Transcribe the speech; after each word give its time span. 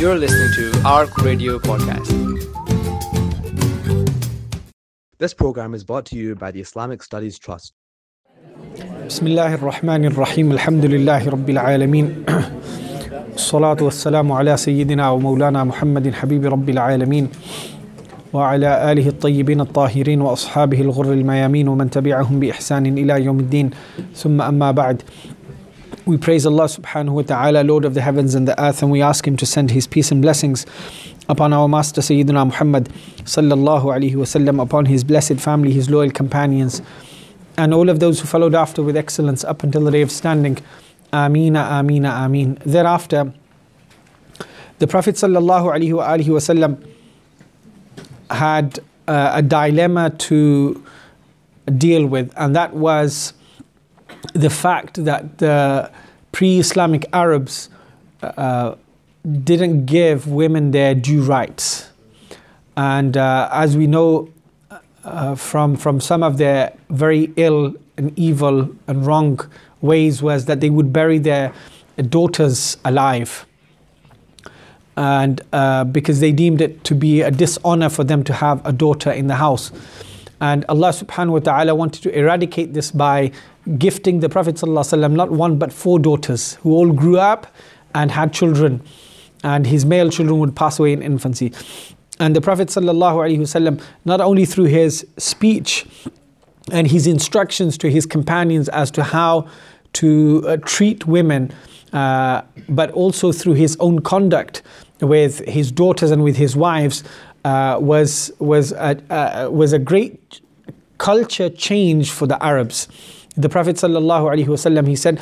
You're 0.00 0.18
listening 0.24 0.50
to 0.58 0.64
ARC 0.84 1.16
Radio 1.18 1.58
Podcast. 1.58 2.10
This 5.18 5.34
program 5.34 5.74
is 5.74 5.82
brought 5.84 6.06
to 6.06 6.16
you 6.16 6.34
by 6.34 6.50
the 6.50 6.60
Islamic 6.60 7.02
Studies 7.02 7.38
Trust. 7.38 7.72
بسم 9.06 9.26
الله 9.26 9.54
الرحمن 9.54 10.04
الرحيم 10.04 10.52
الحمد 10.52 10.84
لله 10.84 11.28
رب 11.28 11.50
العالمين 11.50 12.24
الصلاة 13.34 13.76
والسلام 13.80 14.32
على 14.32 14.56
سيدنا 14.56 15.10
ومولانا 15.10 15.64
محمد 15.64 16.12
حبيب 16.14 16.46
رب 16.46 16.68
العالمين 16.68 17.28
وعلى 18.32 18.92
آله 18.92 19.08
الطيبين 19.08 19.60
الطاهرين 19.60 20.20
وأصحابه 20.20 20.80
الغر 20.80 21.12
الميامين 21.12 21.68
ومن 21.68 21.90
تبعهم 21.90 22.40
بإحسان 22.40 22.86
إلى 22.98 23.24
يوم 23.24 23.40
الدين 23.40 23.70
ثم 24.14 24.42
أما 24.42 24.70
بعد 24.70 25.02
we 26.09 26.17
praise 26.17 26.43
Allah 26.43 26.63
subhanahu 26.65 27.11
wa 27.11 27.21
ta'ala, 27.21 27.63
Lord 27.63 27.85
of 27.85 27.93
the 27.93 28.01
heavens 28.01 28.33
and 28.33 28.47
the 28.47 28.59
earth, 28.59 28.81
and 28.81 28.91
we 28.91 28.99
ask 28.99 29.27
Him 29.27 29.37
to 29.37 29.45
send 29.45 29.69
His 29.69 29.85
peace 29.85 30.11
and 30.11 30.23
blessings 30.23 30.65
upon 31.29 31.53
our 31.53 31.67
Master 31.67 32.01
Sayyidina 32.01 32.47
Muhammad 32.47 32.85
sallallahu 33.25 33.83
alaihi 33.83 34.15
wasallam, 34.15 34.59
upon 34.59 34.85
His 34.87 35.03
blessed 35.03 35.39
family, 35.39 35.71
His 35.71 35.87
loyal 35.87 36.09
companions, 36.09 36.81
and 37.57 37.75
all 37.75 37.89
of 37.89 37.99
those 37.99 38.19
who 38.21 38.25
followed 38.25 38.55
after 38.55 38.81
with 38.81 38.97
excellence 38.97 39.43
up 39.43 39.61
until 39.61 39.83
the 39.83 39.91
day 39.91 40.01
of 40.01 40.09
standing. 40.09 40.57
Amina, 41.13 41.59
Amina, 41.59 42.09
Amin. 42.09 42.57
Thereafter, 42.65 43.31
the 44.79 44.87
Prophet 44.87 45.13
sallallahu 45.13 45.93
alaihi 45.93 46.25
wasallam 46.25 46.83
had 48.31 48.79
uh, 49.07 49.33
a 49.35 49.43
dilemma 49.43 50.09
to 50.09 50.83
deal 51.77 52.07
with, 52.07 52.33
and 52.35 52.55
that 52.55 52.73
was 52.73 53.33
the 54.33 54.49
fact 54.49 55.03
that 55.05 55.37
the 55.37 55.91
pre 56.31 56.59
Islamic 56.59 57.05
Arabs 57.13 57.69
uh, 58.21 58.75
didn't 59.43 59.85
give 59.85 60.27
women 60.27 60.71
their 60.71 60.95
due 60.95 61.21
rights. 61.21 61.89
And 62.77 63.17
uh, 63.17 63.49
as 63.51 63.75
we 63.75 63.87
know 63.87 64.29
uh, 65.03 65.35
from, 65.35 65.75
from 65.75 65.99
some 65.99 66.23
of 66.23 66.37
their 66.37 66.73
very 66.89 67.31
ill 67.35 67.75
and 67.97 68.17
evil 68.17 68.69
and 68.87 69.05
wrong 69.05 69.39
ways, 69.81 70.21
was 70.21 70.45
that 70.45 70.61
they 70.61 70.69
would 70.69 70.93
bury 70.93 71.17
their 71.17 71.53
daughters 72.09 72.77
alive. 72.85 73.45
And 74.95 75.41
uh, 75.53 75.85
because 75.85 76.19
they 76.19 76.31
deemed 76.31 76.61
it 76.61 76.83
to 76.85 76.95
be 76.95 77.21
a 77.21 77.31
dishonor 77.31 77.89
for 77.89 78.03
them 78.03 78.23
to 78.25 78.33
have 78.33 78.65
a 78.65 78.71
daughter 78.71 79.11
in 79.11 79.27
the 79.27 79.35
house. 79.35 79.71
And 80.41 80.65
Allah 80.69 80.89
subhanahu 80.89 81.31
wa 81.31 81.39
ta'ala 81.39 81.75
wanted 81.75 82.03
to 82.03 82.17
eradicate 82.17 82.73
this 82.73 82.91
by 82.91 83.31
gifting 83.77 84.19
the 84.19 84.29
Prophet 84.29 84.55
ﷺ 84.55 85.11
not 85.11 85.31
one 85.31 85.57
but 85.57 85.71
four 85.71 85.99
daughters 85.99 86.55
who 86.55 86.73
all 86.73 86.91
grew 86.91 87.19
up 87.19 87.47
and 87.93 88.11
had 88.11 88.33
children. 88.33 88.81
And 89.43 89.67
his 89.67 89.85
male 89.85 90.09
children 90.09 90.39
would 90.39 90.55
pass 90.55 90.79
away 90.79 90.93
in 90.93 91.01
infancy. 91.01 91.53
And 92.19 92.35
the 92.35 92.41
Prophet 92.41 92.67
ﷺ, 92.67 93.81
not 94.05 94.21
only 94.21 94.45
through 94.45 94.65
his 94.65 95.07
speech 95.17 95.85
and 96.71 96.87
his 96.87 97.07
instructions 97.07 97.77
to 97.77 97.89
his 97.89 98.05
companions 98.05 98.67
as 98.69 98.91
to 98.91 99.03
how 99.03 99.47
to 99.93 100.43
uh, 100.45 100.57
treat 100.57 101.07
women, 101.07 101.51
uh, 101.93 102.41
but 102.67 102.91
also 102.91 103.31
through 103.31 103.53
his 103.53 103.77
own 103.79 103.99
conduct 103.99 104.61
with 105.01 105.39
his 105.47 105.71
daughters 105.71 106.11
and 106.11 106.23
with 106.23 106.35
his 106.35 106.55
wives, 106.55 107.03
uh, 107.45 107.77
was, 107.79 108.31
was, 108.39 108.73
a, 108.73 109.01
uh, 109.09 109.49
was 109.49 109.71
a 109.71 109.79
great 109.79 110.41
culture 110.97 111.49
change 111.49 112.11
for 112.11 112.27
the 112.27 112.43
Arabs 112.43 112.87
the 113.39 113.49
Prophet 113.49 113.77
sallallahu 113.77 114.25
alaihi 114.33 114.47
wasallam 114.47 114.87
he 114.87 114.95
said, 114.95 115.19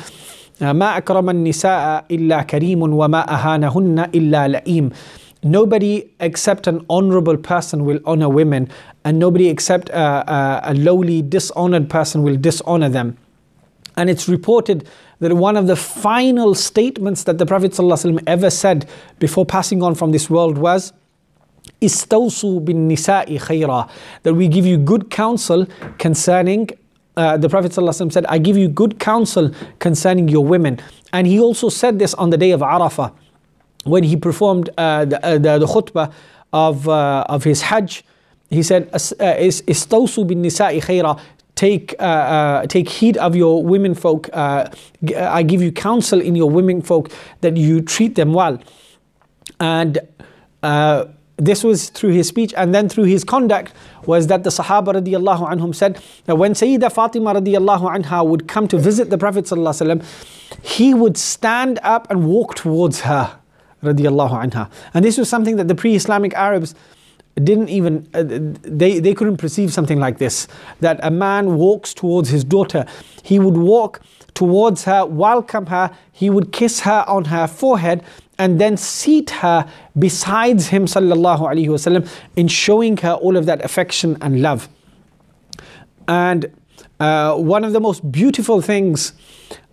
uh, 0.60 0.74
"Ma 0.74 1.00
akraman 1.00 1.44
nisaa 1.46 2.04
illa 2.08 2.44
karimun 2.44 2.90
wa 2.94 3.06
ma 3.06 3.24
ahanahunna 3.24 4.10
illa 4.12 4.48
la'im." 4.48 4.92
Nobody 5.44 6.10
except 6.18 6.66
an 6.66 6.84
honorable 6.90 7.36
person 7.36 7.84
will 7.84 8.00
honor 8.04 8.28
women, 8.28 8.68
and 9.04 9.20
nobody 9.20 9.48
except 9.48 9.88
a, 9.90 10.32
a, 10.32 10.60
a 10.72 10.74
lowly, 10.74 11.22
dishonored 11.22 11.88
person 11.88 12.24
will 12.24 12.36
dishonor 12.36 12.88
them. 12.88 13.16
And 13.96 14.10
it's 14.10 14.28
reported 14.28 14.88
that 15.20 15.34
one 15.34 15.56
of 15.56 15.68
the 15.68 15.76
final 15.76 16.56
statements 16.56 17.22
that 17.24 17.38
the 17.38 17.46
Prophet 17.46 17.72
ﷺ 17.72 18.22
ever 18.26 18.50
said 18.50 18.88
before 19.20 19.46
passing 19.46 19.82
on 19.82 19.94
from 19.94 20.10
this 20.10 20.28
world 20.28 20.58
was, 20.58 20.92
Istawsu 21.80 22.64
bin 22.64 22.88
nisa'i 22.88 23.38
khayra, 23.38 23.88
that 24.24 24.34
we 24.34 24.48
give 24.48 24.66
you 24.66 24.76
good 24.76 25.10
counsel 25.10 25.66
concerning 25.98 26.68
uh, 27.18 27.36
the 27.36 27.48
Prophet 27.48 27.72
ﷺ 27.72 28.12
said, 28.12 28.24
I 28.26 28.38
give 28.38 28.56
you 28.56 28.68
good 28.68 29.00
counsel 29.00 29.50
concerning 29.80 30.28
your 30.28 30.44
women. 30.44 30.78
And 31.12 31.26
he 31.26 31.40
also 31.40 31.68
said 31.68 31.98
this 31.98 32.14
on 32.14 32.30
the 32.30 32.36
day 32.36 32.52
of 32.52 32.60
Arafah 32.60 33.12
when 33.84 34.04
he 34.04 34.16
performed 34.16 34.70
uh, 34.78 35.04
the, 35.04 35.26
uh, 35.26 35.32
the, 35.32 35.58
the, 35.58 35.66
khutbah 35.66 36.12
of, 36.52 36.88
uh, 36.88 37.24
of 37.28 37.42
his 37.42 37.62
Hajj. 37.62 38.04
He 38.50 38.62
said, 38.62 38.90
Istawsu 38.92 40.28
bin 40.28 40.42
nisa'i 40.42 40.80
khayra. 40.80 41.20
Take, 41.56 41.96
uh, 41.98 42.04
uh, 42.04 42.66
take 42.66 42.88
heed 42.88 43.16
of 43.16 43.34
your 43.34 43.64
women 43.64 43.96
folk. 43.96 44.30
I 44.32 45.42
give 45.42 45.60
you 45.60 45.72
counsel 45.72 46.20
in 46.20 46.36
your 46.36 46.48
women 46.48 46.82
folk 46.82 47.10
that 47.40 47.56
you 47.56 47.80
treat 47.80 48.14
them 48.14 48.32
well. 48.32 48.62
And 49.58 49.98
this 51.38 51.62
was 51.62 51.88
through 51.90 52.10
his 52.10 52.28
speech 52.28 52.52
and 52.56 52.74
then 52.74 52.88
through 52.88 53.04
his 53.04 53.24
conduct 53.24 53.72
was 54.06 54.26
that 54.26 54.42
the 54.42 54.50
Sahaba 54.50 54.88
radiallahu 55.00 55.48
anhum 55.48 55.74
said 55.74 56.02
that 56.26 56.36
when 56.36 56.52
Sayyida 56.52 56.92
Fatima 56.92 57.32
radiallahu 57.34 57.96
anha 57.96 58.26
would 58.26 58.48
come 58.48 58.66
to 58.68 58.76
visit 58.76 59.08
the 59.10 59.18
Prophet 59.18 59.44
sallallahu 59.44 60.04
he 60.62 60.92
would 60.94 61.16
stand 61.16 61.78
up 61.82 62.10
and 62.10 62.26
walk 62.26 62.56
towards 62.56 63.02
her 63.02 63.38
radiallahu 63.82 64.50
anha. 64.50 64.68
And 64.94 65.04
this 65.04 65.16
was 65.16 65.28
something 65.28 65.56
that 65.56 65.68
the 65.68 65.76
pre-Islamic 65.76 66.34
Arabs 66.34 66.74
didn't 67.36 67.68
even, 67.68 68.08
uh, 68.14 68.24
they, 68.26 68.98
they 68.98 69.14
couldn't 69.14 69.36
perceive 69.36 69.72
something 69.72 70.00
like 70.00 70.18
this. 70.18 70.48
That 70.80 70.98
a 71.04 71.10
man 71.10 71.56
walks 71.56 71.94
towards 71.94 72.30
his 72.30 72.42
daughter. 72.42 72.84
He 73.22 73.38
would 73.38 73.56
walk 73.56 74.00
towards 74.34 74.84
her, 74.84 75.06
welcome 75.06 75.66
her, 75.66 75.96
he 76.12 76.30
would 76.30 76.52
kiss 76.52 76.80
her 76.80 77.04
on 77.06 77.26
her 77.26 77.46
forehead 77.46 78.02
and 78.38 78.60
then 78.60 78.76
seat 78.76 79.30
her 79.30 79.68
besides 79.98 80.68
him 80.68 80.86
sallallahu 80.86 81.40
alaihi 81.40 81.68
wasallam 81.68 82.08
in 82.36 82.48
showing 82.48 82.96
her 82.98 83.12
all 83.14 83.36
of 83.36 83.46
that 83.46 83.64
affection 83.64 84.16
and 84.20 84.42
love 84.42 84.68
and 86.06 86.50
uh, 87.00 87.34
one 87.36 87.64
of 87.64 87.72
the 87.72 87.80
most 87.80 88.10
beautiful 88.10 88.60
things 88.60 89.12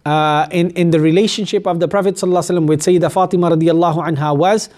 uh, 0.06 0.48
in, 0.52 0.70
in 0.72 0.92
the 0.92 1.00
relationship 1.00 1.66
of 1.66 1.80
the 1.80 1.88
Prophet 1.88 2.16
ﷺ 2.16 2.68
with 2.68 2.82
Sayyidah 2.82 3.12
Fatima 3.12 3.50
radiallahu 3.50 4.08
anha 4.08 4.38
was 4.38 4.70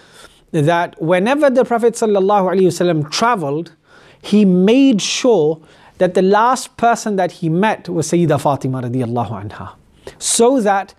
that 0.51 0.99
whenever 1.01 1.49
the 1.49 1.65
Prophet 1.65 1.95
ﷺ 1.95 3.11
traveled, 3.11 3.73
he 4.21 4.45
made 4.45 5.01
sure 5.01 5.61
that 5.97 6.13
the 6.13 6.21
last 6.21 6.77
person 6.77 7.17
that 7.17 7.33
he 7.33 7.49
met 7.49 7.89
was 7.89 8.09
Sayyidah 8.09 8.39
Fatima 8.39 8.81
radiallahu 8.81 9.49
anha. 9.49 9.73
So 10.19 10.61
that 10.61 10.93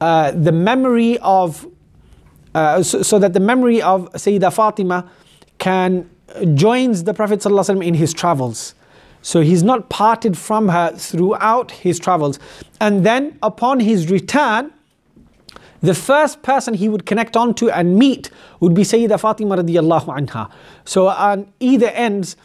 uh, 0.00 0.32
the 0.32 0.52
memory 0.52 1.18
of 1.20 1.66
uh, 2.54 2.82
so, 2.82 3.02
so, 3.02 3.18
that 3.18 3.32
the 3.32 3.40
memory 3.40 3.80
of 3.80 4.12
Sayyidah 4.12 4.52
Fatima 4.52 5.08
can 5.58 6.08
joins 6.54 7.04
the 7.04 7.14
Prophet 7.14 7.40
ﷺ 7.40 7.84
in 7.84 7.94
his 7.94 8.12
travels. 8.12 8.74
So 9.22 9.40
he's 9.42 9.62
not 9.62 9.90
parted 9.90 10.36
from 10.38 10.68
her 10.68 10.92
throughout 10.96 11.70
his 11.70 11.98
travels. 11.98 12.38
And 12.80 13.04
then 13.04 13.38
upon 13.42 13.80
his 13.80 14.10
return, 14.10 14.72
the 15.82 15.94
first 15.94 16.42
person 16.42 16.74
he 16.74 16.88
would 16.88 17.06
connect 17.06 17.36
onto 17.36 17.70
and 17.70 17.96
meet 17.96 18.30
would 18.60 18.74
be 18.74 18.82
Sayyidah 18.82 19.20
Fatima 19.20 19.56
radiallahu 19.56 20.06
anha. 20.06 20.50
So 20.84 21.08
on 21.08 21.52
either 21.60 21.88
ends, 21.88 22.36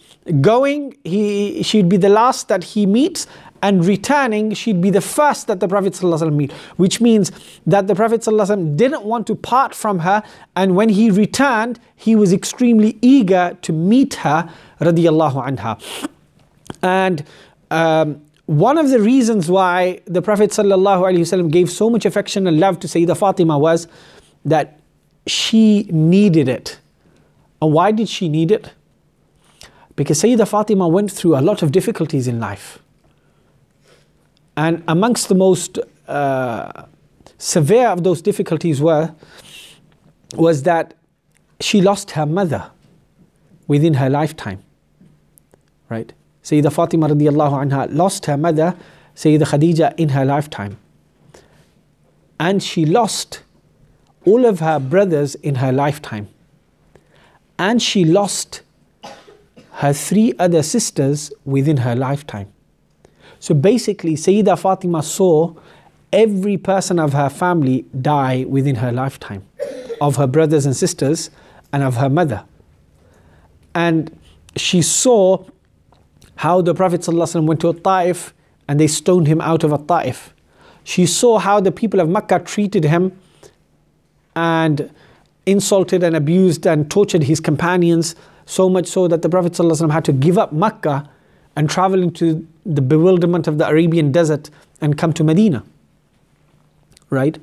going, 0.42 0.98
he, 1.04 1.62
she'd 1.64 1.90
be 1.90 1.98
the 1.98 2.10
last 2.10 2.48
that 2.48 2.64
he 2.64 2.86
meets, 2.86 3.28
and 3.65 3.85
returning, 3.85 4.55
she'd 4.55 4.81
be 4.81 4.91
the 4.91 5.01
first 5.01 5.47
that 5.47 5.61
the 5.61 5.69
Prophet 5.69 5.93
ﷺ 5.93 6.35
meet, 6.35 6.53
which 6.77 7.01
means 7.01 7.31
that 7.67 7.87
the 7.87 7.95
Prophet 7.95 8.23
ﷺ 8.23 8.77
didn't 8.77 9.05
want 9.05 9.27
to 9.27 9.35
part 9.35 9.75
from 9.75 10.01
her, 10.01 10.23
and 10.57 10.77
when 10.77 10.89
he 10.89 11.11
returned, 11.11 11.79
he 11.95 12.17
was 12.17 12.33
extremely 12.33 12.99
eager 13.03 13.57
to 13.63 13.73
meet 13.73 14.15
her, 14.15 14.51
radiallahu 14.81 15.47
anha. 15.47 15.79
And 16.83 17.25
um, 17.71 18.23
one 18.47 18.79
of 18.79 18.91
the 18.91 19.01
reasons 19.01 19.51
why 19.51 20.01
the 20.07 20.23
Prophet 20.23 20.51
ﷺ 20.51 21.51
gave 21.51 21.71
so 21.71 21.91
much 21.91 22.07
affection 22.07 22.47
and 22.47 22.59
love 22.59 22.81
to 22.81 22.89
Sayyidah 22.89 23.17
Fatima 23.17 23.59
was 23.59 23.87
that 24.45 24.81
she 25.27 25.87
needed 25.91 26.49
it. 26.49 26.81
And 27.61 27.73
why 27.73 27.93
did 27.93 28.09
she 28.09 28.29
need 28.29 28.51
it? 28.51 28.73
Because 29.97 30.23
Sayyidah 30.23 30.49
Fatima 30.49 30.89
went 30.89 31.13
through 31.13 31.37
a 31.37 31.43
lot 31.43 31.63
of 31.63 31.73
difficulties 31.73 32.27
in 32.27 32.41
life. 32.41 32.79
And 34.58 34.84
amongst 34.88 35.30
the 35.30 35.36
most 35.36 35.80
uh, 36.08 36.84
severe 37.38 37.90
of 37.90 38.04
those 38.04 38.22
difficulties 38.22 38.82
were 38.82 39.14
was 40.36 40.64
that 40.64 40.94
she 41.60 41.82
lost 41.82 42.12
her 42.12 42.26
mother 42.26 42.72
within 43.68 43.96
her 43.96 44.10
lifetime. 44.10 44.62
Right? 45.90 46.14
Sayyidah 46.44 46.72
Fatima 46.72 47.08
radiallahu 47.10 47.70
anha 47.70 47.88
lost 47.94 48.26
her 48.26 48.38
mother, 48.38 48.76
Sayyidah 49.16 49.44
Khadija, 49.44 49.94
in 49.98 50.10
her 50.10 50.26
lifetime. 50.26 50.78
And 52.40 52.62
she 52.62 52.86
lost 52.86 53.42
all 54.26 54.46
of 54.46 54.60
her 54.60 54.80
brothers 54.80 55.36
in 55.36 55.56
her 55.56 55.72
lifetime. 55.72 56.28
And 57.58 57.82
she 57.82 58.04
lost 58.04 58.62
her 59.72 59.94
three 59.94 60.34
other 60.40 60.64
sisters 60.64 61.32
within 61.46 61.78
her 61.78 61.96
lifetime. 61.96 62.52
So 63.46 63.54
basically, 63.54 64.16
Sayyida 64.16 64.58
Fatima 64.58 65.04
saw 65.04 65.54
every 66.12 66.58
person 66.58 66.98
of 66.98 67.14
her 67.14 67.30
family 67.30 67.86
die 68.02 68.44
within 68.46 68.78
her 68.78 68.92
lifetime, 68.92 69.46
of 70.02 70.16
her 70.16 70.26
brothers 70.26 70.66
and 70.66 70.76
sisters 70.76 71.30
and 71.72 71.84
of 71.84 71.98
her 71.98 72.10
mother. 72.10 72.44
And 73.76 74.18
she 74.56 74.82
saw 74.82 75.46
how 76.38 76.62
the 76.62 76.74
Prophet 76.74 77.02
ﷺ 77.02 77.46
went 77.46 77.60
to 77.60 77.70
a 77.70 77.76
Ta'if 77.76 78.34
and 78.68 78.80
they 78.80 78.88
stoned 78.88 79.28
him 79.28 79.40
out 79.42 79.64
of 79.64 79.72
a 79.72 79.78
Ta'if. 79.78 80.34
She 80.84 81.06
saw 81.06 81.38
how 81.38 81.60
the 81.60 81.72
people 81.72 82.00
of 82.00 82.10
Mecca 82.10 82.40
treated 82.40 82.84
him 82.84 83.16
and 84.36 84.92
insulted 85.46 86.02
and 86.02 86.16
abused 86.16 86.66
and 86.66 86.90
tortured 86.90 87.22
his 87.22 87.40
companions, 87.40 88.16
so 88.48 88.70
much 88.70 88.88
so 88.88 89.08
that 89.08 89.22
the 89.22 89.30
Prophet 89.30 89.54
ﷺ 89.54 89.92
had 89.92 90.04
to 90.06 90.14
give 90.14 90.40
up 90.40 90.52
Mecca 90.52 91.08
and 91.57 91.69
travel 91.69 92.03
into 92.03 92.47
the 92.65 92.83
bewilderment 92.83 93.47
of 93.47 93.59
the 93.59 93.69
Arabian 93.69 94.13
desert 94.13 94.51
and 94.81 94.97
come 94.97 95.13
to 95.13 95.25
Medina. 95.25 95.65
Right? 97.11 97.39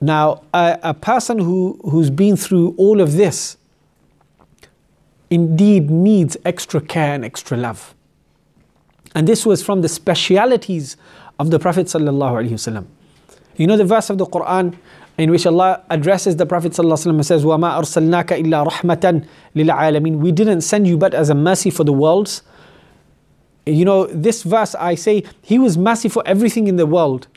Now, 0.00 0.42
a, 0.52 0.78
a 0.82 0.94
person 0.94 1.38
who, 1.38 1.80
who's 1.84 2.10
been 2.10 2.36
through 2.36 2.74
all 2.76 3.00
of 3.00 3.14
this 3.14 3.56
indeed 5.30 5.90
needs 5.90 6.36
extra 6.44 6.80
care 6.80 7.14
and 7.14 7.24
extra 7.24 7.56
love. 7.56 7.94
And 9.14 9.26
this 9.28 9.46
was 9.46 9.62
from 9.62 9.82
the 9.82 9.88
specialities 9.88 10.96
of 11.38 11.50
the 11.50 11.58
Prophet 11.58 11.86
ﷺ. 11.86 12.86
You 13.56 13.66
know 13.66 13.76
the 13.76 13.84
verse 13.84 14.10
of 14.10 14.18
the 14.18 14.26
Quran 14.26 14.76
in 15.16 15.30
which 15.30 15.46
Allah 15.46 15.82
addresses 15.90 16.36
the 16.36 16.46
Prophet 16.46 16.72
ﷺ 16.72 17.06
and 17.06 17.24
says, 17.24 17.44
وَمَا 17.44 17.78
أَرْسَلْنَاكَ 17.78 18.44
إِلَّا 18.44 18.68
رَحْمَةً 18.68 19.26
لِلْعَالَمِينَ 19.54 20.16
We 20.16 20.32
didn't 20.32 20.62
send 20.62 20.88
you 20.88 20.98
but 20.98 21.14
as 21.14 21.30
a 21.30 21.34
mercy 21.34 21.70
for 21.70 21.84
the 21.84 21.92
worlds. 21.92 22.42
You 23.69 23.85
know, 23.85 24.05
this 24.07 24.43
verse 24.43 24.75
I 24.75 24.95
say, 24.95 25.23
He 25.41 25.59
was 25.59 25.77
mercy 25.77 26.09
for 26.09 26.23
everything 26.25 26.67
in 26.67 26.75
the 26.75 26.85
world. 26.85 27.27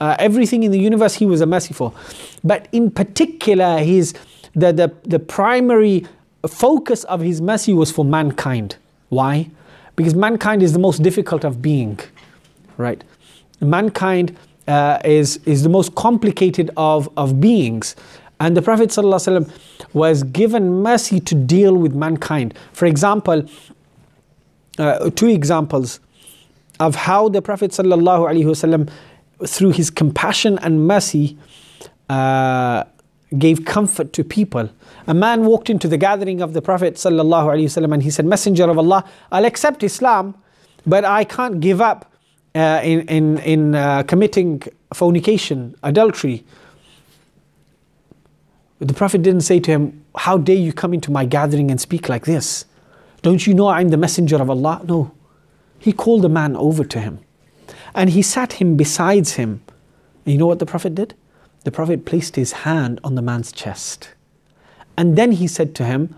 Uh, 0.00 0.14
everything 0.18 0.62
in 0.62 0.72
the 0.72 0.78
universe 0.78 1.14
He 1.14 1.26
was 1.26 1.40
a 1.40 1.46
mercy 1.46 1.74
for. 1.74 1.92
But 2.44 2.68
in 2.72 2.90
particular, 2.90 3.78
his, 3.78 4.14
the, 4.54 4.72
the, 4.72 4.94
the 5.04 5.18
primary 5.18 6.06
focus 6.48 7.04
of 7.04 7.20
His 7.20 7.40
mercy 7.40 7.72
was 7.72 7.90
for 7.90 8.04
mankind. 8.04 8.76
Why? 9.08 9.50
Because 9.96 10.14
mankind 10.14 10.62
is 10.62 10.72
the 10.72 10.78
most 10.78 11.02
difficult 11.02 11.44
of 11.44 11.62
being, 11.62 11.98
right? 12.76 13.02
Mankind 13.60 14.36
uh, 14.68 14.98
is, 15.04 15.38
is 15.46 15.62
the 15.62 15.68
most 15.68 15.94
complicated 15.94 16.70
of, 16.76 17.08
of 17.16 17.40
beings. 17.40 17.96
And 18.38 18.54
the 18.54 18.60
Prophet 18.60 18.90
ﷺ 18.90 19.50
was 19.94 20.22
given 20.24 20.82
mercy 20.82 21.20
to 21.20 21.34
deal 21.34 21.74
with 21.74 21.94
mankind. 21.94 22.52
For 22.72 22.84
example, 22.84 23.48
uh, 24.78 25.10
two 25.10 25.28
examples 25.28 26.00
of 26.80 26.94
how 26.94 27.28
the 27.28 27.42
Prophet 27.42 27.70
ﷺ, 27.70 28.90
through 29.46 29.70
his 29.70 29.90
compassion 29.90 30.58
and 30.58 30.86
mercy, 30.86 31.38
uh, 32.08 32.84
gave 33.38 33.64
comfort 33.64 34.12
to 34.12 34.22
people. 34.24 34.70
A 35.06 35.14
man 35.14 35.44
walked 35.44 35.70
into 35.70 35.88
the 35.88 35.96
gathering 35.96 36.40
of 36.40 36.52
the 36.52 36.62
Prophet 36.62 36.94
ﷺ 36.94 37.92
and 37.92 38.02
he 38.02 38.10
said, 38.10 38.24
Messenger 38.26 38.70
of 38.70 38.78
Allah, 38.78 39.04
I'll 39.32 39.44
accept 39.44 39.82
Islam, 39.82 40.34
but 40.86 41.04
I 41.04 41.24
can't 41.24 41.60
give 41.60 41.80
up 41.80 42.12
uh, 42.54 42.80
in, 42.82 43.00
in, 43.08 43.38
in 43.38 43.74
uh, 43.74 44.02
committing 44.04 44.62
fornication, 44.94 45.74
adultery. 45.82 46.44
The 48.78 48.94
Prophet 48.94 49.22
didn't 49.22 49.42
say 49.42 49.60
to 49.60 49.70
him, 49.70 50.04
How 50.16 50.38
dare 50.38 50.56
you 50.56 50.72
come 50.72 50.94
into 50.94 51.10
my 51.10 51.24
gathering 51.24 51.70
and 51.70 51.80
speak 51.80 52.08
like 52.08 52.24
this? 52.24 52.64
Don't 53.26 53.44
you 53.44 53.54
know 53.54 53.66
I'm 53.66 53.88
the 53.88 53.96
messenger 53.96 54.36
of 54.36 54.48
Allah? 54.48 54.82
No. 54.86 55.10
He 55.80 55.92
called 55.92 56.22
the 56.22 56.28
man 56.28 56.54
over 56.54 56.84
to 56.84 57.00
him 57.00 57.18
and 57.92 58.10
he 58.10 58.22
sat 58.22 58.52
him 58.52 58.76
besides 58.76 59.32
him. 59.32 59.64
And 60.24 60.32
you 60.32 60.38
know 60.38 60.46
what 60.46 60.60
the 60.60 60.64
Prophet 60.64 60.94
did? 60.94 61.14
The 61.64 61.72
Prophet 61.72 62.04
placed 62.04 62.36
his 62.36 62.52
hand 62.52 63.00
on 63.02 63.16
the 63.16 63.22
man's 63.22 63.50
chest. 63.50 64.10
And 64.96 65.18
then 65.18 65.32
he 65.32 65.48
said 65.48 65.74
to 65.74 65.84
him, 65.84 66.14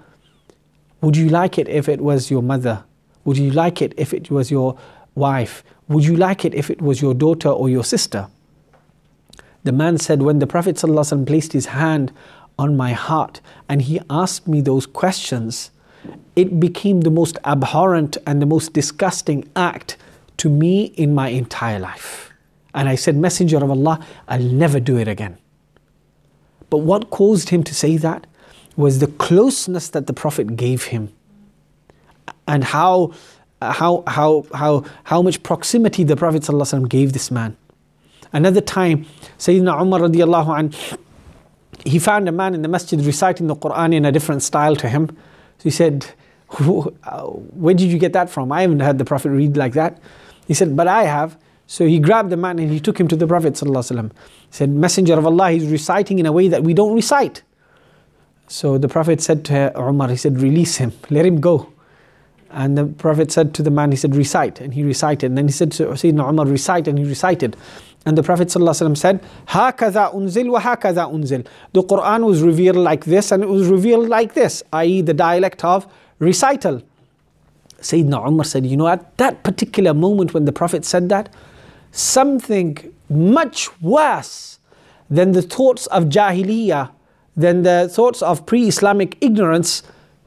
Would 1.01 1.17
you 1.17 1.31
like 1.31 1.57
it 1.57 1.67
if 1.67 1.89
it 1.89 2.03
was 2.03 2.31
your 2.31 2.43
mother? 2.43 2.85
Would 3.25 3.39
you 3.39 3.53
like 3.53 3.81
it 3.81 3.95
if 3.97 4.13
it 4.13 4.31
was 4.31 4.51
your 4.51 4.79
wife? 5.15 5.65
Would 5.89 6.05
you 6.05 6.15
like 6.15 6.45
it 6.45 6.53
if 6.53 6.69
it 6.69 6.83
was 6.83 7.01
your 7.01 7.15
daughter 7.15 7.49
or 7.49 7.71
your 7.71 7.85
sister? 7.85 8.29
The 9.65 9.73
man 9.73 9.97
said, 9.97 10.21
When 10.21 10.41
the 10.41 10.47
Prophet 10.47 10.77
ﷺ 10.77 11.27
placed 11.27 11.55
his 11.55 11.67
hand 11.73 12.13
on 12.59 12.77
my 12.77 12.93
heart 12.93 13.41
and 13.67 13.81
he 13.81 13.99
asked 14.11 14.47
me 14.47 14.61
those 14.61 14.85
questions, 14.85 15.71
it 16.39 16.61
became 16.61 17.01
the 17.01 17.11
most 17.11 17.37
abhorrent 17.45 18.17
and 18.25 18.41
the 18.41 18.47
most 18.47 18.73
disgusting 18.73 19.45
act 19.57 19.97
to 20.37 20.49
me 20.49 20.85
in 20.85 21.13
my 21.13 21.31
entire 21.31 21.81
life. 21.81 22.31
And 22.73 22.89
I 22.89 22.95
said, 22.95 23.17
Messenger 23.17 23.57
of 23.57 23.71
Allah, 23.73 23.99
I'll 24.29 24.39
never 24.39 24.79
do 24.79 24.97
it 24.97 25.09
again. 25.09 25.37
But 26.71 26.79
what 26.79 27.11
caused 27.11 27.49
him 27.49 27.65
to 27.65 27.75
say 27.75 27.97
that 27.97 28.29
was 28.77 29.01
the 29.01 29.09
closeness 29.09 29.89
that 29.89 30.07
the 30.07 30.13
Prophet 30.13 30.55
gave 30.55 30.85
him 30.85 31.13
and 32.47 32.63
how, 32.63 33.15
how, 33.61 34.05
how, 34.07 34.47
how, 34.55 34.85
how 35.03 35.23
much 35.23 35.43
proximity 35.43 36.05
the 36.05 36.15
Prophet 36.15 36.49
gave 36.89 37.15
this 37.15 37.33
man. 37.33 37.57
Another 38.33 38.61
time, 38.61 39.07
Sayyidina 39.39 39.83
Umar 39.83 40.01
radiallahu 40.01 40.57
anh, 40.57 40.75
he 41.85 41.99
found 41.99 42.29
a 42.29 42.33
man 42.33 42.55
in 42.55 42.63
the 42.63 42.69
masjid 42.69 43.01
reciting 43.01 43.49
the 43.49 43.57
Quran 43.57 43.93
in 43.93 44.05
a 44.05 44.13
different 44.13 44.45
style 44.45 44.77
to 44.77 44.89
him. 44.89 45.09
So 45.59 45.65
he 45.65 45.71
said, 45.71 46.07
Where 46.60 47.74
did 47.74 47.92
you 47.92 47.98
get 47.98 48.14
that 48.14 48.30
from? 48.30 48.52
I 48.52 48.62
haven't 48.62 48.80
heard 48.80 48.98
the 48.98 49.06
Prophet 49.06 49.30
read 49.30 49.58
like 49.58 49.74
that. 49.74 50.00
He 50.48 50.54
said, 50.54 50.76
But 50.76 50.88
I 50.88 51.04
have. 51.04 51.38
So 51.66 51.88
he 51.88 51.98
grabbed 52.00 52.30
the 52.30 52.38
man 52.38 52.60
and 52.60 52.70
he 52.70 52.80
took 52.80 53.00
him 53.00 53.08
to 53.08 53.16
the 53.16 53.26
Prophet. 53.26 53.60
He 53.60 54.12
said, 54.52 54.70
Messenger 54.70 55.18
of 55.18 55.26
Allah, 55.26 55.52
he's 55.52 55.66
reciting 55.66 56.20
in 56.20 56.26
a 56.26 56.32
way 56.32 56.48
that 56.48 56.64
we 56.64 56.74
don't 56.74 56.94
recite. 56.94 57.42
So 58.48 58.78
the 58.78 58.90
Prophet 58.90 59.22
said 59.22 59.46
to 59.46 59.72
Umar, 59.80 60.10
he 60.10 60.18
said, 60.18 60.42
Release 60.42 60.76
him, 60.78 60.92
let 61.10 61.26
him 61.26 61.40
go. 61.40 61.72
And 62.52 62.78
the 62.78 62.86
Prophet 62.86 63.32
said 63.32 63.56
to 63.56 63.64
the 63.64 63.72
man, 63.72 63.90
he 63.90 63.98
said, 63.98 64.16
Recite. 64.16 64.62
And 64.62 64.74
he 64.74 64.84
recited. 64.84 65.26
And 65.26 65.38
then 65.38 65.48
he 65.48 65.52
said 65.52 65.72
to 65.74 65.86
Sayyidina 65.86 66.30
Umar, 66.30 66.46
Recite. 66.46 66.88
And 66.88 67.00
he 67.00 67.06
recited. 67.06 67.58
And 68.06 68.18
the 68.18 68.22
Prophet 68.22 68.50
ﷺ 68.50 68.98
said, 68.98 69.24
هَكَذَا 69.48 70.14
أُنزِلْ 70.14 70.60
وَهَكَذَا 70.60 71.12
أُنزِلْ 71.12 71.48
The 71.72 71.84
Quran 71.84 72.26
was 72.26 72.42
revealed 72.42 72.76
like 72.76 73.06
this 73.06 73.32
and 73.32 73.42
it 73.42 73.50
was 73.50 73.68
revealed 73.70 74.10
like 74.10 74.34
this, 74.34 74.62
i.e. 74.74 75.02
the 75.02 75.14
dialect 75.14 75.64
of 75.64 75.88
recital. 76.19 76.83
Sayyidina 77.81 78.27
Umar 78.27 78.45
said, 78.45 78.67
you 78.67 78.77
know, 78.77 78.89
at 78.89 79.17
that 79.19 79.43
particular 79.45 79.95
moment 79.95 80.35
when 80.35 80.45
the 80.45 80.53
Prophet 80.53 80.85
said 80.85 81.09
that, 81.11 81.33
something 81.93 82.93
much 83.09 83.69
worse 83.81 84.59
than 85.09 85.33
the 85.33 85.43
thoughts 85.43 85.87
of 85.87 86.05
Jahiliyyah, 86.05 86.91
than 87.37 87.63
the 87.63 87.89
thoughts 87.91 88.21
of 88.21 88.45
pre-Islamic 88.47 89.17
ignorance, 89.21 89.83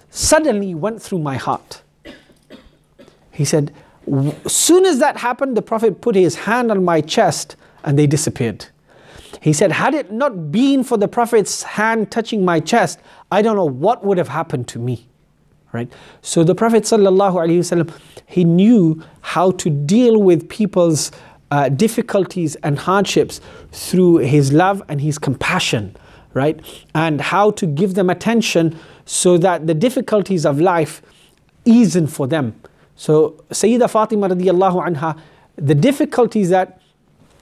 suddenly 0.10 0.74
went 0.74 1.02
through 1.02 1.20
my 1.20 1.36
heart. 1.36 1.82
He 3.32 3.46
said, 3.46 3.74
soon 4.48 4.86
as 4.86 5.00
that 5.00 5.18
happened, 5.18 5.56
the 5.56 5.62
Prophet 5.62 6.02
put 6.02 6.16
his 6.16 6.36
hand 6.36 6.72
on 6.72 6.84
my 6.84 7.02
chest 7.02 7.56
and 7.84 7.98
they 7.98 8.08
disappeared. 8.08 8.66
He 9.42 9.54
said, 9.54 9.72
Had 9.72 9.94
it 9.94 10.12
not 10.12 10.52
been 10.52 10.84
for 10.84 10.98
the 10.98 11.08
Prophet's 11.08 11.64
hand 11.64 12.12
touching 12.12 12.46
my 12.46 12.60
chest, 12.60 13.00
I 13.32 13.42
don't 13.42 13.56
know 13.56 13.66
what 13.66 14.06
would 14.06 14.18
have 14.18 14.28
happened 14.28 14.68
to 14.70 14.80
me. 14.80 15.08
Right? 15.74 15.92
So 16.22 16.44
the 16.44 16.56
Prophet 16.56 16.84
ﷺ, 16.84 17.92
he 18.26 18.44
knew 18.44 19.04
how 19.22 19.52
to 19.52 19.70
deal 19.70 20.22
with 20.22 20.50
people's 20.50 21.12
uh, 21.50 21.70
difficulties 21.70 22.56
and 22.58 22.80
hardships 22.80 23.42
through 23.72 24.18
his 24.18 24.52
love 24.52 24.82
and 24.88 25.02
his 25.02 25.18
compassion, 25.18 25.96
right? 26.34 26.60
And 26.94 27.22
how 27.22 27.52
to 27.52 27.66
give 27.66 27.94
them 27.96 28.10
attention 28.10 28.78
so 29.06 29.38
that 29.38 29.68
the 29.68 29.74
difficulties 29.74 30.46
of 30.46 30.60
life 30.60 31.02
easen 31.66 32.08
for 32.08 32.28
them. 32.28 32.56
So 32.96 33.44
Sayyida 33.50 33.90
Fatima 33.90 34.30
radiallahu 34.30 34.88
anha, 34.88 35.20
the 35.56 35.76
difficulties 35.76 36.50
that 36.50 36.82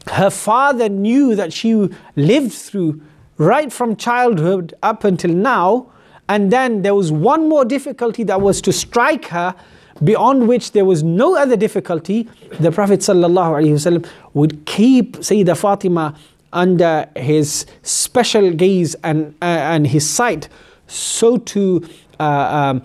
her 0.08 0.30
father 0.30 0.90
knew 0.90 1.36
that 1.36 1.54
she 1.54 1.90
lived 2.16 2.54
through 2.54 3.02
right 3.38 3.72
from 3.72 3.96
childhood 3.96 4.74
up 4.84 5.04
until 5.04 5.32
now. 5.32 5.92
And 6.30 6.52
then 6.52 6.84
there 6.84 6.96
was 6.96 7.12
one 7.12 7.50
more 7.50 7.66
difficulty 7.66 8.24
that 8.24 8.40
was 8.40 8.62
to 8.62 8.72
strike 8.72 9.26
her, 9.26 9.56
beyond 10.04 10.48
which 10.48 10.72
there 10.72 10.86
was 10.86 11.04
no 11.04 11.36
other 11.36 11.58
difficulty. 11.58 12.30
The 12.60 12.72
Prophet 12.72 13.02
ﷺ 13.02 14.08
would 14.34 14.66
keep 14.66 15.18
Sayyida 15.18 15.58
Fatima 15.58 16.16
under 16.54 17.10
his 17.16 17.66
special 17.84 18.52
gaze 18.52 18.96
and, 19.04 19.36
uh, 19.42 19.46
and 19.46 19.88
his 19.88 20.10
sight, 20.10 20.50
so 20.88 21.38
to 21.38 21.88
uh, 22.20 22.24
um, 22.24 22.84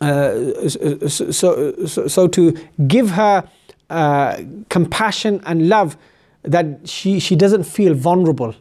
uh, 0.00 0.68
so, 0.68 1.86
so, 1.86 2.06
so, 2.06 2.28
to 2.28 2.56
give 2.86 3.10
her 3.10 3.48
uh, 3.90 4.40
compassion 4.68 5.40
and 5.44 5.68
love 5.68 5.96
that 6.42 6.88
she, 6.88 7.18
she 7.18 7.34
doesn't 7.34 7.64
feel 7.64 7.94
vulnerable. 7.94 8.54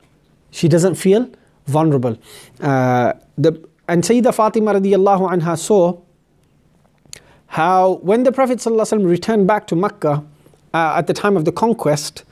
She 0.50 0.68
doesn't 0.68 0.96
feel 0.96 1.30
vulnerable. 1.68 2.18
Uh, 2.60 3.14
the, 3.38 3.64
and 3.88 4.04
Sayyidah 4.04 4.34
Fatima 4.34 4.74
radiallahu 4.74 5.32
anha 5.32 5.58
saw 5.58 5.98
how 7.48 7.94
when 8.02 8.24
the 8.24 8.32
Prophet 8.32 8.60
ﷺ 8.60 9.08
returned 9.08 9.48
back 9.48 9.68
to 9.68 9.76
Mecca 9.76 10.24
uh, 10.74 10.94
at 10.98 11.08
the 11.08 11.14
time 11.14 11.38
of 11.38 11.46
the 11.46 11.52
conquest, 11.52 12.24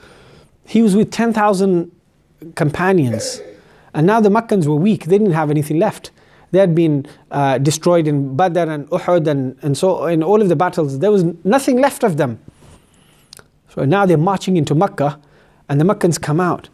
he 0.66 0.82
was 0.82 0.96
with 0.96 1.12
10,000 1.12 1.92
companions. 2.56 3.42
And 3.94 4.06
now 4.06 4.20
the 4.20 4.30
Meccans 4.30 4.68
were 4.68 4.76
weak, 4.76 5.06
they 5.06 5.18
didn't 5.18 5.34
have 5.34 5.50
anything 5.50 5.80
left. 5.80 6.12
They 6.52 6.60
had 6.60 6.76
been 6.76 7.06
uh, 7.32 7.58
destroyed 7.58 8.08
in 8.08 8.36
Badr 8.36 8.60
and 8.60 8.90
Uhud 8.90 9.28
and, 9.28 9.58
and 9.62 9.78
so 9.78 10.06
in 10.06 10.22
all 10.22 10.42
of 10.42 10.50
the 10.50 10.56
battles. 10.56 11.00
There 11.00 11.12
was 11.12 11.24
nothing 11.44 11.80
left 11.80 12.04
of 12.04 12.18
them. 12.18 12.40
So 13.70 13.86
now 13.86 14.06
they're 14.06 14.18
marching 14.18 14.58
into 14.58 14.76
Mecca 14.76 15.20
and 15.70 15.80
the 15.80 15.86
Meccans 15.86 16.18
come 16.18 16.40
out 16.40 16.70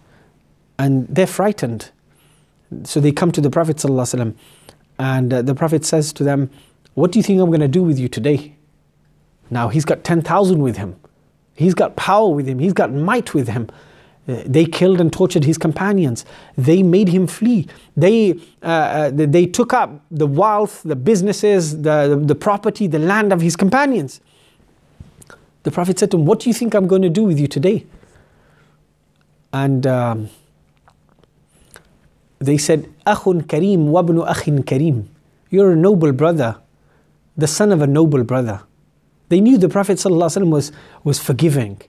and 0.78 1.08
they're 1.08 1.28
frightened. 1.28 1.92
So 2.84 3.00
they 3.00 3.12
come 3.12 3.32
to 3.32 3.42
the 3.42 3.50
Prophet 3.50 3.78
sallallahu 3.78 4.34
ﷺ 4.34 4.36
and 5.02 5.34
uh, 5.34 5.42
the 5.42 5.56
Prophet 5.56 5.84
says 5.84 6.14
to 6.14 6.24
them, 6.24 6.52
What 6.94 7.12
do 7.12 7.18
you 7.18 7.24
think 7.24 7.42
I'm 7.42 7.48
going 7.48 7.60
to 7.62 7.68
do 7.68 7.82
with 7.82 7.98
you 7.98 8.08
today? 8.08 8.56
Now 9.50 9.68
he's 9.70 9.84
got 9.84 10.04
10,000 10.04 10.60
with 10.62 10.78
him. 10.78 10.96
He's 11.56 11.74
got 11.74 11.96
power 11.96 12.30
with 12.30 12.46
him. 12.46 12.60
He's 12.60 12.74
got 12.74 12.94
might 12.94 13.34
with 13.34 13.48
him. 13.48 13.68
Uh, 14.28 14.44
they 14.46 14.64
killed 14.64 15.02
and 15.02 15.12
tortured 15.12 15.44
his 15.44 15.58
companions. 15.58 16.24
They 16.56 16.84
made 16.84 17.08
him 17.10 17.26
flee. 17.26 17.68
They, 17.98 18.40
uh, 18.62 18.66
uh, 18.66 19.12
they 19.12 19.48
took 19.48 19.74
up 19.74 20.06
the 20.12 20.28
wealth, 20.28 20.84
the 20.84 20.96
businesses, 20.96 21.82
the, 21.82 22.22
the 22.24 22.36
property, 22.36 22.86
the 22.86 23.00
land 23.00 23.34
of 23.34 23.42
his 23.42 23.56
companions. 23.56 24.22
The 25.64 25.72
Prophet 25.72 25.98
said 25.98 26.12
to 26.12 26.18
him, 26.18 26.28
What 26.28 26.42
do 26.42 26.50
you 26.50 26.54
think 26.54 26.76
I'm 26.76 26.86
going 26.86 27.02
to 27.02 27.10
do 27.10 27.24
with 27.24 27.40
you 27.40 27.48
today? 27.48 27.88
And 29.52 29.88
um, 29.88 30.30
they 32.41 32.59
said, 32.59 32.89
Akhun 33.07 33.43
Kareem 33.43 33.89
wabnu 33.89 34.27
akhin 34.29 34.65
Kareem. 34.65 35.07
You're 35.51 35.73
a 35.73 35.77
noble 35.77 36.13
brother, 36.13 36.57
the 37.37 37.47
son 37.47 37.73
of 37.73 37.83
a 37.83 37.87
noble 37.87 38.25
brother. 38.25 38.63
They 39.29 39.41
knew 39.41 39.59
the 39.59 39.69
Prophet 39.69 39.99
ﷺ 39.99 40.51
was, 40.51 40.73
was 41.03 41.19
forgiving 41.19 41.81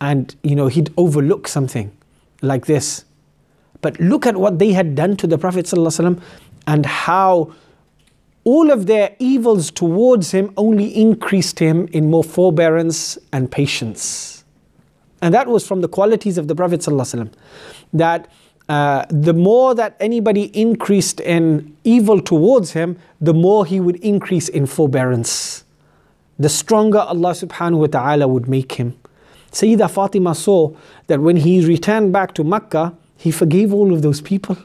and 0.00 0.34
you 0.42 0.54
know 0.54 0.66
he'd 0.66 0.92
overlook 0.96 1.48
something 1.48 1.96
like 2.42 2.66
this. 2.66 3.04
But 3.80 3.98
look 4.00 4.26
at 4.26 4.36
what 4.36 4.58
they 4.58 4.72
had 4.72 4.94
done 4.94 5.16
to 5.18 5.26
the 5.26 5.38
Prophet 5.38 5.66
ﷺ 5.66 6.20
and 6.66 6.86
how 6.86 7.52
all 8.44 8.70
of 8.70 8.86
their 8.86 9.14
evils 9.18 9.70
towards 9.70 10.30
him 10.30 10.52
only 10.56 10.96
increased 10.96 11.58
him 11.58 11.88
in 11.92 12.10
more 12.10 12.24
forbearance 12.24 13.18
and 13.32 13.50
patience. 13.50 14.44
And 15.22 15.34
that 15.34 15.48
was 15.48 15.66
from 15.66 15.80
the 15.80 15.88
qualities 15.88 16.38
of 16.38 16.46
the 16.48 16.54
Prophet 16.54 16.80
ﷺ. 16.80 17.32
That 17.92 18.28
uh, 18.71 19.05
the 19.09 19.33
more 19.33 19.75
that 19.75 19.97
anybody 19.99 20.43
increased 20.57 21.19
in 21.19 21.75
evil 21.83 22.21
towards 22.21 22.71
him, 22.71 22.97
the 23.19 23.33
more 23.33 23.65
he 23.65 23.81
would 23.81 23.97
increase 23.97 24.47
in 24.47 24.65
forbearance. 24.65 25.65
The 26.39 26.47
stronger 26.47 26.99
Allah 26.99 27.31
subhanahu 27.31 27.79
wa 27.79 27.87
ta'ala 27.87 28.29
would 28.29 28.47
make 28.47 28.71
him. 28.71 28.97
Sayyidah 29.51 29.91
Fatima 29.91 30.33
saw 30.33 30.73
that 31.07 31.19
when 31.19 31.35
he 31.35 31.65
returned 31.65 32.13
back 32.13 32.33
to 32.35 32.45
Mecca, 32.45 32.95
he 33.17 33.29
forgave 33.29 33.73
all 33.73 33.93
of 33.93 34.03
those 34.03 34.21
people. 34.21 34.55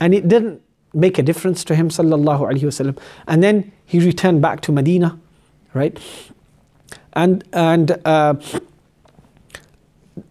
And 0.00 0.14
it 0.14 0.26
didn't 0.26 0.62
make 0.94 1.18
a 1.18 1.22
difference 1.22 1.62
to 1.64 1.74
him, 1.74 1.90
sallallahu 1.90 2.40
alaihi 2.40 2.62
wasallam. 2.62 2.98
And 3.26 3.42
then 3.42 3.70
he 3.84 4.00
returned 4.00 4.40
back 4.40 4.62
to 4.62 4.72
Medina, 4.72 5.18
right? 5.74 5.98
And 7.12 7.44
and 7.52 7.98
uh, 8.06 8.34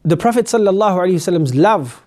the 0.04 0.18
Prophet 0.18 0.48
sallallahu 0.48 0.98
alaihi 1.06 1.22
wasallam's 1.22 1.54
love 1.54 2.04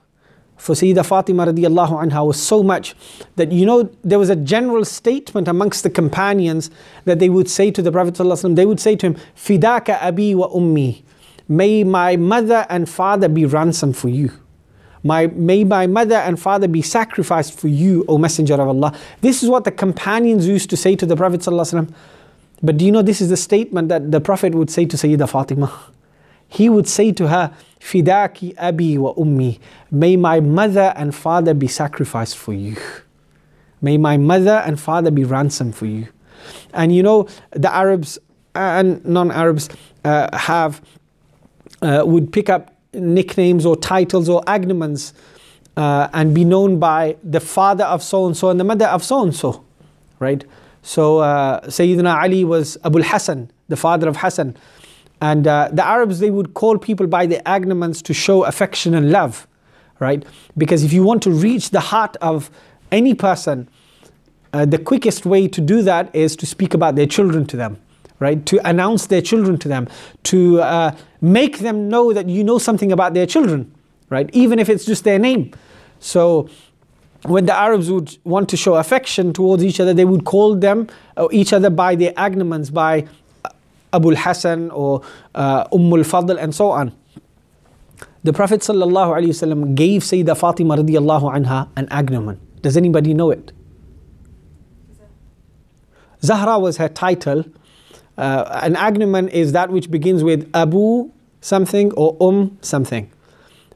for 0.56 0.74
Sayyidah 0.74 1.04
Fatima 1.04 1.46
radiallahu 1.46 2.04
anha 2.04 2.26
was 2.26 2.42
so 2.42 2.62
much 2.62 2.94
that 3.36 3.52
you 3.52 3.66
know 3.66 3.90
there 4.02 4.18
was 4.18 4.30
a 4.30 4.36
general 4.36 4.84
statement 4.84 5.48
amongst 5.48 5.82
the 5.82 5.90
companions 5.90 6.70
that 7.04 7.18
they 7.18 7.28
would 7.28 7.48
say 7.48 7.70
to 7.70 7.82
the 7.82 7.92
Prophet 7.92 8.16
they 8.54 8.66
would 8.66 8.80
say 8.80 8.96
to 8.96 9.06
him, 9.06 9.16
Fidaka 9.36 10.02
abi 10.02 10.34
wa 10.34 10.48
ummi, 10.48 11.02
may 11.48 11.84
my 11.84 12.16
mother 12.16 12.66
and 12.68 12.88
father 12.88 13.28
be 13.28 13.44
ransom 13.44 13.92
for 13.92 14.08
you. 14.08 14.30
My, 15.02 15.28
may 15.28 15.62
my 15.62 15.86
mother 15.86 16.16
and 16.16 16.40
father 16.40 16.66
be 16.66 16.82
sacrificed 16.82 17.56
for 17.56 17.68
you, 17.68 18.04
O 18.08 18.18
Messenger 18.18 18.54
of 18.54 18.68
Allah. 18.68 18.92
This 19.20 19.42
is 19.44 19.48
what 19.48 19.62
the 19.62 19.70
companions 19.70 20.48
used 20.48 20.68
to 20.70 20.76
say 20.76 20.96
to 20.96 21.06
the 21.06 21.14
Prophet. 21.14 21.46
But 22.62 22.76
do 22.76 22.84
you 22.84 22.90
know 22.90 23.02
this 23.02 23.20
is 23.20 23.28
the 23.28 23.36
statement 23.36 23.88
that 23.88 24.10
the 24.10 24.20
Prophet 24.20 24.52
would 24.54 24.68
say 24.68 24.84
to 24.86 24.96
Sayyidah 24.96 25.28
Fatima? 25.28 25.72
He 26.48 26.68
would 26.68 26.88
say 26.88 27.12
to 27.12 27.28
her, 27.28 27.54
Fidaki 27.80 28.54
abi 28.58 28.98
wa 28.98 29.14
ummi. 29.14 29.58
May 29.90 30.16
my 30.16 30.40
mother 30.40 30.92
and 30.96 31.14
father 31.14 31.54
be 31.54 31.68
sacrificed 31.68 32.36
for 32.36 32.52
you. 32.52 32.76
May 33.80 33.98
my 33.98 34.16
mother 34.16 34.62
and 34.66 34.80
father 34.80 35.10
be 35.10 35.24
ransom 35.24 35.72
for 35.72 35.86
you. 35.86 36.08
And 36.72 36.94
you 36.94 37.02
know, 37.02 37.28
the 37.50 37.72
Arabs 37.72 38.18
and 38.54 39.04
non 39.04 39.30
Arabs 39.30 39.68
uh, 40.04 40.36
have, 40.36 40.80
uh, 41.82 42.02
would 42.06 42.32
pick 42.32 42.48
up 42.48 42.74
nicknames 42.92 43.66
or 43.66 43.76
titles 43.76 44.28
or 44.28 44.42
agnomens 44.42 45.12
uh, 45.76 46.08
and 46.12 46.34
be 46.34 46.44
known 46.44 46.78
by 46.78 47.16
the 47.22 47.40
father 47.40 47.84
of 47.84 48.02
so 48.02 48.26
and 48.26 48.36
so 48.36 48.48
and 48.48 48.58
the 48.58 48.64
mother 48.64 48.86
of 48.86 49.04
so 49.04 49.22
and 49.22 49.34
so, 49.34 49.64
right? 50.18 50.44
So 50.82 51.18
uh, 51.18 51.66
Sayyidina 51.66 52.22
Ali 52.22 52.44
was 52.44 52.78
Abu 52.84 53.02
Hassan, 53.02 53.50
the 53.68 53.76
father 53.76 54.08
of 54.08 54.16
Hassan. 54.16 54.56
And 55.20 55.46
uh, 55.46 55.70
the 55.72 55.84
Arabs, 55.84 56.18
they 56.18 56.30
would 56.30 56.54
call 56.54 56.78
people 56.78 57.06
by 57.06 57.26
the 57.26 57.36
agnomens 57.46 58.02
to 58.02 58.14
show 58.14 58.44
affection 58.44 58.94
and 58.94 59.10
love, 59.10 59.46
right? 59.98 60.24
Because 60.58 60.84
if 60.84 60.92
you 60.92 61.02
want 61.02 61.22
to 61.22 61.30
reach 61.30 61.70
the 61.70 61.80
heart 61.80 62.16
of 62.20 62.50
any 62.92 63.14
person, 63.14 63.68
uh, 64.52 64.64
the 64.66 64.78
quickest 64.78 65.26
way 65.26 65.48
to 65.48 65.60
do 65.60 65.82
that 65.82 66.14
is 66.14 66.36
to 66.36 66.46
speak 66.46 66.74
about 66.74 66.96
their 66.96 67.06
children 67.06 67.46
to 67.46 67.56
them, 67.56 67.78
right? 68.20 68.44
To 68.46 68.68
announce 68.68 69.06
their 69.06 69.22
children 69.22 69.58
to 69.58 69.68
them, 69.68 69.88
to 70.24 70.60
uh, 70.60 70.96
make 71.20 71.58
them 71.58 71.88
know 71.88 72.12
that 72.12 72.28
you 72.28 72.44
know 72.44 72.58
something 72.58 72.92
about 72.92 73.14
their 73.14 73.26
children, 73.26 73.74
right? 74.10 74.28
Even 74.32 74.58
if 74.58 74.68
it's 74.68 74.84
just 74.84 75.04
their 75.04 75.18
name. 75.18 75.52
So 75.98 76.48
when 77.22 77.46
the 77.46 77.54
Arabs 77.54 77.90
would 77.90 78.16
want 78.24 78.48
to 78.50 78.56
show 78.56 78.74
affection 78.74 79.32
towards 79.32 79.64
each 79.64 79.80
other, 79.80 79.94
they 79.94 80.04
would 80.04 80.24
call 80.24 80.54
them 80.54 80.88
uh, 81.16 81.28
each 81.32 81.52
other 81.52 81.70
by 81.70 81.94
their 81.94 82.12
agnomens, 82.12 82.72
by 82.72 83.06
Abu 83.96 84.14
Hassan 84.14 84.70
or 84.70 85.02
uh, 85.34 85.64
Ummul 85.68 86.04
Fadl 86.12 86.38
and 86.40 86.54
so 86.54 86.70
on. 86.70 86.92
The 88.22 88.32
Prophet 88.32 88.60
ﷺ 88.60 89.74
gave 89.76 90.02
Sayyidah 90.02 90.36
Fatima 90.36 90.76
radiallahu 90.76 91.32
anha 91.32 91.68
an 91.76 91.86
agnomen. 91.86 92.38
Does 92.60 92.76
anybody 92.76 93.14
know 93.14 93.30
it? 93.30 93.52
Zahra 96.22 96.58
was 96.58 96.76
her 96.78 96.88
title. 96.88 97.44
Uh, 98.18 98.60
an 98.62 98.74
agnomen 98.74 99.28
is 99.28 99.52
that 99.52 99.70
which 99.70 99.90
begins 99.90 100.24
with 100.24 100.50
Abu 100.54 101.10
something 101.40 101.92
or 101.92 102.16
Um 102.20 102.58
something. 102.62 103.10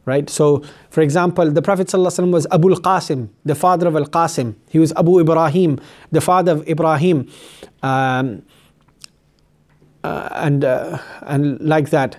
Right? 0.05 0.29
So, 0.29 0.65
for 0.89 1.03
example, 1.03 1.49
the 1.51 1.63
Prophet 1.63 1.87
ﷺ 1.87 2.33
was 2.33 2.47
Abu 2.51 2.71
al-Qasim, 2.71 3.29
the 3.45 3.55
father 3.55 3.87
of 3.87 3.95
al-Qasim. 3.95 4.57
He 4.69 4.81
was 4.81 4.93
Abu 4.97 5.21
Ibrahim, 5.21 5.79
the 6.11 6.21
father 6.21 6.53
of 6.53 6.69
Ibrahim. 6.69 7.31
Um, 7.85 8.43
uh, 10.05 10.29
and 10.33 10.65
uh, 10.65 10.99
and 11.23 11.61
like 11.61 11.91
that. 11.91 12.17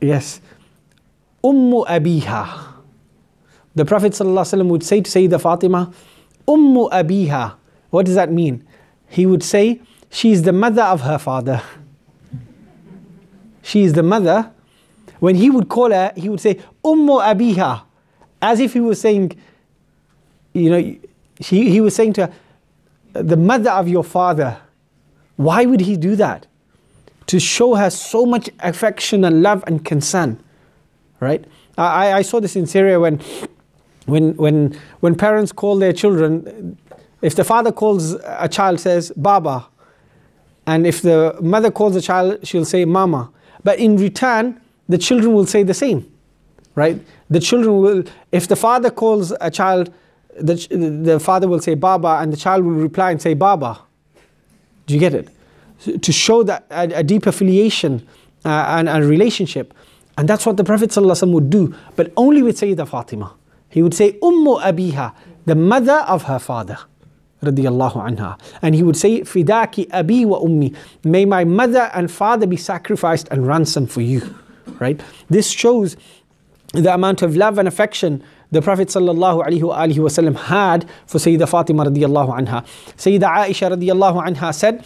Yes, 0.00 0.40
Ummu 1.42 1.86
Abiha. 1.86 2.72
The 3.74 3.84
Prophet 3.84 4.12
ﷺ 4.12 4.68
would 4.68 4.82
say 4.84 5.00
to 5.00 5.10
Sayyidah 5.10 5.40
Fatima, 5.40 5.92
Ummu 6.46 6.90
Abiha. 6.90 7.54
What 7.90 8.06
does 8.06 8.14
that 8.14 8.30
mean? 8.30 8.64
He 9.08 9.26
would 9.26 9.42
say, 9.42 9.80
she 10.10 10.30
is 10.30 10.42
the 10.42 10.52
mother 10.52 10.82
of 10.82 11.00
her 11.00 11.18
father. 11.18 11.62
She 13.62 13.82
is 13.82 13.94
the 13.94 14.02
mother. 14.02 14.50
When 15.18 15.34
he 15.34 15.50
would 15.50 15.68
call 15.68 15.90
her, 15.90 16.12
he 16.16 16.28
would 16.28 16.40
say, 16.40 16.60
Ummu 16.84 17.20
Abiha. 17.22 17.82
As 18.42 18.60
if 18.60 18.74
he 18.74 18.80
was 18.80 19.00
saying, 19.00 19.36
you 20.52 20.70
know, 20.70 20.96
he, 21.40 21.70
he 21.70 21.80
was 21.80 21.96
saying 21.96 22.12
to 22.14 22.26
her, 22.26 22.32
the 23.14 23.36
mother 23.36 23.70
of 23.70 23.88
your 23.88 24.04
father. 24.04 24.58
Why 25.36 25.64
would 25.64 25.80
he 25.80 25.96
do 25.96 26.16
that? 26.16 26.46
To 27.28 27.40
show 27.40 27.74
her 27.74 27.90
so 27.90 28.26
much 28.26 28.50
affection 28.60 29.24
and 29.24 29.42
love 29.42 29.64
and 29.66 29.84
concern. 29.84 30.42
Right? 31.20 31.44
I, 31.78 32.12
I 32.12 32.22
saw 32.22 32.40
this 32.40 32.54
in 32.54 32.66
Syria 32.66 33.00
when, 33.00 33.20
when, 34.06 34.36
when, 34.36 34.78
when 35.00 35.14
parents 35.14 35.52
call 35.52 35.78
their 35.78 35.92
children, 35.92 36.78
if 37.22 37.34
the 37.34 37.44
father 37.44 37.72
calls 37.72 38.14
a 38.24 38.48
child, 38.48 38.80
says, 38.80 39.10
Baba. 39.16 39.66
And 40.66 40.86
if 40.86 41.02
the 41.02 41.36
mother 41.40 41.70
calls 41.70 41.96
a 41.96 42.00
child, 42.00 42.46
she'll 42.46 42.64
say, 42.64 42.84
Mama. 42.84 43.30
But 43.62 43.78
in 43.78 43.96
return, 43.96 44.60
the 44.88 44.98
children 44.98 45.32
will 45.32 45.46
say 45.46 45.62
the 45.62 45.74
same. 45.74 46.10
Right? 46.74 47.00
The 47.30 47.40
children 47.40 47.80
will, 47.80 48.04
if 48.32 48.48
the 48.48 48.56
father 48.56 48.90
calls 48.90 49.32
a 49.40 49.50
child, 49.50 49.92
the, 50.40 50.54
the 51.02 51.20
father 51.20 51.48
will 51.48 51.60
say 51.60 51.74
Baba 51.74 52.18
and 52.20 52.32
the 52.32 52.36
child 52.36 52.64
will 52.64 52.72
reply 52.72 53.10
and 53.10 53.20
say 53.20 53.34
Baba. 53.34 53.80
Do 54.86 54.94
you 54.94 55.00
get 55.00 55.14
it? 55.14 55.28
To 56.00 56.12
show 56.12 56.42
that 56.44 56.66
a, 56.70 57.00
a 57.00 57.02
deep 57.02 57.26
affiliation 57.26 58.06
uh, 58.44 58.66
and 58.78 58.88
a 58.88 59.02
relationship. 59.06 59.74
And 60.16 60.28
that's 60.28 60.46
what 60.46 60.56
the 60.56 60.64
Prophet 60.64 60.90
ﷺ 60.90 61.32
would 61.32 61.50
do, 61.50 61.74
but 61.96 62.12
only 62.16 62.42
with 62.42 62.58
Sayyidah 62.58 62.88
Fatima. 62.88 63.34
He 63.68 63.82
would 63.82 63.94
say, 63.94 64.12
Ummu 64.20 64.62
Abiha, 64.62 65.12
the 65.46 65.54
mother 65.54 66.04
of 66.06 66.24
her 66.24 66.38
father. 66.38 66.78
Anha. 67.42 68.40
And 68.62 68.74
he 68.74 68.82
would 68.82 68.96
say, 68.96 69.20
Fidaki 69.20 69.92
Abi 69.92 70.24
wa 70.24 70.40
Ummi, 70.40 70.74
may 71.02 71.24
my 71.24 71.44
mother 71.44 71.90
and 71.92 72.10
father 72.10 72.46
be 72.46 72.56
sacrificed 72.56 73.28
and 73.30 73.46
ransomed 73.46 73.90
for 73.90 74.00
you. 74.00 74.34
Right? 74.78 75.02
This 75.28 75.50
shows 75.50 75.96
the 76.72 76.94
amount 76.94 77.22
of 77.22 77.36
love 77.36 77.58
and 77.58 77.68
affection 77.68 78.22
the 78.54 78.62
Prophet 78.62 78.88
wasallam 78.88 80.36
had 80.36 80.88
for 81.06 81.18
Sayyidah 81.18 81.48
Fatima 81.48 81.84
radiallahu 81.84 82.38
anha. 82.38 82.64
Sayyidah 82.96 83.48
Aisha 83.48 83.76
radiallahu 83.76 84.24
anha 84.24 84.54
said 84.54 84.84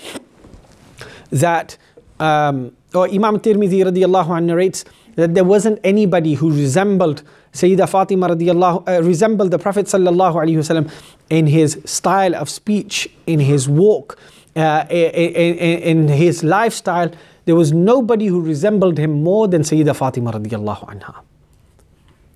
that, 1.30 1.76
um, 2.18 2.72
or 2.94 3.08
Imam 3.08 3.38
Tirmidhi 3.38 3.84
radiallahu 3.84 4.28
anha 4.28 4.44
narrates 4.44 4.84
that 5.16 5.34
there 5.34 5.44
wasn't 5.44 5.78
anybody 5.84 6.34
who 6.34 6.50
resembled 6.50 7.22
Sayyidah 7.52 7.88
Fatima 7.88 8.28
radiallahu, 8.28 8.88
uh, 8.88 9.02
resembled 9.02 9.50
the 9.50 9.58
Prophet 9.58 9.86
sallallahu 9.86 10.34
alaihi 10.34 10.56
wasallam 10.56 10.90
in 11.28 11.46
his 11.46 11.78
style 11.84 12.34
of 12.34 12.48
speech, 12.48 13.08
in 13.26 13.40
his 13.40 13.68
walk, 13.68 14.18
uh, 14.56 14.86
in, 14.88 15.34
in, 15.34 15.58
in 15.82 16.08
his 16.08 16.42
lifestyle. 16.42 17.10
There 17.44 17.56
was 17.56 17.72
nobody 17.72 18.26
who 18.26 18.40
resembled 18.40 18.98
him 18.98 19.22
more 19.22 19.46
than 19.48 19.62
Sayyidah 19.62 19.96
Fatima 19.96 20.32
radiallahu 20.32 20.88
anha. 20.88 21.27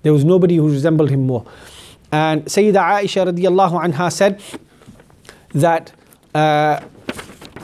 There 0.03 0.13
was 0.13 0.25
nobody 0.25 0.57
who 0.57 0.69
resembled 0.69 1.11
him 1.11 1.27
more. 1.27 1.45
And 2.11 2.45
Sayyidah 2.45 3.03
Aisha 3.03 3.33
radiallahu 3.33 3.85
anha 3.85 4.13
said 4.13 4.43
that 5.55 5.93
uh, 6.35 6.81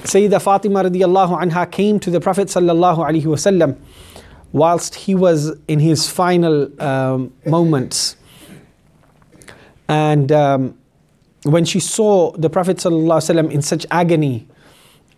Sayyidah 0.05 0.41
Fatima 0.43 0.85
radiallahu 0.85 1.43
anha 1.43 1.71
came 1.71 2.01
to 2.01 2.11
the 2.11 2.21
Prophet 2.21 2.49
sallallahu 2.49 2.99
alaihi 2.99 3.25
wasallam 3.25 3.77
whilst 4.53 4.95
he 4.95 5.15
was 5.15 5.53
in 5.69 5.79
his 5.79 6.09
final 6.09 6.83
um, 6.83 7.33
moments. 7.45 8.17
And 9.89 10.31
um, 10.33 10.79
when 11.45 11.65
she 11.65 11.81
saw 11.81 12.33
the 12.33 12.51
Prophet 12.51 12.79
ﷺ 12.79 13.51
in 13.51 13.63
such 13.63 13.87
agony 13.91 14.47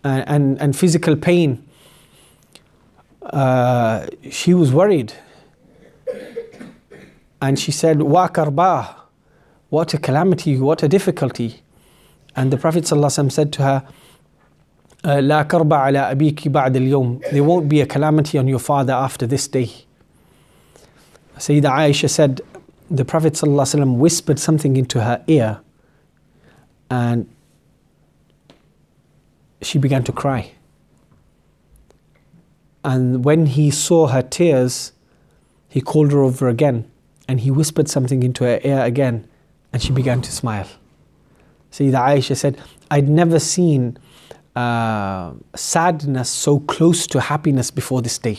and, 0.03 0.23
and, 0.27 0.61
and 0.61 0.75
physical 0.75 1.15
pain, 1.15 1.67
uh, 3.23 4.07
she 4.29 4.53
was 4.53 4.73
worried. 4.73 5.13
And 7.40 7.58
she 7.58 7.72
said, 7.72 8.02
Wa 8.02 8.28
karba, 8.28 8.94
what 9.68 9.94
a 9.94 9.98
calamity, 9.98 10.58
what 10.58 10.82
a 10.82 10.88
difficulty. 10.88 11.62
And 12.34 12.52
the 12.52 12.56
Prophet 12.56 12.84
ﷺ 12.84 13.32
said 13.32 13.52
to 13.54 13.62
her, 13.62 13.88
لا 15.04 15.42
كرب 15.42 15.72
على 15.72 16.10
أبيك 16.12 16.48
بعد 16.48 16.76
اليوم 16.76 17.20
There 17.32 17.44
won't 17.44 17.68
be 17.68 17.80
a 17.80 17.86
calamity 17.86 18.38
on 18.38 18.48
your 18.48 18.58
father 18.58 18.92
after 18.92 19.26
this 19.26 19.46
day. 19.48 19.70
Sayyidah 21.38 21.70
Aisha 21.70 22.10
said, 22.10 22.40
the 22.90 23.04
Prophet 23.04 23.34
ﷺ 23.34 23.96
whispered 23.96 24.38
something 24.38 24.76
into 24.76 25.02
her 25.02 25.22
ear 25.26 25.60
and 26.90 27.28
she 29.60 29.78
began 29.78 30.04
to 30.04 30.12
cry. 30.12 30.52
And 32.84 33.24
when 33.24 33.46
he 33.46 33.70
saw 33.70 34.06
her 34.08 34.22
tears, 34.22 34.92
he 35.68 35.80
called 35.80 36.12
her 36.12 36.22
over 36.22 36.48
again 36.48 36.89
and 37.27 37.39
he 37.39 37.51
whispered 37.51 37.89
something 37.89 38.23
into 38.23 38.43
her 38.43 38.59
ear 38.63 38.81
again 38.81 39.27
and 39.73 39.81
she 39.81 39.91
began 39.91 40.21
to 40.21 40.31
smile. 40.31 40.67
Sayyidah 41.71 42.17
Aisha 42.17 42.35
said, 42.35 42.59
I'd 42.89 43.07
never 43.07 43.39
seen 43.39 43.97
uh, 44.55 45.33
sadness 45.55 46.29
so 46.29 46.59
close 46.59 47.07
to 47.07 47.21
happiness 47.21 47.71
before 47.71 48.01
this 48.01 48.17
day. 48.17 48.37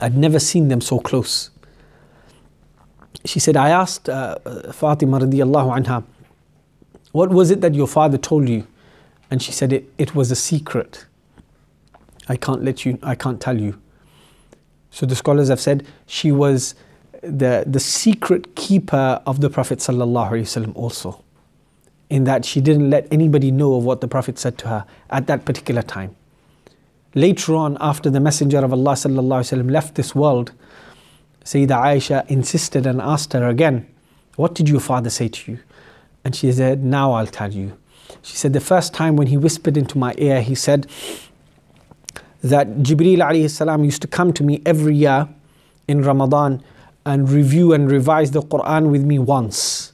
I'd 0.00 0.16
never 0.16 0.38
seen 0.38 0.68
them 0.68 0.80
so 0.80 0.98
close. 0.98 1.50
She 3.24 3.40
said, 3.40 3.56
I 3.56 3.70
asked 3.70 4.08
uh, 4.08 4.38
Fatima 4.72 5.20
radiallahu 5.20 5.84
anha, 5.84 6.04
what 7.12 7.30
was 7.30 7.50
it 7.50 7.60
that 7.62 7.74
your 7.74 7.86
father 7.86 8.18
told 8.18 8.48
you? 8.48 8.66
And 9.30 9.42
she 9.42 9.52
said, 9.52 9.72
it, 9.72 9.90
it 9.98 10.14
was 10.14 10.30
a 10.30 10.36
secret. 10.36 11.06
I 12.28 12.36
can't 12.36 12.62
let 12.62 12.84
you, 12.84 12.98
I 13.02 13.14
can't 13.14 13.40
tell 13.40 13.60
you. 13.60 13.80
So 14.90 15.06
the 15.06 15.16
scholars 15.16 15.48
have 15.48 15.60
said 15.60 15.86
she 16.06 16.32
was 16.32 16.74
the, 17.26 17.64
the 17.66 17.80
secret 17.80 18.54
keeper 18.54 19.20
of 19.26 19.40
the 19.40 19.50
Prophet 19.50 19.78
ﷺ 19.80 20.74
also, 20.74 21.22
in 22.08 22.24
that 22.24 22.44
she 22.44 22.60
didn't 22.60 22.90
let 22.90 23.06
anybody 23.12 23.50
know 23.50 23.74
of 23.74 23.84
what 23.84 24.00
the 24.00 24.08
Prophet 24.08 24.38
said 24.38 24.58
to 24.58 24.68
her 24.68 24.84
at 25.10 25.26
that 25.26 25.44
particular 25.44 25.82
time. 25.82 26.14
Later 27.14 27.54
on, 27.54 27.78
after 27.80 28.10
the 28.10 28.20
Messenger 28.20 28.58
of 28.64 28.72
Allah 28.72 28.96
left 29.52 29.94
this 29.94 30.14
world, 30.14 30.52
Sayyida 31.44 31.68
Aisha 31.70 32.26
insisted 32.28 32.86
and 32.86 33.00
asked 33.00 33.32
her 33.32 33.48
again, 33.48 33.86
What 34.36 34.54
did 34.54 34.68
your 34.68 34.80
father 34.80 35.10
say 35.10 35.28
to 35.28 35.52
you? 35.52 35.58
And 36.24 36.34
she 36.34 36.50
said, 36.52 36.84
Now 36.84 37.12
I'll 37.12 37.26
tell 37.26 37.52
you. 37.52 37.78
She 38.22 38.36
said, 38.36 38.52
The 38.52 38.60
first 38.60 38.92
time 38.92 39.16
when 39.16 39.28
he 39.28 39.36
whispered 39.36 39.76
into 39.76 39.96
my 39.96 40.14
ear, 40.18 40.42
he 40.42 40.54
said 40.54 40.88
that 42.42 42.68
Jibreel 42.78 43.18
alayhi 43.18 43.48
salam 43.48 43.84
used 43.84 44.02
to 44.02 44.08
come 44.08 44.32
to 44.34 44.42
me 44.42 44.60
every 44.66 44.94
year 44.94 45.28
in 45.88 46.02
Ramadan 46.02 46.62
and 47.06 47.30
review 47.30 47.72
and 47.72 47.90
revise 47.90 48.32
the 48.32 48.42
Quran 48.42 48.90
with 48.90 49.04
me 49.04 49.18
once. 49.18 49.92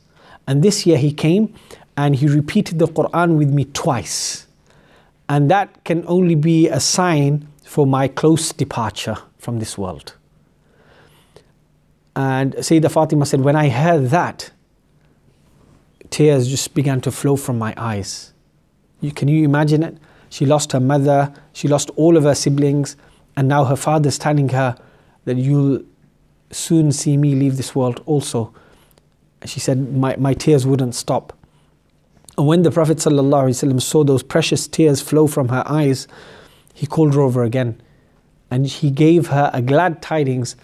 And 0.49 0.63
this 0.63 0.87
year 0.87 0.97
he 0.97 1.13
came 1.13 1.55
and 1.97 2.17
he 2.17 2.27
repeated 2.27 2.79
the 2.79 2.89
Quran 2.89 3.37
with 3.37 3.51
me 3.51 3.67
twice. 3.67 4.47
And 5.29 5.51
that 5.51 5.85
can 5.85 6.05
only 6.09 6.35
be 6.35 6.69
a 6.69 6.81
sign 6.81 7.47
for 7.65 7.87
my 7.87 8.09
close 8.09 8.53
departure 8.53 9.19
from 9.39 9.59
this 9.59 9.77
world. 9.79 10.15
And 12.17 12.55
Sayyidah 12.55 12.91
Fatima 12.91 13.27
said, 13.27 13.43
When 13.43 13.57
I 13.57 13.69
heard 13.69 14.09
that, 14.09 14.51
tears 16.11 16.49
just 16.49 16.75
began 16.75 17.01
to 17.03 17.11
flow 17.11 17.37
from 17.37 17.59
my 17.59 17.75
eyes. 17.77 18.33
You, 19.01 19.13
can 19.13 19.29
you 19.29 19.45
imagine 19.45 19.83
it? 19.83 19.99
She 20.29 20.47
lost 20.47 20.73
her 20.73 20.81
mother, 20.81 21.33
she 21.53 21.69
lost 21.69 21.91
all 21.97 22.17
of 22.17 22.25
her 22.25 22.35
siblings, 22.35 22.97
and 23.37 23.49
now 23.49 23.65
her 23.65 23.77
father's 23.77 24.19
telling 24.19 24.49
her 24.51 24.77
that 25.25 25.37
you'll 25.37 25.83
soon 26.53 26.93
see 26.93 27.17
me 27.17 27.35
leave 27.35 27.57
this 27.57 27.75
world 27.75 28.03
also. 28.07 28.55
She 29.45 29.61
said, 29.61 29.93
My, 29.93 30.17
my 30.17 30.35
tears 30.35 30.67
wouldn't 30.67 30.95
stop. 30.95 31.37
And 32.39 32.47
when 32.47 32.63
the 32.63 32.71
Prophet 32.71 32.99
ﷺ 32.99 33.83
saw 33.83 34.05
those 34.05 34.23
precious 34.23 34.67
tears 34.67 35.01
flow 35.03 35.27
from 35.27 35.49
her 35.49 35.65
eyes, 35.67 36.09
he 36.73 36.87
called 36.87 37.15
her 37.15 37.21
over 37.21 37.43
again 37.43 37.81
and 38.53 38.67
he 38.67 38.91
gave 38.91 39.29
her 39.29 39.51
a 39.55 39.63
glad 39.63 40.03
tidings 40.03 40.57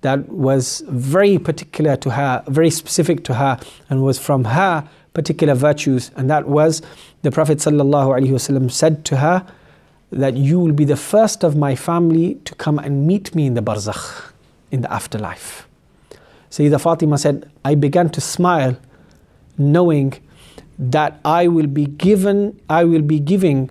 that 0.00 0.26
was 0.30 0.82
very 0.88 1.38
particular 1.38 1.94
to 1.96 2.10
her, 2.10 2.42
very 2.48 2.70
specific 2.70 3.24
to 3.24 3.34
her, 3.34 3.58
and 3.90 4.02
was 4.02 4.18
from 4.18 4.44
her 4.44 4.88
particular 5.12 5.54
virtues. 5.54 6.10
And 6.16 6.30
that 6.30 6.48
was 6.48 6.80
the 7.20 7.30
Prophet 7.30 7.58
ﷺ 7.58 8.70
said 8.70 9.04
to 9.04 9.18
her 9.18 9.46
that 10.10 10.34
you 10.34 10.58
will 10.58 10.72
be 10.72 10.86
the 10.86 10.96
first 10.96 11.44
of 11.44 11.56
my 11.56 11.74
family 11.74 12.36
to 12.46 12.54
come 12.54 12.78
and 12.78 13.06
meet 13.06 13.34
me 13.34 13.46
in 13.46 13.52
the 13.52 13.60
barzakh, 13.60 14.32
in 14.70 14.82
the 14.82 14.92
afterlife. 14.92 15.68
Sayyidah 16.50 16.80
Fatima 16.80 17.18
said, 17.18 17.50
I 17.64 17.74
began 17.74 18.10
to 18.10 18.20
smile 18.20 18.76
knowing 19.58 20.14
that 20.78 21.20
I 21.24 21.48
will 21.48 21.66
be 21.66 21.86
given, 21.86 22.60
I 22.68 22.84
will 22.84 23.02
be 23.02 23.18
giving 23.18 23.70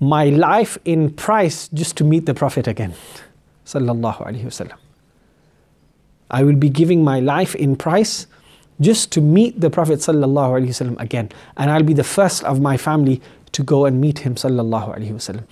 my 0.00 0.26
life 0.26 0.76
in 0.84 1.10
price 1.10 1.68
just 1.68 1.96
to 1.98 2.04
meet 2.04 2.26
the 2.26 2.34
Prophet 2.34 2.66
again. 2.66 2.94
Sallallahu 3.64 4.26
Alaihi 4.26 4.44
Wasallam. 4.44 4.76
I 6.30 6.42
will 6.42 6.56
be 6.56 6.68
giving 6.68 7.04
my 7.04 7.20
life 7.20 7.54
in 7.54 7.76
price 7.76 8.26
just 8.80 9.12
to 9.12 9.20
meet 9.20 9.60
the 9.60 9.70
Prophet 9.70 10.00
Sallallahu 10.00 10.60
Alaihi 10.60 10.68
Wasallam 10.68 11.00
again. 11.00 11.30
And 11.56 11.70
I'll 11.70 11.84
be 11.84 11.94
the 11.94 12.04
first 12.04 12.42
of 12.44 12.60
my 12.60 12.76
family 12.76 13.22
to 13.52 13.62
go 13.62 13.84
and 13.84 14.00
meet 14.00 14.20
him 14.20 14.34
Sallallahu 14.34 14.96
Alaihi 14.98 15.12
Wasallam. 15.12 15.44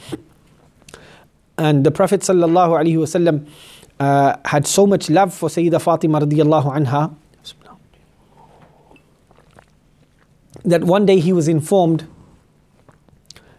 And 1.57 1.85
the 1.85 1.91
Prophet 1.91 2.23
Sallallahu 2.23 2.81
Alaihi 2.81 2.97
Wasallam 2.97 3.47
uh, 4.01 4.37
had 4.47 4.67
so 4.67 4.87
much 4.87 5.11
love 5.11 5.33
for 5.33 5.49
Sayyidah 5.49 5.81
Fatima 5.81 6.21
radiallahu 6.21 6.75
anha 6.75 7.15
that 10.65 10.85
one 10.85 11.07
day 11.07 11.21
he 11.21 11.33
was 11.33 11.49
informed 11.49 12.07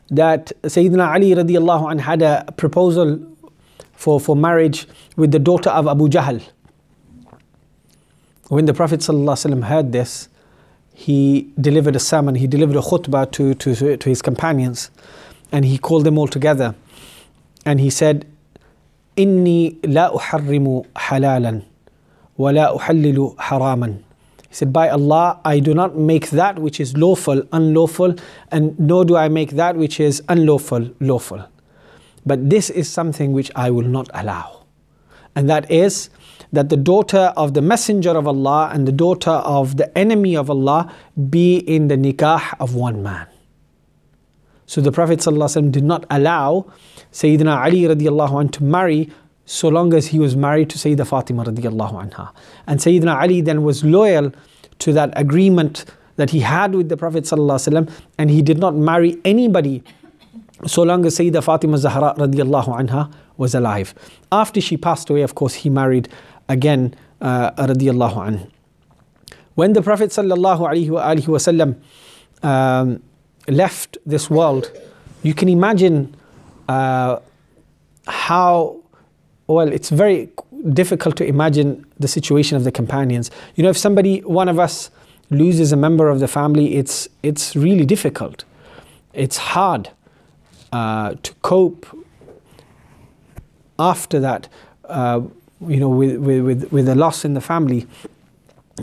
that 0.10 0.52
Sayyidina 0.64 1.14
Ali 1.14 1.32
radiallahu 1.32 1.92
anh 1.92 2.00
had 2.00 2.22
a 2.22 2.46
proposal 2.58 3.20
for, 3.94 4.20
for 4.20 4.36
marriage 4.36 4.88
with 5.16 5.32
the 5.32 5.40
daughter 5.40 5.70
of 5.70 5.88
Abu 5.88 6.10
Jahl. 6.10 6.44
When 8.50 8.66
the 8.66 8.74
Prophet 8.74 9.06
heard 9.06 9.92
this, 9.92 10.28
he 10.94 11.52
delivered 11.60 11.96
a 11.96 12.00
sermon, 12.00 12.36
he 12.36 12.48
delivered 12.48 12.76
a 12.76 12.82
khutbah 12.82 13.32
to, 13.32 13.54
to, 13.56 13.98
to 13.98 14.10
his 14.10 14.22
companions, 14.22 14.92
and 15.52 15.66
he 15.66 15.78
called 15.78 16.04
them 16.04 16.18
all 16.18 16.28
together. 16.28 16.76
And 17.66 17.80
he 17.80 17.90
said, 17.90 18.31
Inni 19.18 19.78
la 19.84 20.12
uharrimu 20.12 20.86
halalan 20.96 21.64
ولا 22.42 22.76
أحلل 22.76 23.36
حراما. 23.38 23.38
haraman. 23.38 23.98
He 24.50 24.56
said, 24.56 24.74
By 24.74 24.90
Allah, 24.90 25.40
I 25.46 25.60
do 25.60 25.74
not 25.74 25.98
make 25.98 26.32
that 26.32 26.60
which 26.60 26.80
is 26.80 26.98
lawful 26.98 27.44
unlawful, 27.52 28.16
and 28.52 28.78
nor 28.80 29.06
do 29.06 29.16
I 29.16 29.30
make 29.30 29.52
that 29.52 29.76
which 29.78 30.00
is 30.00 30.22
unlawful 30.28 30.90
lawful. 31.00 31.46
But 32.26 32.50
this 32.50 32.70
is 32.70 32.90
something 32.90 33.32
which 33.32 33.52
I 33.56 33.70
will 33.70 33.88
not 33.88 34.10
allow. 34.14 34.64
And 35.36 35.50
that 35.50 35.72
is 35.72 36.10
that 36.52 36.70
the 36.70 36.78
daughter 36.78 37.32
of 37.38 37.54
the 37.54 37.62
Messenger 37.62 38.12
of 38.12 38.28
Allah 38.28 38.70
and 38.74 38.88
the 38.88 38.92
daughter 38.92 39.32
of 39.32 39.78
the 39.78 39.96
enemy 39.98 40.36
of 40.36 40.50
Allah 40.50 40.92
be 41.30 41.58
in 41.58 41.88
the 41.88 41.96
nikah 41.96 42.56
of 42.60 42.76
one 42.76 43.02
man. 43.02 43.28
So 44.66 44.82
the 44.82 44.92
Prophet 44.92 45.20
ﷺ 45.20 45.72
did 45.72 45.84
not 45.84 46.06
allow 46.10 46.66
Sayyidina 47.12 47.64
Ali 47.64 47.82
radiallahu 47.84 48.40
anh 48.40 48.50
to 48.50 48.64
marry 48.64 49.10
so 49.46 49.68
long 49.68 49.94
as 49.94 50.08
he 50.08 50.20
was 50.20 50.36
married 50.36 50.70
to 50.70 50.78
Sayyidina 50.78 51.06
Fatima 51.08 51.44
radiallahu 51.44 52.10
anha. 52.10 52.32
And 52.68 52.80
Sayyidina 52.80 53.22
Ali 53.22 53.42
then 53.42 53.64
was 53.64 53.84
loyal 53.84 54.32
to 54.80 54.94
that 54.94 55.12
agreement 55.16 55.86
that 56.16 56.30
he 56.30 56.40
had 56.40 56.74
with 56.76 56.90
the 56.90 56.98
Prophet 56.98 57.30
and 57.32 58.30
he 58.30 58.42
did 58.42 58.58
not 58.60 58.76
marry 58.76 59.20
anybody 59.26 59.84
so 60.66 60.84
long 60.84 61.06
as 61.06 61.18
Sayyidina 61.18 61.44
Fatima 61.44 61.78
Zahra 61.78 62.14
radiallahu 62.18 62.80
anha 62.80 63.12
was 63.38 63.56
alive. 63.56 63.94
After 64.32 64.62
she 64.62 64.78
passed 64.78 65.10
away, 65.10 65.22
of 65.22 65.36
course, 65.36 65.54
he 65.56 65.70
married 65.70 66.08
again 66.48 66.96
uh, 67.20 67.52
radiallahu 67.52 68.16
anhu. 68.16 68.50
When 69.56 69.74
the 69.74 69.82
Prophet 69.82 70.12
wasallam 70.12 71.76
um, 72.44 73.04
left 73.48 73.98
this 74.06 74.30
world, 74.30 74.72
you 75.24 75.34
can 75.34 75.50
imagine 75.50 76.16
uh, 76.72 77.20
how 78.08 78.52
well 79.48 79.70
it's 79.78 79.90
very 79.90 80.30
difficult 80.82 81.16
to 81.18 81.26
imagine 81.26 81.70
the 82.00 82.08
situation 82.08 82.58
of 82.60 82.64
the 82.64 82.72
companions. 82.72 83.32
You 83.56 83.64
know, 83.64 83.70
if 83.70 83.78
somebody, 83.78 84.14
one 84.42 84.50
of 84.50 84.58
us, 84.60 84.90
loses 85.30 85.72
a 85.72 85.78
member 85.78 86.10
of 86.14 86.20
the 86.20 86.28
family, 86.28 86.66
it's 86.76 87.10
it's 87.24 87.56
really 87.56 87.86
difficult. 87.86 88.46
It's 89.14 89.38
hard 89.38 89.84
uh, 90.72 91.16
to 91.26 91.32
cope 91.42 91.86
after 93.78 94.20
that. 94.28 94.48
Uh, 94.86 95.22
you 95.68 95.80
know, 95.80 95.90
with, 95.90 96.18
with, 96.18 96.72
with 96.72 96.90
a 96.90 96.96
loss 96.96 97.24
in 97.24 97.34
the 97.34 97.42
family. 97.42 97.86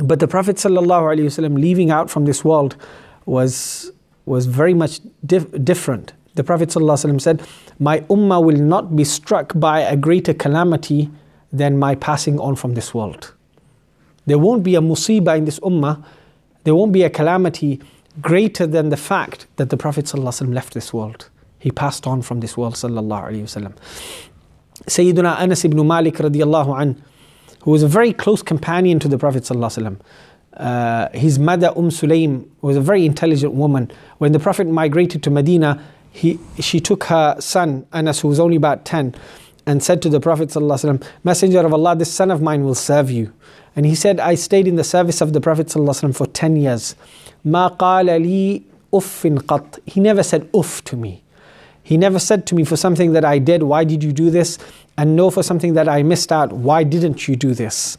But 0.01 0.20
the 0.20 0.29
Prophet 0.29 0.57
ﷺ 0.57 1.61
leaving 1.61 1.90
out 1.90 2.11
from 2.11 2.24
this 2.24 2.44
world 2.44 2.77
was, 3.27 3.90
was 4.27 4.46
very 4.46 4.74
much 4.74 5.01
dif- 5.27 5.64
different. 5.64 6.12
The 6.35 6.45
Prophet 6.45 6.69
ﷺ 6.69 7.21
said, 7.21 7.43
My 7.79 8.01
ummah 8.01 8.45
will 8.45 8.57
not 8.57 8.95
be 8.95 9.05
struck 9.05 9.59
by 9.59 9.81
a 9.81 9.97
greater 9.97 10.35
calamity 10.35 11.11
than 11.53 11.79
my 11.79 11.95
passing 11.95 12.38
on 12.38 12.57
from 12.57 12.75
this 12.75 12.95
world. 12.95 13.35
There 14.27 14.38
won't 14.38 14.62
be 14.62 14.75
a 14.75 14.81
musibah 14.81 15.38
in 15.38 15.47
this 15.47 15.59
ummah, 15.61 16.05
there 16.64 16.75
won't 16.75 16.93
be 16.93 17.03
a 17.03 17.11
calamity 17.11 17.81
greater 18.21 18.67
than 18.67 18.91
the 18.91 18.97
fact 18.97 19.47
that 19.57 19.71
the 19.71 19.77
Prophet 19.77 20.05
ﷺ 20.05 20.53
left 20.53 20.75
this 20.75 20.93
world. 20.93 21.31
He 21.59 21.71
passed 21.71 22.07
on 22.07 22.23
from 22.23 22.41
this 22.41 22.57
world. 22.57 22.75
Sayyidina 22.75 23.75
Anas 25.38 25.64
ibn 25.64 25.87
Malik 25.87 26.14
radiallahu 26.14 26.81
an, 26.81 27.03
who 27.62 27.73
was 27.73 27.83
a 27.83 27.88
very 27.88 28.12
close 28.12 28.43
companion 28.43 28.99
to 29.01 29.09
the 29.09 29.19
Prophet 29.19 29.43
sallallahu 29.43 30.01
uh, 30.57 31.09
his 31.12 31.38
mother 31.38 31.69
Umm 31.77 31.91
Sulaim 31.91 32.49
was 32.62 32.77
a 32.77 32.81
very 32.81 33.07
intelligent 33.07 33.55
woman. 33.55 33.91
When 34.19 34.33
the 34.33 34.41
Prophet 34.41 34.67
migrated 34.67 35.23
to 35.25 35.31
Medina, 35.31 35.83
he, 36.12 36.39
she 36.60 36.80
took 36.80 37.06
her 37.06 37.36
son 37.39 37.88
Anas, 37.92 38.22
who 38.22 38.28
was 38.28 38.39
only 38.39 38.56
about 38.56 38.86
10, 38.86 39.16
and 39.66 39.82
said 39.82 40.02
to 40.04 40.10
the 40.10 40.20
Prophet 40.20 40.50
ﷺ, 40.50 41.04
Messenger 41.24 41.66
of 41.66 41.74
Allah, 41.74 41.96
this 41.96 42.13
son 42.13 42.30
of 42.30 42.42
mine 42.42 42.63
will 42.63 42.76
serve 42.76 43.10
you. 43.10 43.34
And 43.76 43.86
he 43.86 43.96
said, 43.96 44.20
I 44.20 44.36
stayed 44.36 44.68
in 44.68 44.76
the 44.76 44.84
service 44.84 45.22
of 45.22 45.34
the 45.34 45.42
Prophet 45.42 45.68
ﷺ 45.68 46.16
for 46.16 46.28
10 46.28 46.56
years. 46.58 46.96
ما 47.46 47.76
قال 47.78 48.06
لي 48.06 48.62
أف 48.94 49.26
قط. 49.48 49.80
He 49.86 50.00
never 50.00 50.22
said 50.24 50.50
uff 50.54 50.84
to 50.84 50.96
me. 50.96 51.24
He 51.82 51.98
never 51.98 52.20
said 52.20 52.46
to 52.48 52.56
me, 52.56 52.63
For 52.63 52.78
something 52.78 53.13
that 53.13 53.26
I 53.26 53.39
did, 53.39 53.63
why 53.63 53.84
did 53.84 54.04
you 54.04 54.13
do 54.13 54.30
this? 54.30 54.58
And 54.98 55.16
no, 55.16 55.30
for 55.30 55.44
something 55.44 55.74
that 55.74 55.89
I 55.89 56.04
missed 56.04 56.32
out, 56.32 56.54
why 56.54 56.84
didn't 56.84 57.28
you 57.28 57.36
do 57.36 57.54
this? 57.54 57.98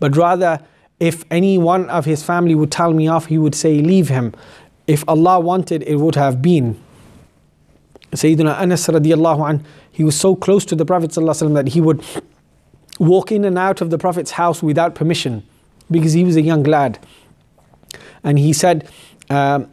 But 0.00 0.16
rather, 0.16 0.60
if 1.00 1.24
any 1.30 1.58
one 1.58 1.90
of 1.90 2.04
his 2.04 2.22
family 2.22 2.54
would 2.54 2.70
tell 2.70 2.92
me 2.92 3.08
off, 3.08 3.26
he 3.26 3.36
would 3.36 3.54
say, 3.54 3.80
Leave 3.80 4.08
him. 4.08 4.32
If 4.89 5.03
Allah 5.07 5.39
wanted, 5.39 5.83
it 5.83 5.97
would 5.97 6.15
have 6.15 6.41
been. 6.41 6.75
Sayyidina 8.11 8.59
Anas 8.59 8.87
radiallahu 8.87 9.47
anh, 9.47 9.65
he 9.91 10.03
was 10.03 10.19
so 10.19 10.35
close 10.35 10.65
to 10.65 10.75
the 10.75 10.83
Prophet 10.83 11.11
that 11.11 11.67
he 11.67 11.79
would 11.79 12.03
walk 12.97 13.31
in 13.31 13.45
and 13.45 13.55
out 13.55 13.81
of 13.81 13.91
the 13.91 13.99
Prophet's 13.99 14.31
house 14.31 14.63
without 14.63 14.95
permission 14.95 15.43
because 15.91 16.13
he 16.13 16.23
was 16.23 16.35
a 16.35 16.41
young 16.41 16.63
lad. 16.63 16.97
And 18.23 18.39
he 18.39 18.51
said, 18.51 18.89
um, 19.29 19.69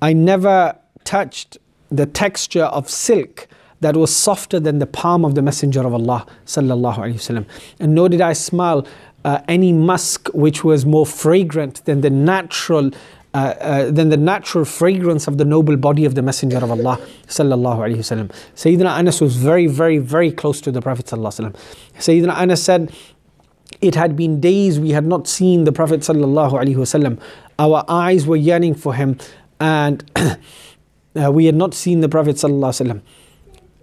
I 0.00 0.12
never 0.12 0.76
touched 1.02 1.58
the 1.90 2.06
texture 2.06 2.66
of 2.66 2.88
silk 2.88 3.48
that 3.80 3.96
was 3.96 4.14
softer 4.14 4.60
than 4.60 4.78
the 4.78 4.86
palm 4.86 5.24
of 5.24 5.34
the 5.34 5.42
Messenger 5.42 5.84
of 5.84 5.92
Allah 5.92 6.24
sallallahu 6.46 6.98
alaihi 6.98 7.14
wasallam. 7.14 7.46
And 7.80 7.96
nor 7.96 8.08
did 8.08 8.20
I 8.20 8.32
smell 8.32 8.86
uh, 9.24 9.40
any 9.48 9.72
musk 9.72 10.28
which 10.28 10.62
was 10.62 10.86
more 10.86 11.04
fragrant 11.04 11.84
than 11.84 12.00
the 12.00 12.10
natural 12.10 12.92
uh, 13.34 13.54
uh, 13.60 13.90
than 13.90 14.10
the 14.10 14.16
natural 14.18 14.62
fragrance 14.62 15.26
of 15.26 15.38
the 15.38 15.44
noble 15.46 15.74
body 15.74 16.04
of 16.04 16.14
the 16.14 16.20
Messenger 16.20 16.58
of 16.58 16.70
Allah 16.70 17.00
sallallahu 17.28 17.78
alaihi 17.78 17.96
wasallam. 17.96 18.30
Sayyidina 18.54 18.90
Anas 18.90 19.22
was 19.22 19.36
very, 19.36 19.66
very, 19.66 19.96
very 19.96 20.30
close 20.30 20.60
to 20.60 20.70
the 20.70 20.82
Prophet 20.82 21.06
sallallahu 21.06 21.40
alaihi 21.40 21.54
wasallam. 21.54 22.26
Sayyidina 22.26 22.34
Anas 22.36 22.62
said, 22.62 22.92
"It 23.80 23.94
had 23.94 24.16
been 24.16 24.38
days 24.38 24.78
we 24.78 24.90
had 24.90 25.06
not 25.06 25.26
seen 25.26 25.64
the 25.64 25.72
Prophet 25.72 26.00
sallallahu 26.00 26.52
alaihi 26.52 26.76
wasallam. 26.76 27.18
Our 27.58 27.86
eyes 27.88 28.26
were 28.26 28.36
yearning 28.36 28.74
for 28.74 28.92
him, 28.92 29.16
and 29.58 30.04
uh, 31.16 31.32
we 31.32 31.46
had 31.46 31.54
not 31.54 31.72
seen 31.72 32.02
the 32.02 32.10
Prophet 32.10 32.36
sallallahu 32.36 32.74
alaihi 32.74 32.86
wasallam." 32.86 33.00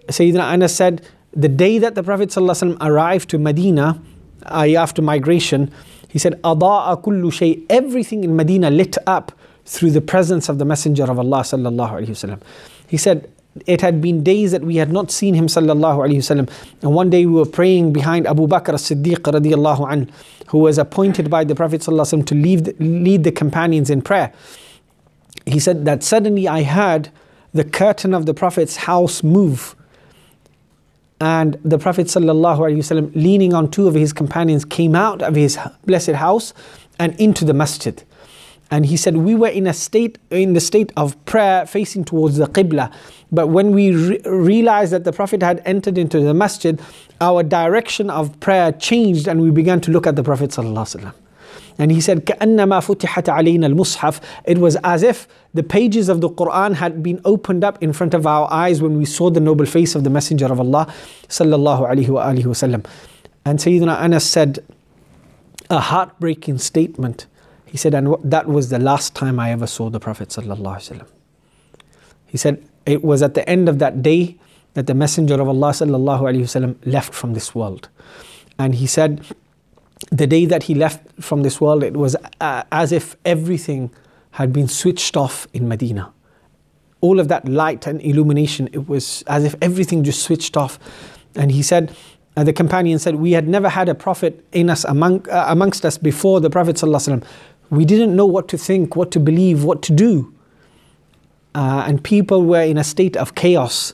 Sayyidina 0.09 0.43
Anas 0.43 0.75
said, 0.75 1.01
"The 1.33 1.49
day 1.49 1.79
that 1.79 1.95
the 1.95 2.03
Prophet 2.03 2.29
sallallahu 2.29 2.51
alaihi 2.51 2.77
wasallam 2.77 2.87
arrived 2.87 3.29
to 3.31 3.39
Medina, 3.39 3.99
uh, 4.45 4.67
after 4.77 5.01
migration." 5.01 5.71
He 6.09 6.17
said, 6.17 6.41
Ada'a 6.41 7.01
kullu 7.03 7.31
shay, 7.31 7.63
everything 7.69 8.23
in 8.23 8.35
Medina 8.35 8.71
lit 8.71 8.97
up 9.05 9.31
through 9.69 9.91
the 9.91 10.01
presence 10.01 10.49
of 10.49 10.57
the 10.57 10.65
Messenger 10.65 11.03
of 11.03 11.19
Allah 11.19 11.41
sallallahu 11.41 11.91
alaihi 11.91 12.09
wasallam. 12.09 12.41
He 12.87 12.97
said, 12.97 13.31
it 13.65 13.81
had 13.81 14.01
been 14.01 14.23
days 14.23 14.51
that 14.51 14.63
we 14.63 14.77
had 14.77 14.91
not 14.91 15.11
seen 15.11 15.33
him 15.33 15.47
sallallahu 15.47 16.07
alaihi 16.07 16.17
wasallam. 16.17 16.49
And 16.81 16.93
one 16.93 17.09
day 17.09 17.25
we 17.25 17.33
were 17.33 17.45
praying 17.45 17.93
behind 17.93 18.27
Abu 18.27 18.47
Bakr 18.47 18.73
as-Siddiq 18.73 19.17
radiallahu 19.17 19.91
an, 19.91 20.11
who 20.47 20.59
was 20.59 20.77
appointed 20.77 21.29
by 21.29 21.43
the 21.43 21.55
Prophet 21.55 21.81
sallallahu 21.81 22.25
to 22.25 22.35
lead 22.35 22.65
the, 22.65 22.75
lead 22.79 23.23
the 23.23 23.31
companions 23.31 23.89
in 23.89 24.01
prayer 24.01 24.33
he 25.49 25.59
said 25.59 25.85
that 25.85 26.03
suddenly 26.03 26.47
I 26.47 26.63
heard 26.63 27.09
the 27.53 27.63
curtain 27.63 28.13
of 28.13 28.25
the 28.25 28.33
Prophet's 28.33 28.77
house 28.77 29.23
move. 29.23 29.75
And 31.21 31.59
the 31.65 31.77
Prophet 31.77 32.07
ﷺ, 32.07 33.13
leaning 33.13 33.53
on 33.53 33.69
two 33.69 33.87
of 33.87 33.93
his 33.93 34.13
companions, 34.13 34.63
came 34.63 34.95
out 34.95 35.21
of 35.21 35.35
his 35.35 35.57
blessed 35.85 36.11
house 36.11 36.53
and 36.97 37.19
into 37.19 37.43
the 37.43 37.53
masjid 37.53 38.01
And 38.70 38.86
he 38.86 38.96
said, 38.96 39.18
We 39.18 39.34
were 39.34 39.48
in 39.48 39.66
a 39.66 39.74
state, 39.74 40.18
in 40.30 40.54
the 40.54 40.60
state 40.60 40.92
of 40.96 41.22
prayer 41.26 41.66
facing 41.66 42.04
towards 42.04 42.36
the 42.36 42.46
Qibla. 42.46 42.92
But 43.30 43.48
when 43.48 43.72
we 43.72 43.94
re- 43.94 44.20
realized 44.24 44.92
that 44.92 45.04
the 45.04 45.12
Prophet 45.12 45.42
had 45.42 45.62
entered 45.64 45.98
into 45.98 46.20
the 46.20 46.34
masjid, 46.34 46.80
our 47.20 47.42
direction 47.42 48.10
of 48.10 48.38
prayer 48.40 48.72
changed 48.72 49.28
and 49.28 49.40
we 49.40 49.50
began 49.50 49.80
to 49.82 49.90
look 49.90 50.06
at 50.06 50.16
the 50.16 50.22
Prophet. 50.22 50.50
ﷺ. 50.50 51.12
And 51.78 51.90
he 51.90 52.00
said, 52.00 52.24
كَأَنَّمَا 52.24 52.96
فُتِحَتْ 52.96 53.24
عَلَيْنَا 53.24 53.74
الْمُصْحَفِ 53.74 54.20
It 54.44 54.58
was 54.58 54.76
as 54.84 55.02
if 55.02 55.26
the 55.54 55.62
pages 55.62 56.08
of 56.08 56.20
the 56.20 56.28
Quran 56.28 56.74
had 56.74 57.02
been 57.02 57.20
opened 57.24 57.64
up 57.64 57.82
in 57.82 57.92
front 57.92 58.14
of 58.14 58.26
our 58.26 58.50
eyes 58.52 58.80
when 58.80 58.96
we 58.96 59.04
saw 59.04 59.30
the 59.30 59.40
noble 59.40 59.66
face 59.66 59.94
of 59.94 60.04
the 60.04 60.10
Messenger 60.10 60.46
of 60.52 60.60
Allah 60.60 60.92
sallallahu 61.28 61.88
alaihi 61.90 62.44
wasallam. 62.44 62.86
And 63.44 63.58
Sayyidina 63.58 64.00
Anas 64.00 64.24
said, 64.24 64.64
a 65.70 65.80
heartbreaking 65.80 66.58
statement. 66.58 67.26
He 67.69 67.77
said, 67.77 67.93
and 67.93 68.15
that 68.23 68.47
was 68.47 68.69
the 68.69 68.79
last 68.79 69.15
time 69.15 69.39
I 69.39 69.51
ever 69.51 69.67
saw 69.67 69.89
the 69.89 69.99
Prophet. 69.99 70.35
He 72.25 72.37
said, 72.37 72.67
it 72.85 73.03
was 73.03 73.21
at 73.21 73.35
the 73.35 73.47
end 73.47 73.69
of 73.69 73.79
that 73.79 74.01
day 74.01 74.37
that 74.73 74.87
the 74.87 74.93
Messenger 74.93 75.35
of 75.41 75.47
Allah 75.47 75.73
left 76.85 77.13
from 77.13 77.33
this 77.33 77.53
world. 77.53 77.89
And 78.57 78.75
he 78.75 78.87
said, 78.87 79.23
the 80.11 80.25
day 80.25 80.45
that 80.45 80.63
he 80.63 80.73
left 80.73 81.21
from 81.21 81.43
this 81.43 81.61
world, 81.61 81.83
it 81.83 81.93
was 81.93 82.15
uh, 82.41 82.63
as 82.71 82.91
if 82.91 83.15
everything 83.25 83.91
had 84.31 84.51
been 84.51 84.67
switched 84.67 85.15
off 85.15 85.47
in 85.53 85.67
Medina. 85.67 86.11
All 87.01 87.19
of 87.19 87.27
that 87.27 87.47
light 87.47 87.85
and 87.87 88.01
illumination, 88.01 88.69
it 88.73 88.87
was 88.87 89.23
as 89.27 89.43
if 89.43 89.55
everything 89.61 90.03
just 90.03 90.23
switched 90.23 90.57
off. 90.57 90.79
And 91.35 91.51
he 91.51 91.61
said, 91.61 91.95
the 92.35 92.53
companion 92.53 92.99
said, 92.99 93.15
We 93.15 93.33
had 93.33 93.47
never 93.47 93.69
had 93.69 93.89
a 93.89 93.95
prophet 93.95 94.45
in 94.51 94.69
us 94.69 94.85
among, 94.85 95.27
uh, 95.29 95.45
amongst 95.47 95.85
us 95.85 95.97
before 95.97 96.39
the 96.39 96.49
Prophet. 96.49 96.81
We 97.69 97.85
didn't 97.85 98.15
know 98.15 98.25
what 98.25 98.47
to 98.49 98.57
think, 98.57 98.95
what 98.95 99.11
to 99.11 99.19
believe, 99.19 99.63
what 99.63 99.81
to 99.83 99.93
do. 99.93 100.33
Uh, 101.55 101.83
and 101.87 102.03
people 102.03 102.43
were 102.43 102.61
in 102.61 102.77
a 102.77 102.83
state 102.83 103.17
of 103.17 103.35
chaos 103.35 103.93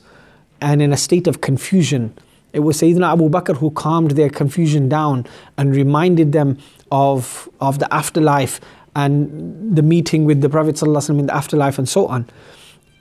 and 0.60 0.80
in 0.80 0.92
a 0.92 0.96
state 0.96 1.26
of 1.26 1.40
confusion. 1.40 2.16
It 2.52 2.60
was 2.60 2.80
Sayyidina 2.80 3.12
Abu 3.12 3.28
Bakr 3.28 3.56
who 3.56 3.70
calmed 3.70 4.12
their 4.12 4.30
confusion 4.30 4.88
down 4.88 5.26
and 5.58 5.74
reminded 5.74 6.32
them 6.32 6.58
of, 6.90 7.48
of 7.60 7.78
the 7.78 7.92
afterlife 7.92 8.60
and 8.94 9.76
the 9.76 9.82
meeting 9.82 10.24
with 10.24 10.40
the 10.40 10.48
Prophet 10.48 10.76
ﷺ 10.76 11.18
in 11.18 11.26
the 11.26 11.34
afterlife 11.34 11.78
and 11.78 11.88
so 11.88 12.06
on. 12.06 12.28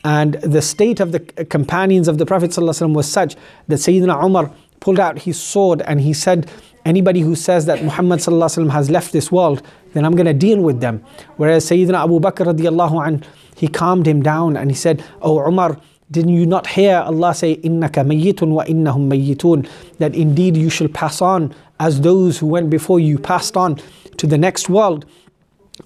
And 0.04 0.34
the 0.36 0.62
state 0.62 1.00
of 1.00 1.14
the 1.14 1.20
companions 1.20 2.08
of 2.08 2.18
the 2.18 2.26
Prophet 2.26 2.52
ﷺ 2.52 2.94
was 2.94 3.10
such 3.10 3.36
that 3.68 3.78
Sayyidina 3.78 4.24
Umar 4.24 4.54
pulled 4.82 5.00
out 5.00 5.20
his 5.20 5.40
sword 5.40 5.82
and 5.84 6.02
he 6.02 6.14
said, 6.14 6.52
Anybody 6.86 7.22
who 7.22 7.36
says 7.36 7.66
that 7.66 7.84
Muhammad 7.84 8.24
has 8.24 8.90
left 8.92 9.12
this 9.12 9.32
world, 9.32 9.64
then 9.94 10.06
I'm 10.06 10.14
going 10.14 10.28
to 10.28 10.34
deal 10.34 10.62
with 10.62 10.82
them. 10.82 11.04
Whereas 11.38 11.66
Sayyidina 11.66 12.04
Abu 12.04 12.20
Bakr 12.20 12.46
radiallahu 12.46 13.06
anh, 13.06 13.24
he 13.56 13.68
calmed 13.68 14.08
him 14.08 14.22
down 14.22 14.56
and 14.56 14.70
he 14.70 14.76
said, 14.76 15.04
Oh 15.22 15.40
Umar, 15.40 15.80
didn't 16.12 16.34
you 16.34 16.46
not 16.46 16.68
hear 16.68 16.98
Allah 16.98 17.34
say, 17.34 17.58
Innaka 17.58 18.06
mayyitun 18.06 18.50
wa 18.50 18.64
innahum 18.66 19.10
mayyitun? 19.10 19.68
That 19.98 20.14
indeed 20.14 20.56
you 20.56 20.70
shall 20.70 20.88
pass 20.88 21.22
on 21.22 21.56
as 21.80 22.02
those 22.02 22.38
who 22.38 22.46
went 22.46 22.70
before 22.70 23.00
you 23.00 23.18
passed 23.18 23.58
on 23.58 23.82
to 24.18 24.28
the 24.28 24.38
next 24.38 24.70
world. 24.70 25.06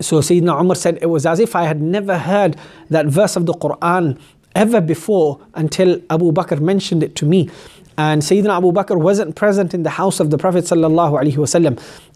So 0.01 0.19
Sayyidina 0.19 0.59
Umar 0.59 0.75
said, 0.75 0.99
It 1.01 1.07
was 1.07 1.25
as 1.25 1.39
if 1.39 1.55
I 1.55 1.63
had 1.63 1.81
never 1.81 2.17
heard 2.17 2.57
that 2.89 3.05
verse 3.05 3.38
of 3.38 3.45
the 3.45 3.53
Quran 3.53 4.19
ever 4.55 4.81
before 4.81 5.39
until 5.53 6.01
Abu 6.09 6.31
Bakr 6.31 6.59
mentioned 6.59 7.03
it 7.03 7.15
to 7.15 7.25
me. 7.25 7.49
And 7.99 8.21
Sayyidina 8.21 8.55
Abu 8.59 8.71
Bakr 8.71 8.97
wasn't 8.97 9.35
present 9.35 9.73
in 9.73 9.83
the 9.83 9.89
house 9.89 10.21
of 10.21 10.29
the 10.29 10.38
Prophet. 10.38 10.71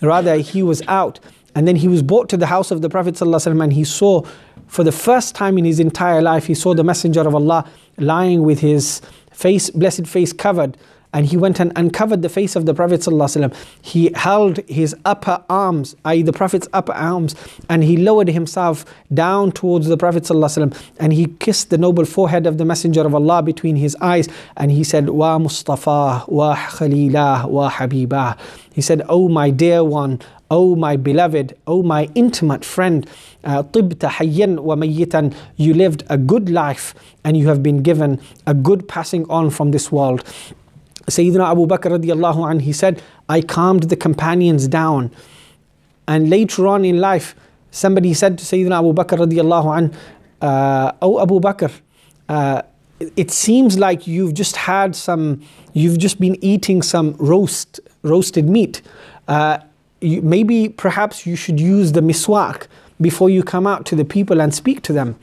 Rather, 0.02 0.36
he 0.38 0.63
was 0.63 0.82
out. 0.88 1.19
And 1.56 1.67
then 1.67 1.76
he 1.76 1.89
was 1.89 2.02
brought 2.02 2.30
to 2.30 2.38
the 2.38 2.46
house 2.46 2.72
of 2.72 2.82
the 2.82 2.89
Prophet 2.89 3.19
and 3.22 3.74
he 3.74 3.84
saw, 3.84 4.22
for 4.67 4.86
the 4.86 4.93
first 4.93 5.36
time 5.36 5.58
in 5.58 5.65
his 5.65 5.82
entire 5.82 6.22
life, 6.22 6.46
he 6.48 6.54
saw 6.54 6.74
the 6.74 6.86
Messenger 6.86 7.28
of 7.28 7.36
Allah 7.36 7.69
lying 7.98 8.43
with 8.43 8.62
his 8.62 9.02
face, 9.34 9.69
blessed 9.72 10.08
face 10.08 10.32
covered 10.32 10.78
and 11.12 11.27
he 11.27 11.37
went 11.37 11.59
and 11.59 11.73
uncovered 11.77 12.23
the 12.23 12.29
face 12.29 12.55
of 12.55 12.67
the 12.67 12.75
Prophet 12.75 13.01
ﷺ. 13.01 13.55
He 13.81 14.11
held 14.14 14.59
his 14.69 14.95
upper 15.05 15.43
arms, 15.49 15.97
i.e., 16.05 16.23
the 16.23 16.33
Prophet's 16.33 16.69
upper 16.73 16.93
arms, 16.93 17.35
and 17.69 17.83
he 17.83 17.97
lowered 17.97 18.29
himself 18.29 18.85
down 19.12 19.53
towards 19.53 19.87
the 19.87 19.97
Prophet 19.97 20.25
ﷺ, 20.25 20.79
and 20.99 21.12
he 21.12 21.27
kissed 21.27 21.71
the 21.71 21.79
noble 21.79 22.05
forehead 22.05 22.47
of 22.47 22.59
the 22.59 22.64
Messenger 22.64 23.07
of 23.07 23.14
Allah 23.14 23.43
between 23.43 23.77
his 23.77 23.97
eyes, 24.01 24.29
and 24.57 24.71
he 24.71 24.85
said, 24.85 25.09
Wa 25.09 25.38
Mustafa, 25.38 26.25
Wa 26.29 26.57
Khalilah, 26.57 27.49
Wa 27.49 27.71
Habibah. 27.71 28.38
He 28.75 28.83
said, 28.83 29.03
Oh 29.09 29.29
my 29.29 29.51
dear 29.51 29.83
one, 29.83 30.21
Oh 30.51 30.75
my 30.75 30.97
beloved, 30.97 31.55
oh 31.67 31.83
my 31.83 32.09
intimate 32.14 32.64
friend, 32.64 33.07
طبت 33.45 34.07
حيا 34.07 34.59
وميتا, 34.59 35.35
you 35.57 35.75
lived 35.75 36.05
a 36.09 36.17
good 36.17 36.49
life 36.49 36.95
and 37.23 37.37
you 37.37 37.49
have 37.49 37.62
been 37.62 37.83
given 37.83 38.19
a 38.47 38.55
good 38.55 38.88
passing 38.88 39.29
on 39.29 39.51
from 39.51 39.73
this 39.73 39.93
world. 39.93 40.25
Sayyidina 41.08 41.52
Abu 41.52 41.68
Bakr 41.68 42.00
radiallahu 42.00 42.50
anh, 42.50 42.60
he 42.60 42.72
said, 42.74 43.02
I 43.28 43.42
calmed 43.42 43.84
the 43.84 43.96
companions 43.96 44.68
down. 44.68 45.12
And 46.08 46.30
later 46.30 46.68
on 46.68 46.86
in 46.86 47.00
life, 47.00 47.36
somebody 47.72 48.13
said 48.13 48.38
to 48.38 48.46
Sayyidina 48.46 48.80
Abu 48.80 48.94
Bakr 48.94 49.20
radiallahu 49.20 49.78
anh, 49.78 49.96
uh, 50.42 50.94
Oh 51.02 51.22
Abu 51.22 51.39
Bakr, 51.39 51.72
uh, 52.30 52.62
it 53.18 53.32
seems 53.32 53.78
like 53.78 54.08
you've 54.08 54.34
just 54.34 54.56
had 54.56 54.96
some, 54.96 55.42
you've 55.74 55.98
just 55.98 56.20
been 56.22 56.38
eating 56.44 56.82
some 56.82 57.16
roast, 57.18 57.80
roasted 58.02 58.48
meat. 58.48 58.82
Uh, 59.28 59.58
you, 60.00 60.22
maybe 60.22 60.70
perhaps 60.70 61.26
you 61.26 61.36
should 61.36 61.60
use 61.60 61.92
the 61.92 62.02
miswak 62.02 62.68
before 63.02 63.30
you 63.30 63.44
come 63.44 63.68
out 63.68 63.86
to 63.88 63.96
the 63.96 64.06
people 64.06 64.39
and 64.39 64.54
speak 64.54 64.82
to 64.84 64.94
them. 64.94 65.18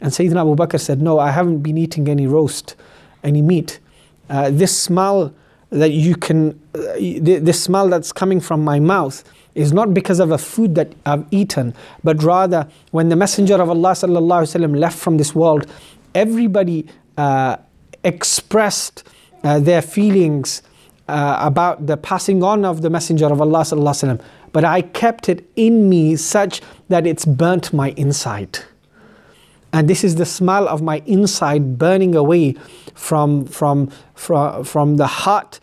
And 0.00 0.12
Sayyidina 0.12 0.40
Abu 0.40 0.56
Bakr 0.56 0.80
said, 0.80 1.02
No, 1.02 1.18
I 1.18 1.30
haven't 1.30 1.58
been 1.58 1.76
eating 1.76 2.08
any 2.08 2.26
roast, 2.26 2.74
any 3.22 3.42
meat 3.42 3.80
Uh, 4.29 4.49
this 4.49 4.77
smell 4.77 5.33
that 5.69 5.91
you 5.91 6.15
can, 6.15 6.59
uh, 6.73 6.79
this 6.97 7.63
smell 7.63 7.89
that's 7.89 8.11
coming 8.11 8.39
from 8.39 8.63
my 8.63 8.79
mouth 8.79 9.23
is 9.55 9.71
not 9.71 9.93
because 9.93 10.19
of 10.19 10.31
a 10.31 10.37
food 10.37 10.75
that 10.75 10.93
I've 11.05 11.25
eaten, 11.31 11.73
but 12.03 12.21
rather 12.23 12.67
when 12.91 13.09
the 13.09 13.15
Messenger 13.15 13.55
of 13.55 13.69
Allah 13.69 13.91
وسلم, 13.91 14.77
left 14.77 14.97
from 14.97 15.17
this 15.17 15.33
world, 15.33 15.65
everybody 16.13 16.85
uh, 17.17 17.57
expressed 18.03 19.03
uh, 19.43 19.59
their 19.59 19.81
feelings 19.81 20.61
uh, 21.07 21.37
about 21.39 21.87
the 21.87 21.97
passing 21.97 22.43
on 22.43 22.65
of 22.65 22.81
the 22.81 22.89
Messenger 22.89 23.27
of 23.27 23.41
Allah 23.41 23.61
وسلم, 23.61 24.21
but 24.51 24.65
I 24.65 24.81
kept 24.81 25.29
it 25.29 25.49
in 25.55 25.89
me 25.89 26.15
such 26.15 26.61
that 26.89 27.07
it's 27.07 27.25
burnt 27.25 27.73
my 27.73 27.89
inside. 27.91 28.59
and 29.72 29.88
this 29.88 30.04
is 30.04 30.16
the 30.16 30.26
smell 30.26 30.68
of 30.68 30.82
my 30.82 31.02
inside 31.06 31.78
burning 31.78 32.14
away 32.14 32.52
from 32.94 33.44
from 33.46 33.88
from, 34.14 34.64
from 34.64 34.96
the 34.96 35.06
heart 35.06 35.60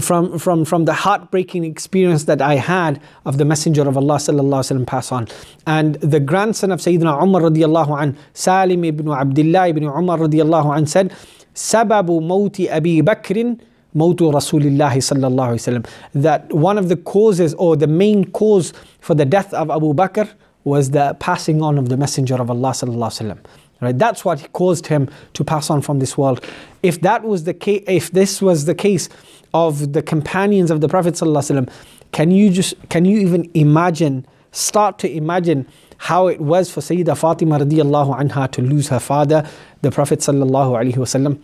from 0.00 0.38
from 0.38 0.64
from 0.64 0.84
the 0.84 0.92
heartbreaking 0.92 1.64
experience 1.64 2.24
that 2.24 2.40
I 2.40 2.54
had 2.54 3.00
of 3.24 3.38
the 3.38 3.44
Messenger 3.44 3.88
of 3.88 3.96
Allah 3.96 4.16
sallallahu 4.16 4.62
alaihi 4.62 4.78
wasallam 4.78 4.86
pass 4.86 5.10
on, 5.10 5.26
and 5.66 5.96
the 5.96 6.20
grandson 6.20 6.70
of 6.70 6.78
Sayyidina 6.78 7.20
Umar 7.20 7.42
radiallahu 7.42 8.00
an 8.00 8.16
Salim 8.32 8.84
ibn 8.84 9.08
Abdullah 9.08 9.68
ibn 9.68 9.84
Umar 9.84 10.18
radiallahu 10.18 10.76
an 10.76 10.86
said, 10.86 11.12
"Sababu 11.54 12.20
mawti 12.20 12.70
Abi 12.70 13.02
Bakrin." 13.02 13.60
Mautu 13.94 14.32
Rasulillahi 14.32 15.02
sallallahu 15.04 15.52
alaihi 15.52 15.82
wasallam. 15.84 15.86
That 16.14 16.50
one 16.50 16.78
of 16.78 16.88
the 16.88 16.96
causes 16.96 17.52
or 17.52 17.76
the 17.76 17.86
main 17.86 18.24
cause 18.30 18.72
for 19.00 19.14
the 19.14 19.26
death 19.26 19.52
of 19.52 19.70
Abu 19.70 19.92
Bakr 19.92 20.30
was 20.64 20.90
the 20.90 21.16
passing 21.18 21.62
on 21.62 21.78
of 21.78 21.88
the 21.88 21.96
Messenger 21.96 22.36
of 22.40 22.50
Allah 22.50 22.70
sallallahu 22.70 23.38
Right? 23.80 23.98
That's 23.98 24.24
what 24.24 24.52
caused 24.52 24.86
him 24.86 25.10
to 25.32 25.42
pass 25.42 25.68
on 25.68 25.82
from 25.82 25.98
this 25.98 26.16
world. 26.16 26.44
If 26.84 27.00
that 27.00 27.24
was 27.24 27.44
the 27.44 27.52
case, 27.52 27.82
if 27.88 28.12
this 28.12 28.40
was 28.40 28.64
the 28.64 28.76
case 28.76 29.08
of 29.54 29.92
the 29.92 30.02
companions 30.02 30.70
of 30.70 30.80
the 30.80 30.88
Prophet 30.88 31.14
ﷺ, 31.14 31.68
can 32.12 32.30
you 32.30 32.50
just 32.50 32.74
can 32.90 33.04
you 33.04 33.18
even 33.18 33.50
imagine, 33.54 34.24
start 34.52 35.00
to 35.00 35.10
imagine 35.10 35.66
how 35.98 36.28
it 36.28 36.40
was 36.40 36.70
for 36.70 36.80
Sayyida 36.80 37.16
Fatima 37.16 37.58
radiallahu 37.58 38.20
anha 38.20 38.50
to 38.52 38.62
lose 38.62 38.88
her 38.88 39.00
father, 39.00 39.48
the 39.82 39.90
Prophet 39.90 40.20
sallallahu 40.20 40.78
alaihi 40.80 40.96
wasallam. 40.96 41.42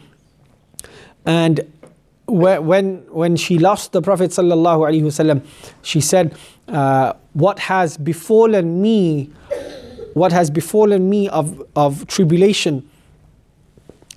And 1.26 1.60
when 2.28 3.04
when 3.10 3.36
she 3.36 3.58
lost 3.58 3.92
the 3.92 4.02
Prophet 4.02 4.30
sallallahu 4.30 4.88
alaihi 4.88 5.02
wasallam, 5.02 5.42
she 5.82 6.00
said, 6.00 6.36
uh, 6.68 7.14
"What 7.32 7.58
has 7.58 7.96
befallen 7.96 8.82
me 8.82 9.32
what 10.18 10.32
has 10.32 10.50
befallen 10.50 11.08
me 11.08 11.28
of, 11.28 11.62
of 11.76 12.06
tribulation 12.06 12.88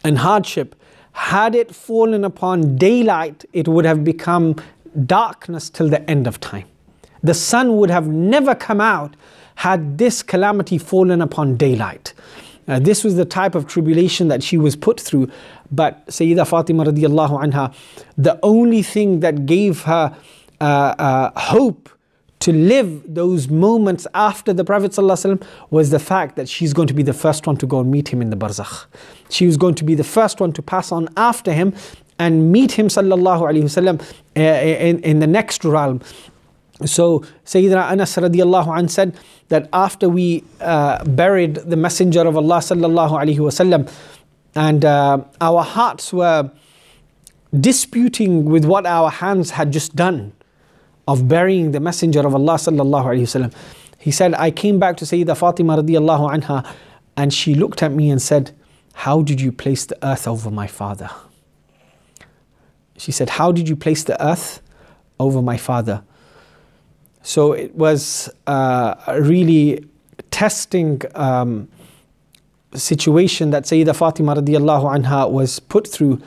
and 0.04 0.18
hardship, 0.18 0.76
had 1.14 1.56
it 1.56 1.74
fallen 1.74 2.24
upon 2.24 2.78
daylight, 2.78 3.46
it 3.54 3.68
would 3.68 3.86
have 3.86 4.04
become 4.04 4.56
darkness 5.06 5.70
till 5.70 5.90
the 5.90 6.10
end 6.10 6.28
of 6.28 6.40
time. 6.40 6.68
The 7.24 7.34
sun 7.34 7.78
would 7.78 7.92
have 7.92 8.08
never 8.08 8.56
come 8.56 8.82
out 8.82 9.16
had 9.56 9.98
this 10.00 10.24
calamity 10.24 10.78
fallen 10.80 11.22
upon 11.22 11.56
daylight. 11.56 12.14
Uh, 12.72 12.80
this 12.80 13.04
was 13.04 13.16
the 13.16 13.26
type 13.26 13.54
of 13.54 13.68
tribulation 13.68 14.30
that 14.30 14.42
she 14.42 14.58
was 14.58 14.78
put 14.78 14.98
through. 14.98 15.30
But 15.72 16.08
Sayyida 16.08 16.48
Fatima 16.48 16.86
radiallahu 16.86 17.44
anha, 17.44 17.74
the 18.18 18.40
only 18.42 18.82
thing 18.82 19.20
that 19.20 19.46
gave 19.46 19.82
her 19.82 20.16
uh, 20.62 20.64
uh, 20.64 21.40
hope 21.40 21.90
to 22.40 22.54
live 22.54 23.04
those 23.06 23.50
moments 23.50 24.08
after 24.16 24.54
the 24.54 24.64
Prophet 24.64 24.98
was 25.70 25.90
the 25.90 26.00
fact 26.00 26.38
that 26.38 26.48
she's 26.48 26.72
going 26.74 26.88
to 26.88 26.94
be 26.94 27.04
the 27.04 27.14
first 27.14 27.46
one 27.46 27.58
to 27.58 27.68
go 27.68 27.82
and 27.82 27.92
meet 27.92 28.08
him 28.08 28.22
in 28.22 28.30
the 28.30 28.38
barzakh. 28.38 28.86
She 29.30 29.46
was 29.46 29.58
going 29.58 29.76
to 29.76 29.84
be 29.84 29.94
the 29.94 30.06
first 30.06 30.40
one 30.40 30.54
to 30.54 30.62
pass 30.62 30.94
on 30.94 31.10
after 31.18 31.52
him 31.52 31.76
and 32.18 32.52
meet 32.52 32.72
him 32.72 32.88
sallallahu 32.88 33.42
wasallam 33.64 34.02
uh, 34.38 34.42
in, 34.42 35.00
in 35.02 35.20
the 35.20 35.28
next 35.28 35.66
realm. 35.66 36.02
So 36.86 37.20
Sayyidina 37.46 37.92
Anas 37.92 38.16
radiallahu 38.16 38.78
an 38.78 38.88
said 38.88 39.18
that 39.50 39.70
after 39.74 40.10
we 40.10 40.44
uh, 40.60 41.04
buried 41.04 41.56
the 41.56 41.76
Messenger 41.76 42.28
of 42.28 42.38
Allah 42.38 42.58
sallallahu 42.58 43.12
alaihi 43.12 43.38
wasallam 43.38 43.92
and 44.56 44.84
uh, 44.84 45.20
our 45.40 45.64
hearts 45.64 46.12
were 46.12 46.52
disputing 47.58 48.46
with 48.46 48.66
what 48.66 48.86
our 48.86 49.10
hands 49.10 49.52
had 49.52 49.72
just 49.72 49.96
done 49.96 50.34
of 51.08 51.28
burying 51.28 51.72
the 51.72 51.80
Messenger 51.80 52.22
of 52.26 52.34
Allah 52.36 52.56
sallallahu 52.56 53.06
alaihi 53.06 53.22
wasallam. 53.22 53.54
He 53.98 54.12
said, 54.12 54.34
I 54.34 54.52
came 54.52 54.80
back 54.80 54.98
to 54.98 55.06
Sayyidah 55.06 55.38
Fatima 55.38 55.78
radiallahu 55.78 56.42
anha 56.42 56.68
and 57.18 57.34
she 57.34 57.54
looked 57.54 57.84
at 57.84 57.92
me 57.92 58.10
and 58.10 58.22
said, 58.22 58.52
How 58.94 59.22
did 59.22 59.42
you 59.42 59.52
place 59.52 59.86
the 59.86 59.98
earth 60.06 60.28
over 60.28 60.50
my 60.50 60.68
father? 60.68 61.10
She 62.98 63.12
said, 63.12 63.32
How 63.32 63.52
did 63.52 63.68
you 63.70 63.76
place 63.76 64.04
the 64.04 64.22
earth 64.24 64.62
over 65.20 65.42
my 65.42 65.58
father? 65.58 66.04
So 67.24 67.54
it 67.54 67.76
was 67.76 68.30
uh, 68.48 68.96
a 69.08 69.22
really 69.22 69.86
testing 70.32 71.02
um, 71.16 71.68
situation 72.74 73.52
that 73.52 73.64
Sayyida 73.64 73.96
Fatima 73.96 74.36
radiallahu 74.36 75.04
anha 75.04 75.30
was 75.30 75.60
put 75.60 75.88
through 75.88 76.22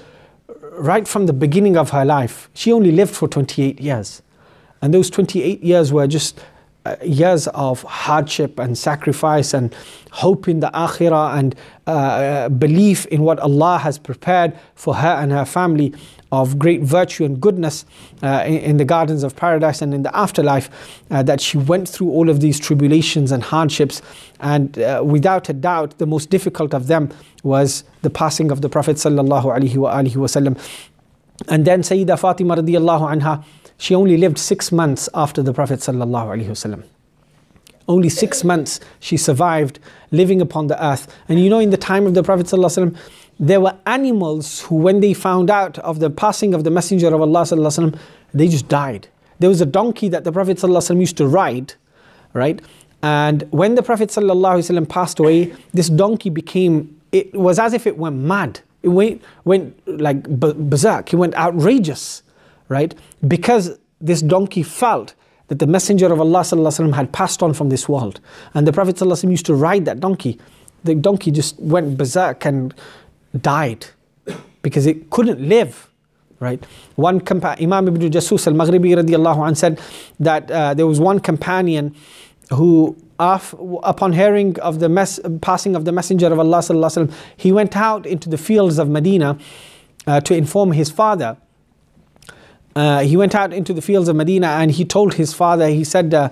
right 0.77 1.07
from 1.07 1.27
the 1.27 1.33
beginning 1.33 1.77
of 1.77 1.91
her 1.91 2.05
life. 2.05 2.51
She 2.55 2.73
only 2.73 2.93
lived 2.93 3.15
for 3.15 3.29
28 3.29 3.81
years. 3.81 4.23
And 4.83 4.93
those 4.93 5.09
28 5.09 5.63
years 5.63 5.93
were 5.93 6.07
just 6.07 6.41
uh, 6.85 6.97
years 7.03 7.47
of 7.49 7.83
hardship 7.85 8.59
and 8.59 8.77
sacrifice 8.77 9.55
and 9.55 9.75
hope 10.11 10.49
in 10.49 10.61
the 10.61 10.71
akhirah 10.75 11.39
and 11.39 11.55
uh, 11.87 11.91
uh, 11.91 12.49
belief 12.51 13.07
in 13.07 13.23
what 13.23 13.39
Allah 13.39 13.79
has 13.79 13.99
prepared 13.99 14.53
for 14.75 14.97
her 14.97 15.09
and 15.09 15.33
her 15.33 15.47
family 15.47 15.95
of 16.43 16.59
great 16.59 16.83
virtue 16.83 17.25
and 17.25 17.41
goodness 17.41 17.85
uh, 18.23 18.43
in, 18.47 18.59
in, 18.59 18.77
the 18.77 18.85
gardens 18.85 19.23
of 19.23 19.37
paradise 19.37 19.83
and 19.83 19.95
in 19.95 20.03
the 20.03 20.17
afterlife, 20.17 20.69
uh, 21.11 21.23
that 21.23 21.41
she 21.41 21.59
went 21.59 21.89
through 21.89 22.11
all 22.11 22.29
of 22.29 22.41
these 22.41 22.59
tribulations 22.59 23.33
and 23.33 23.43
hardships. 23.43 24.03
And 24.41 24.79
uh, 24.79 25.03
without 25.05 25.49
a 25.49 25.53
doubt, 25.53 25.99
the 25.99 26.07
most 26.07 26.31
difficult 26.31 26.75
of 26.75 26.87
them 26.87 27.11
was 27.43 27.85
the 28.03 28.11
passing 28.11 28.51
of 28.51 28.61
the 28.61 28.69
Prophet 28.69 28.97
sallallahu 28.97 29.45
alaihi 29.45 29.75
wasallam 30.15 30.59
And 31.49 31.65
then 31.65 31.83
Sayyida 31.83 32.19
Fatima 32.19 32.57
radiallahu 32.57 33.21
anha, 33.21 33.45
she 33.77 33.95
only 33.95 34.17
lived 34.17 34.39
six 34.39 34.71
months 34.71 35.09
after 35.15 35.43
the 35.43 35.53
Prophet 35.53 35.81
sallallahu 35.81 36.37
alaihi 36.37 36.47
wasallam. 36.47 36.85
Only 37.87 38.09
six 38.09 38.45
months 38.45 38.81
she 38.99 39.17
survived 39.17 39.79
living 40.11 40.41
upon 40.41 40.69
the 40.69 40.85
earth. 40.85 41.13
And 41.29 41.39
you 41.39 41.51
know, 41.51 41.59
in 41.59 41.71
the 41.71 41.77
time 41.77 42.07
of 42.07 42.15
the 42.15 42.23
Prophet 42.23 42.47
ﷺ, 42.47 42.97
there 43.40 43.62
were 43.62 43.78
animals 43.86 44.62
who, 44.62 44.76
when 44.76 45.00
they 45.00 45.14
found 45.14 45.50
out 45.50 45.78
of 45.80 46.00
the 46.00 46.10
passing 46.10 46.54
of 46.54 46.64
the 46.64 46.72
Messenger 46.72 47.08
of 47.14 47.22
Allah, 47.22 47.42
ﷺ, 47.42 47.98
they 48.34 48.48
just 48.48 48.68
died. 48.68 49.08
There 49.40 49.50
was 49.50 49.62
a 49.62 49.66
donkey 49.66 50.10
that 50.10 50.24
the 50.26 50.32
Prophet 50.32 50.58
ﷺ 50.58 51.00
used 51.00 51.18
to 51.18 51.28
ride, 51.28 51.74
right? 52.34 52.62
And 53.02 53.44
when 53.52 53.76
the 53.76 53.84
Prophet 53.84 54.10
ﷺ 54.10 54.90
passed 54.90 55.20
away, 55.20 55.54
this 55.74 55.90
donkey 55.90 56.30
became, 56.30 57.00
it 57.12 57.34
was 57.34 57.58
as 57.60 57.74
if 57.74 57.88
it 57.88 57.98
went 57.98 58.18
mad. 58.18 58.60
It 58.84 58.90
went, 58.90 59.22
went 59.46 59.80
like 59.88 60.24
berserk, 60.24 61.14
it 61.14 61.18
went 61.18 61.36
outrageous, 61.36 62.24
right? 62.68 62.94
Because 63.28 63.78
this 64.02 64.22
donkey 64.22 64.64
felt 64.64 65.14
that 65.48 65.60
the 65.60 65.68
Messenger 65.68 66.12
of 66.14 66.20
Allah 66.20 66.42
ﷺ 66.42 66.94
had 66.94 67.12
passed 67.12 67.42
on 67.42 67.54
from 67.54 67.70
this 67.70 67.90
world. 67.90 68.20
And 68.54 68.68
the 68.68 68.74
Prophet 68.74 68.98
ﷺ 68.98 69.32
used 69.32 69.46
to 69.48 69.56
ride 69.56 69.86
that 69.86 70.00
donkey. 70.00 70.40
The 70.84 70.96
donkey 70.96 71.32
just 71.32 71.60
went 71.60 71.98
berserk 71.98 72.46
and 72.46 72.74
died 73.41 73.87
because 74.63 74.87
it 74.87 75.11
couldn't 75.11 75.41
live. 75.41 75.91
Right? 76.41 76.65
One 76.97 77.21
compa- 77.21 77.61
Imam 77.63 77.89
Ibn 77.89 78.11
Jasus 78.11 78.47
al-Maghribi 78.47 78.95
radiallahu 78.97 79.47
anh 79.47 79.55
said 79.55 79.81
that 80.21 80.51
uh, 80.51 80.75
there 80.75 80.87
was 80.87 81.01
one 81.01 81.21
companion 81.21 81.95
who 82.51 82.97
af- 83.19 83.55
upon 83.83 84.13
hearing 84.13 84.59
of 84.61 84.81
the 84.81 84.89
mes- 84.89 85.21
passing 85.41 85.75
of 85.75 85.85
the 85.85 85.93
messenger 85.93 86.27
of 86.27 86.39
Allah 86.39 86.59
sallallahu 86.59 87.07
alaihi 87.07 87.09
wasallam 87.09 87.15
he 87.37 87.53
went 87.53 87.77
out 87.77 88.05
into 88.05 88.29
the 88.29 88.37
fields 88.37 88.79
of 88.79 88.89
Medina 88.89 89.39
uh, 90.07 90.21
to 90.21 90.35
inform 90.35 90.73
his 90.73 90.91
father 90.91 91.37
uh, 92.77 93.01
he 93.01 93.17
went 93.17 93.35
out 93.35 93.53
into 93.53 93.73
the 93.73 93.81
fields 93.81 94.09
of 94.09 94.17
Medina 94.17 94.49
and 94.49 94.73
he 94.73 94.85
told 94.85 95.15
his 95.15 95.33
father 95.33 95.69
he 95.69 95.85
said 95.85 96.13
uh, 96.13 96.29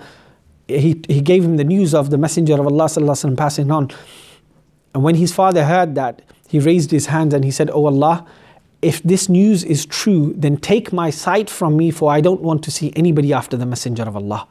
he, 0.69 1.01
he 1.09 1.21
gave 1.21 1.45
him 1.45 1.57
the 1.57 1.65
news 1.65 1.95
of 1.95 2.11
the 2.11 2.19
messenger 2.19 2.55
of 2.55 2.67
Allah 2.67 2.87
sallallahu 2.87 3.11
alaihi 3.11 3.31
wasallam 3.31 3.37
passing 3.37 3.71
on 3.71 3.91
and 4.95 5.03
when 5.03 5.15
his 5.15 5.33
father 5.33 5.65
heard 5.65 5.95
that 5.95 6.21
he 6.53 6.59
raised 6.59 6.91
his 6.91 7.07
hands 7.07 7.33
and 7.33 7.47
he 7.47 7.51
said, 7.51 7.71
Oh 7.71 7.87
Allah, 7.87 8.27
if 8.83 9.03
this 9.03 9.27
news 9.27 9.65
is 9.65 9.87
true, 9.87 10.35
then 10.37 10.59
take 10.59 10.93
my 10.93 11.09
sight 11.09 11.49
from 11.49 11.79
me, 11.79 11.91
for 11.91 12.13
I 12.13 12.21
don't 12.21 12.43
want 12.43 12.63
to 12.65 12.71
see 12.71 12.93
anybody 12.95 13.33
after 13.33 13.57
the 13.57 13.65
Messenger 13.65 14.03
of 14.03 14.17
Allah. 14.17 14.47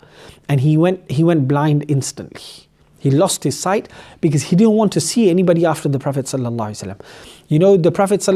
And 0.50 0.62
he 0.62 0.78
went, 0.78 1.12
he 1.12 1.24
went 1.24 1.48
blind 1.48 1.86
instantly. 1.88 2.42
He 2.98 3.12
lost 3.12 3.44
his 3.44 3.60
sight 3.60 3.88
because 4.20 4.42
he 4.42 4.56
didn't 4.56 4.74
want 4.74 4.92
to 4.94 5.00
see 5.00 5.30
anybody 5.30 5.64
after 5.64 5.88
the 5.88 6.00
Prophet. 6.00 6.34
You 7.50 7.60
know, 7.60 7.78
the 7.78 7.92
Prophet 7.92 8.28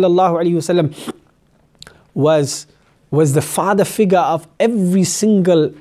was, 2.14 2.68
was 3.10 3.34
the 3.34 3.42
father 3.42 3.84
figure 3.84 4.20
of 4.20 4.48
every 4.60 5.06
single 5.06 5.74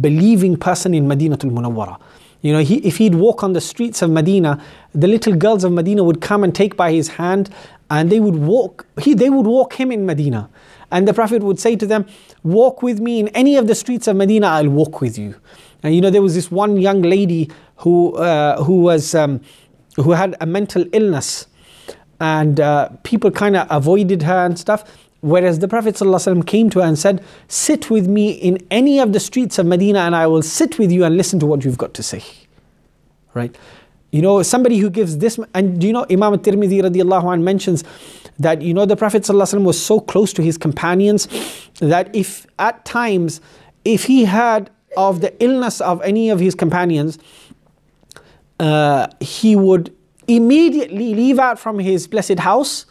believing 0.00 0.56
person 0.56 0.94
in 0.94 1.08
Madinatul 1.08 1.50
Munawwara. 1.50 1.98
You 2.42 2.52
know, 2.52 2.58
he, 2.58 2.76
if 2.78 2.98
he'd 2.98 3.14
walk 3.14 3.42
on 3.42 3.52
the 3.52 3.60
streets 3.60 4.02
of 4.02 4.10
Medina, 4.10 4.62
the 4.94 5.06
little 5.06 5.34
girls 5.34 5.64
of 5.64 5.72
Medina 5.72 6.04
would 6.04 6.20
come 6.20 6.44
and 6.44 6.54
take 6.54 6.76
by 6.76 6.92
his 6.92 7.08
hand 7.08 7.50
and 7.88 8.10
they 8.10 8.20
would 8.20 8.36
walk, 8.36 8.86
he, 9.00 9.14
they 9.14 9.30
would 9.30 9.46
walk 9.46 9.74
him 9.74 9.92
in 9.92 10.04
Medina. 10.04 10.50
And 10.90 11.08
the 11.08 11.14
Prophet 11.14 11.42
would 11.42 11.58
say 11.58 11.76
to 11.76 11.86
them, 11.86 12.06
Walk 12.42 12.82
with 12.82 13.00
me 13.00 13.20
in 13.20 13.28
any 13.28 13.56
of 13.56 13.66
the 13.68 13.74
streets 13.74 14.08
of 14.08 14.16
Medina, 14.16 14.48
I'll 14.48 14.68
walk 14.68 15.00
with 15.00 15.16
you. 15.16 15.36
And 15.82 15.94
you 15.94 16.00
know, 16.00 16.10
there 16.10 16.22
was 16.22 16.34
this 16.34 16.50
one 16.50 16.76
young 16.76 17.02
lady 17.02 17.50
who, 17.76 18.14
uh, 18.16 18.62
who, 18.64 18.80
was, 18.80 19.14
um, 19.14 19.40
who 19.96 20.10
had 20.12 20.36
a 20.40 20.46
mental 20.46 20.84
illness, 20.92 21.46
and 22.20 22.60
uh, 22.60 22.88
people 23.02 23.30
kind 23.30 23.56
of 23.56 23.66
avoided 23.70 24.22
her 24.22 24.46
and 24.46 24.58
stuff. 24.58 24.84
Whereas 25.22 25.60
the 25.60 25.68
Prophet 25.68 25.94
ﷺ 25.94 26.44
came 26.48 26.68
to 26.70 26.80
her 26.80 26.84
and 26.84 26.98
said, 26.98 27.22
Sit 27.46 27.90
with 27.90 28.08
me 28.08 28.32
in 28.32 28.58
any 28.72 28.98
of 28.98 29.12
the 29.12 29.20
streets 29.20 29.56
of 29.56 29.66
Medina 29.66 30.00
and 30.00 30.16
I 30.16 30.26
will 30.26 30.42
sit 30.42 30.80
with 30.80 30.90
you 30.90 31.04
and 31.04 31.16
listen 31.16 31.38
to 31.38 31.46
what 31.46 31.64
you've 31.64 31.78
got 31.78 31.94
to 31.94 32.02
say. 32.02 32.24
Right? 33.32 33.56
You 34.10 34.20
know, 34.20 34.42
somebody 34.42 34.78
who 34.78 34.90
gives 34.90 35.18
this, 35.18 35.38
and 35.54 35.80
do 35.80 35.86
you 35.86 35.92
know, 35.92 36.06
Imam 36.10 36.34
al-Tirmidhi 36.34 36.82
radiallahu 36.82 37.32
anh 37.32 37.44
mentions 37.44 37.84
that, 38.40 38.62
you 38.62 38.74
know, 38.74 38.84
the 38.84 38.96
Prophet 38.96 39.22
ﷺ 39.22 39.62
was 39.62 39.80
so 39.80 40.00
close 40.00 40.32
to 40.32 40.42
his 40.42 40.58
companions 40.58 41.28
that 41.78 42.14
if 42.14 42.44
at 42.58 42.84
times, 42.84 43.40
if 43.84 44.04
he 44.04 44.24
heard 44.24 44.70
of 44.96 45.20
the 45.20 45.32
illness 45.42 45.80
of 45.80 46.02
any 46.02 46.30
of 46.30 46.40
his 46.40 46.56
companions, 46.56 47.16
uh, 48.58 49.06
he 49.20 49.54
would 49.54 49.94
immediately 50.26 51.14
leave 51.14 51.38
out 51.38 51.60
from 51.60 51.78
his 51.78 52.08
blessed 52.08 52.40
house 52.40 52.86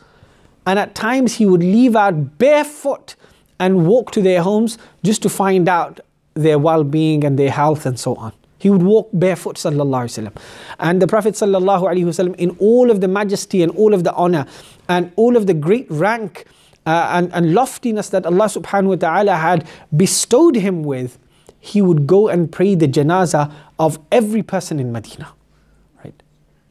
and 0.65 0.79
at 0.79 0.95
times 0.95 1.35
he 1.35 1.45
would 1.45 1.63
leave 1.63 1.95
out 1.95 2.37
barefoot 2.37 3.15
and 3.59 3.85
walk 3.85 4.11
to 4.11 4.21
their 4.21 4.41
homes 4.41 4.77
just 5.03 5.21
to 5.23 5.29
find 5.29 5.67
out 5.69 5.99
their 6.33 6.57
well 6.59 6.83
being 6.83 7.23
and 7.23 7.37
their 7.37 7.51
health 7.51 7.85
and 7.85 7.99
so 7.99 8.15
on. 8.15 8.33
He 8.57 8.69
would 8.69 8.83
walk 8.83 9.09
barefoot, 9.11 9.55
sallallahu 9.55 10.05
alaihi 10.05 10.29
wasallam. 10.29 10.41
And 10.79 11.01
the 11.01 11.07
Prophet 11.07 11.33
sallallahu 11.33 11.81
alaihi 11.81 12.05
wasallam, 12.05 12.35
in 12.35 12.51
all 12.59 12.91
of 12.91 13.01
the 13.01 13.07
majesty 13.07 13.63
and 13.63 13.71
all 13.71 13.93
of 13.93 14.03
the 14.03 14.13
honor 14.13 14.45
and 14.87 15.11
all 15.15 15.35
of 15.35 15.47
the 15.47 15.55
great 15.55 15.87
rank 15.89 16.45
uh, 16.85 17.09
and, 17.11 17.33
and 17.33 17.53
loftiness 17.53 18.09
that 18.09 18.25
Allah 18.25 18.45
subhanahu 18.45 18.89
wa 18.89 18.95
ta'ala 18.95 19.35
had 19.35 19.67
bestowed 19.95 20.55
him 20.55 20.83
with, 20.83 21.17
he 21.59 21.81
would 21.81 22.05
go 22.05 22.27
and 22.27 22.51
pray 22.51 22.75
the 22.75 22.87
janazah 22.87 23.51
of 23.79 23.99
every 24.11 24.43
person 24.43 24.79
in 24.79 24.91
Medina. 24.91 25.33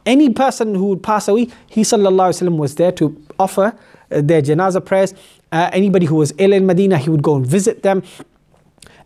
Any 0.09 0.29
person 0.29 0.75
who 0.75 0.85
would 0.85 1.03
pass 1.03 1.27
away, 1.27 1.47
he 1.67 1.81
وسلم, 1.81 2.57
was 2.57 2.75
there 2.75 2.91
to 2.93 3.19
offer 3.39 3.77
uh, 4.11 4.21
their 4.21 4.41
janazah 4.41 4.85
prayers. 4.85 5.13
Uh, 5.51 5.69
anybody 5.73 6.05
who 6.05 6.15
was 6.15 6.33
ill 6.37 6.53
in 6.53 6.65
Medina, 6.65 6.97
he 6.97 7.09
would 7.09 7.23
go 7.23 7.35
and 7.35 7.45
visit 7.45 7.81
them. 7.83 8.03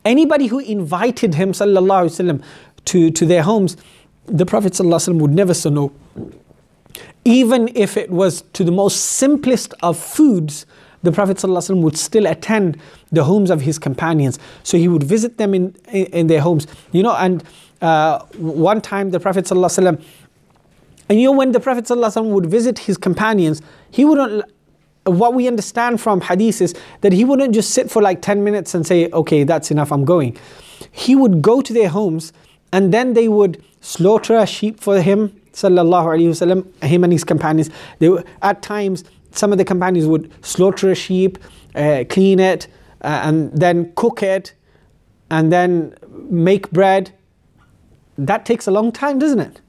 Anybody 0.03 0.47
who 0.47 0.59
invited 0.59 1.35
him 1.35 1.51
وسلم, 1.51 2.43
to, 2.85 3.11
to 3.11 3.25
their 3.25 3.43
homes, 3.43 3.77
the 4.25 4.45
Prophet 4.45 4.73
وسلم, 4.73 5.19
would 5.19 5.31
never 5.31 5.53
say 5.53 5.69
no. 5.69 5.91
Even 7.23 7.69
if 7.75 7.95
it 7.95 8.09
was 8.09 8.41
to 8.53 8.63
the 8.63 8.71
most 8.71 9.05
simplest 9.05 9.73
of 9.81 9.97
foods, 9.97 10.65
the 11.03 11.11
Prophet 11.11 11.37
ﷺ 11.37 11.81
would 11.81 11.97
still 11.97 12.25
attend 12.25 12.77
the 13.11 13.23
homes 13.23 13.49
of 13.49 13.61
his 13.61 13.79
companions. 13.79 14.39
So 14.63 14.77
he 14.77 14.87
would 14.87 15.03
visit 15.03 15.37
them 15.37 15.53
in, 15.53 15.75
in, 15.89 16.05
in 16.07 16.27
their 16.27 16.41
homes. 16.41 16.67
You 16.91 17.03
know, 17.03 17.15
and 17.15 17.43
uh, 17.81 18.19
one 18.37 18.81
time 18.81 19.11
the 19.11 19.19
Prophet 19.19 19.45
ﷺ 19.45 20.01
and 21.08 21.20
you 21.20 21.26
know, 21.26 21.32
when 21.32 21.52
the 21.52 21.60
Prophet 21.60 21.84
ﷺ 21.84 22.24
would 22.30 22.46
visit 22.46 22.78
his 22.80 22.96
companions, 22.96 23.60
he 23.90 24.04
wouldn't, 24.04 24.44
what 25.04 25.34
we 25.34 25.46
understand 25.46 26.00
from 26.00 26.22
hadith 26.22 26.62
is 26.62 26.74
that 27.02 27.12
he 27.12 27.24
wouldn't 27.24 27.54
just 27.54 27.70
sit 27.72 27.90
for 27.90 28.00
like 28.00 28.22
10 28.22 28.42
minutes 28.42 28.74
and 28.74 28.86
say, 28.86 29.10
okay, 29.10 29.44
that's 29.44 29.70
enough, 29.70 29.92
I'm 29.92 30.04
going. 30.04 30.36
He 30.90 31.14
would 31.14 31.42
go 31.42 31.60
to 31.60 31.72
their 31.72 31.88
homes 31.88 32.32
and 32.72 32.92
then 32.92 33.12
they 33.12 33.28
would 33.28 33.62
slaughter 33.80 34.36
a 34.36 34.46
sheep 34.46 34.80
for 34.80 35.00
him, 35.00 35.28
sallallahu 35.52 36.06
alaihi 36.06 36.28
wasallam, 36.28 36.82
him 36.82 37.04
and 37.04 37.12
his 37.12 37.22
companions. 37.22 37.70
They 37.98 38.08
were, 38.08 38.24
at 38.40 38.62
times, 38.62 39.04
some 39.30 39.52
of 39.52 39.58
the 39.58 39.64
companions 39.64 40.06
would 40.06 40.32
slaughter 40.44 40.90
a 40.90 40.94
sheep, 40.94 41.38
uh, 41.74 42.04
clean 42.08 42.40
it, 42.40 42.66
uh, 43.02 43.20
and 43.24 43.52
then 43.52 43.92
cook 43.94 44.22
it, 44.22 44.54
and 45.30 45.52
then 45.52 45.94
make 46.30 46.70
bread. 46.70 47.12
That 48.16 48.46
takes 48.46 48.66
a 48.66 48.70
long 48.70 48.90
time, 48.90 49.18
doesn't 49.18 49.40
it? 49.40 49.60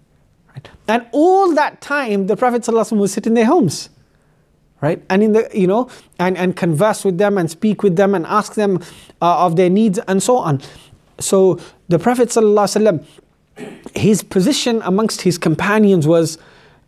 And 0.87 1.05
all 1.11 1.53
that 1.55 1.81
time, 1.81 2.27
the 2.27 2.37
Prophet 2.37 2.61
ﷺ 2.63 2.97
would 2.97 3.09
sit 3.09 3.25
in 3.25 3.33
their 3.33 3.45
homes. 3.45 3.89
Right? 4.81 5.03
And 5.09 5.23
in 5.23 5.31
the, 5.31 5.49
you 5.53 5.67
know, 5.67 5.89
and, 6.19 6.37
and 6.37 6.55
converse 6.55 7.03
with 7.03 7.17
them 7.17 7.37
and 7.37 7.49
speak 7.49 7.81
with 7.81 7.95
them 7.95 8.13
and 8.13 8.25
ask 8.25 8.53
them 8.53 8.77
uh, 9.21 9.45
of 9.45 9.55
their 9.55 9.69
needs 9.69 9.99
and 10.07 10.21
so 10.21 10.37
on. 10.37 10.61
So 11.19 11.59
the 11.87 11.97
Prophet 11.97 12.29
ﷺ, 12.29 13.03
his 13.95 14.21
position 14.21 14.81
amongst 14.83 15.21
his 15.21 15.37
companions 15.37 16.05
was 16.05 16.37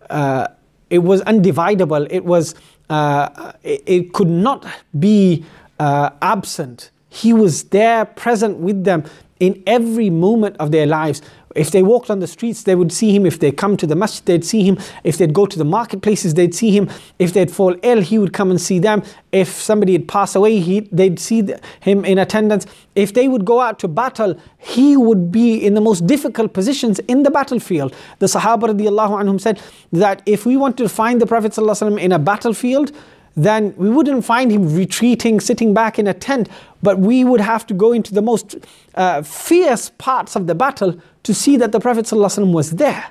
uh, 0.09 0.47
it 0.89 0.99
was 0.99 1.21
undividable. 1.23 2.07
It 2.09 2.25
was 2.25 2.55
uh, 2.89 3.53
it, 3.63 3.83
it, 3.85 4.13
could 4.13 4.29
not 4.29 4.65
be 4.97 5.45
uh, 5.79 6.11
absent. 6.21 6.91
He 7.09 7.33
was 7.33 7.63
there, 7.65 8.05
present 8.05 8.57
with 8.59 8.85
them 8.85 9.03
in 9.39 9.61
every 9.67 10.09
moment 10.09 10.55
of 10.57 10.71
their 10.71 10.85
lives. 10.85 11.21
If 11.57 11.71
they 11.71 11.83
walked 11.83 12.09
on 12.09 12.19
the 12.19 12.27
streets, 12.27 12.63
they 12.63 12.75
would 12.75 12.91
see 12.91 13.15
him. 13.15 13.25
If 13.25 13.39
they 13.39 13.51
come 13.51 13.75
to 13.77 13.87
the 13.87 13.95
masjid, 13.95 14.25
they'd 14.25 14.45
see 14.45 14.63
him. 14.63 14.77
If 15.03 15.17
they'd 15.17 15.33
go 15.33 15.45
to 15.45 15.57
the 15.57 15.65
marketplaces, 15.65 16.35
they'd 16.35 16.53
see 16.53 16.71
him. 16.71 16.89
If 17.19 17.33
they'd 17.33 17.51
fall 17.51 17.75
ill, 17.83 18.01
he 18.01 18.19
would 18.19 18.33
come 18.33 18.51
and 18.51 18.61
see 18.61 18.79
them. 18.79 19.03
If 19.31 19.49
somebody 19.49 19.93
had 19.93 20.07
passed 20.07 20.35
away, 20.35 20.59
he, 20.59 20.81
they'd 20.91 21.19
see 21.19 21.47
him 21.81 22.05
in 22.05 22.17
attendance. 22.17 22.65
If 22.95 23.13
they 23.13 23.27
would 23.27 23.45
go 23.45 23.59
out 23.59 23.79
to 23.79 23.87
battle, 23.87 24.39
he 24.57 24.95
would 24.95 25.31
be 25.31 25.55
in 25.55 25.73
the 25.73 25.81
most 25.81 26.05
difficult 26.05 26.53
positions 26.53 26.99
in 26.99 27.23
the 27.23 27.31
battlefield. 27.31 27.95
The 28.19 28.27
Sahaba 28.27 29.41
said 29.41 29.61
that 29.91 30.21
if 30.25 30.45
we 30.45 30.57
want 30.57 30.77
to 30.77 30.87
find 30.87 31.19
the 31.19 31.25
Prophet 31.25 31.57
in 31.57 32.11
a 32.11 32.19
battlefield, 32.19 32.91
then 33.37 33.73
we 33.77 33.87
wouldn't 33.89 34.25
find 34.25 34.51
him 34.51 34.75
retreating, 34.75 35.39
sitting 35.39 35.71
back 35.71 35.99
in 35.99 36.07
a 36.07 36.13
tent, 36.13 36.49
but 36.81 36.97
we 36.97 37.23
would 37.23 37.39
have 37.39 37.67
to 37.67 37.73
go 37.73 37.93
into 37.93 38.13
the 38.13 38.21
most 38.21 38.55
uh, 38.95 39.21
fierce 39.21 39.91
parts 39.99 40.35
of 40.35 40.47
the 40.47 40.55
battle 40.55 40.99
to 41.21 41.33
see 41.35 41.55
that 41.57 41.71
the 41.71 41.79
Prophet 41.79 42.05
ﷺ 42.05 42.51
was 42.51 42.71
there. 42.71 43.05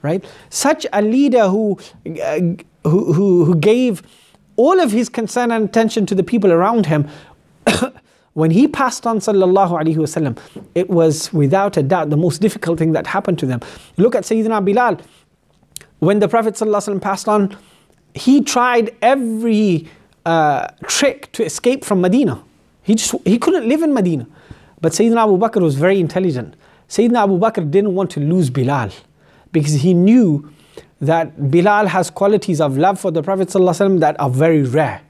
Right? 0.00 0.24
Such 0.48 0.86
a 0.94 1.02
leader 1.02 1.48
who, 1.48 1.78
uh, 2.22 2.40
who, 2.84 3.12
who, 3.12 3.44
who, 3.44 3.54
gave 3.56 4.02
all 4.56 4.80
of 4.80 4.92
his 4.92 5.10
concern 5.10 5.50
and 5.50 5.68
attention 5.68 6.06
to 6.06 6.14
the 6.14 6.22
people 6.22 6.52
around 6.52 6.86
him. 6.86 7.08
when 8.32 8.50
he 8.50 8.68
passed 8.68 9.06
on 9.06 9.18
sallallahu 9.18 9.72
alaihi 9.72 9.96
wasallam, 9.96 10.38
it 10.74 10.88
was 10.88 11.32
without 11.34 11.76
a 11.76 11.82
doubt 11.82 12.08
the 12.08 12.16
most 12.16 12.40
difficult 12.40 12.78
thing 12.78 12.92
that 12.92 13.06
happened 13.06 13.38
to 13.40 13.46
them. 13.46 13.60
Look 13.98 14.14
at 14.14 14.22
Sayyidina 14.22 14.64
Bilal. 14.64 15.00
When 15.98 16.20
the 16.20 16.28
Prophet 16.28 16.54
passed 17.02 17.28
on, 17.28 17.56
he 18.16 18.40
tried 18.42 18.94
every 19.02 19.88
uh, 20.24 20.68
trick 20.86 21.30
to 21.32 21.44
escape 21.44 21.84
from 21.84 22.00
Medina. 22.00 22.42
He 22.82 22.94
just 22.94 23.14
he 23.24 23.38
couldn't 23.38 23.68
live 23.68 23.82
in 23.82 23.92
Medina. 23.92 24.26
But 24.80 24.92
Sayyidina 24.92 25.24
Abu 25.24 25.38
Bakr 25.38 25.60
was 25.62 25.74
very 25.74 26.00
intelligent. 26.00 26.54
Sayyidina 26.88 27.24
Abu 27.24 27.38
Bakr 27.38 27.70
didn't 27.70 27.94
want 27.94 28.10
to 28.12 28.20
lose 28.20 28.50
Bilal 28.50 28.90
because 29.52 29.74
he 29.74 29.94
knew 29.94 30.50
that 31.00 31.50
Bilal 31.50 31.88
has 31.88 32.10
qualities 32.10 32.60
of 32.60 32.78
love 32.78 32.98
for 32.98 33.10
the 33.10 33.22
Prophet 33.22 33.48
ﷺ 33.48 34.00
that 34.00 34.18
are 34.20 34.30
very 34.30 34.62
rare. 34.62 35.02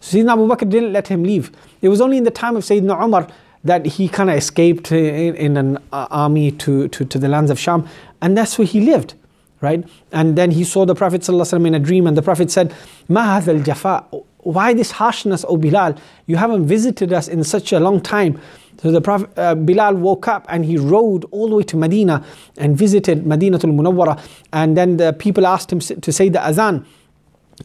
So 0.00 0.16
Sayyidina 0.16 0.32
Abu 0.32 0.46
Bakr 0.48 0.68
didn't 0.68 0.92
let 0.92 1.08
him 1.08 1.22
leave. 1.22 1.52
It 1.80 1.88
was 1.88 2.00
only 2.00 2.16
in 2.18 2.24
the 2.24 2.30
time 2.30 2.56
of 2.56 2.64
Sayyidina 2.64 3.02
Umar 3.02 3.28
that 3.64 3.86
he 3.86 4.08
kind 4.08 4.28
of 4.28 4.36
escaped 4.36 4.90
in, 4.92 5.34
in 5.36 5.56
an 5.56 5.78
uh, 5.92 6.08
army 6.10 6.50
to, 6.50 6.88
to, 6.88 7.04
to 7.04 7.18
the 7.18 7.28
lands 7.28 7.50
of 7.50 7.58
Sham, 7.58 7.88
and 8.20 8.36
that's 8.36 8.58
where 8.58 8.66
he 8.66 8.80
lived, 8.80 9.14
right? 9.62 9.88
And 10.10 10.36
then 10.36 10.50
he 10.50 10.64
saw 10.64 10.84
the 10.84 10.94
Prophet 10.94 11.22
ﷺ 11.22 11.66
in 11.66 11.74
a 11.74 11.78
dream, 11.78 12.06
and 12.06 12.16
the 12.16 12.22
Prophet 12.22 12.50
said, 12.50 12.74
Ma 13.08 13.36
al 13.36 13.60
jafa, 13.60 14.24
why 14.38 14.74
this 14.74 14.90
harshness, 14.90 15.44
O 15.48 15.56
Bilal? 15.56 15.96
You 16.26 16.36
haven't 16.36 16.66
visited 16.66 17.12
us 17.12 17.28
in 17.28 17.42
such 17.44 17.72
a 17.72 17.78
long 17.78 18.00
time. 18.00 18.40
So 18.82 18.90
the 18.90 19.00
Prophet 19.00 19.30
uh, 19.38 19.54
Bilal 19.54 19.94
woke 19.94 20.26
up 20.26 20.44
and 20.48 20.64
he 20.64 20.76
rode 20.76 21.24
all 21.30 21.48
the 21.48 21.54
way 21.54 21.62
to 21.62 21.76
Medina 21.76 22.24
and 22.58 22.76
visited 22.76 23.24
Madinatul 23.24 23.72
Munawwara. 23.72 24.20
And 24.52 24.76
then 24.76 24.96
the 24.96 25.12
people 25.12 25.46
asked 25.46 25.72
him 25.72 25.78
to 25.78 26.12
say 26.12 26.28
the 26.28 26.44
azan. 26.44 26.84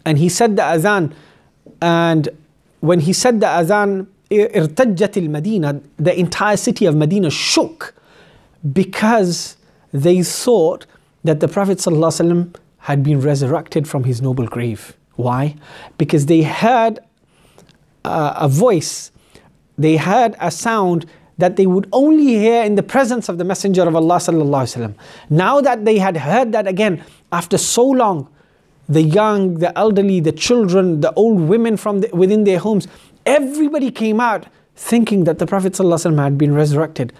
And 0.06 0.20
he 0.20 0.30
said 0.30 0.56
the 0.56 0.64
azan. 0.64 1.16
And 1.82 2.30
when 2.82 3.00
he 3.00 3.14
said 3.14 3.40
the 3.40 3.48
azan, 3.48 4.08
irtajjat 4.30 5.28
Medina, 5.28 5.82
the 5.98 6.18
entire 6.20 6.58
city 6.58 6.86
of 6.86 6.96
Medina 6.96 7.32
shook 7.32 7.96
because 8.72 9.58
they 9.92 10.22
thought 10.22 10.86
that 11.24 11.40
the 11.40 11.48
Prophet 11.48 11.80
ﷺ 11.80 12.56
had 12.80 13.04
been 13.04 13.20
resurrected 13.20 13.88
from 13.88 14.04
his 14.06 14.22
noble 14.22 14.48
grave. 14.48 14.96
Why? 15.16 15.56
Because 15.98 16.28
they 16.28 16.44
heard 16.44 17.00
uh, 18.06 18.34
a 18.38 18.48
voice 18.48 19.12
they 19.78 19.98
heard 19.98 20.36
a 20.40 20.50
sound 20.50 21.06
that 21.38 21.56
they 21.56 21.68
would 21.68 21.88
only 21.92 22.26
hear 22.26 22.64
in 22.64 22.76
the 22.76 22.84
presence 22.84 23.30
of 23.30 23.38
the 23.38 23.44
Messenger 23.44 23.84
of 23.88 23.96
Allah 23.96 24.16
sallallahu 24.16 24.96
Now 25.30 25.62
that 25.62 25.86
they 25.86 26.00
had 26.00 26.18
heard 26.18 26.52
that 26.54 26.68
again 26.68 27.04
after 27.32 27.58
so 27.60 27.86
long, 27.86 28.28
the 28.90 29.04
young, 29.04 29.56
the 29.56 29.78
elderly, 29.78 30.20
the 30.20 30.32
children, 30.32 31.02
the 31.02 31.14
old 31.14 31.42
women 31.42 31.78
from 31.78 32.00
the, 32.02 32.10
within 32.12 32.44
their 32.44 32.58
homes, 32.58 32.88
everybody 33.26 33.92
came 33.92 34.20
out 34.20 34.48
thinking 34.76 35.26
that 35.26 35.38
the 35.38 35.46
Prophet 35.46 35.74
ﷺ 35.74 36.18
had 36.18 36.38
been 36.38 36.56
resurrected 36.56 37.14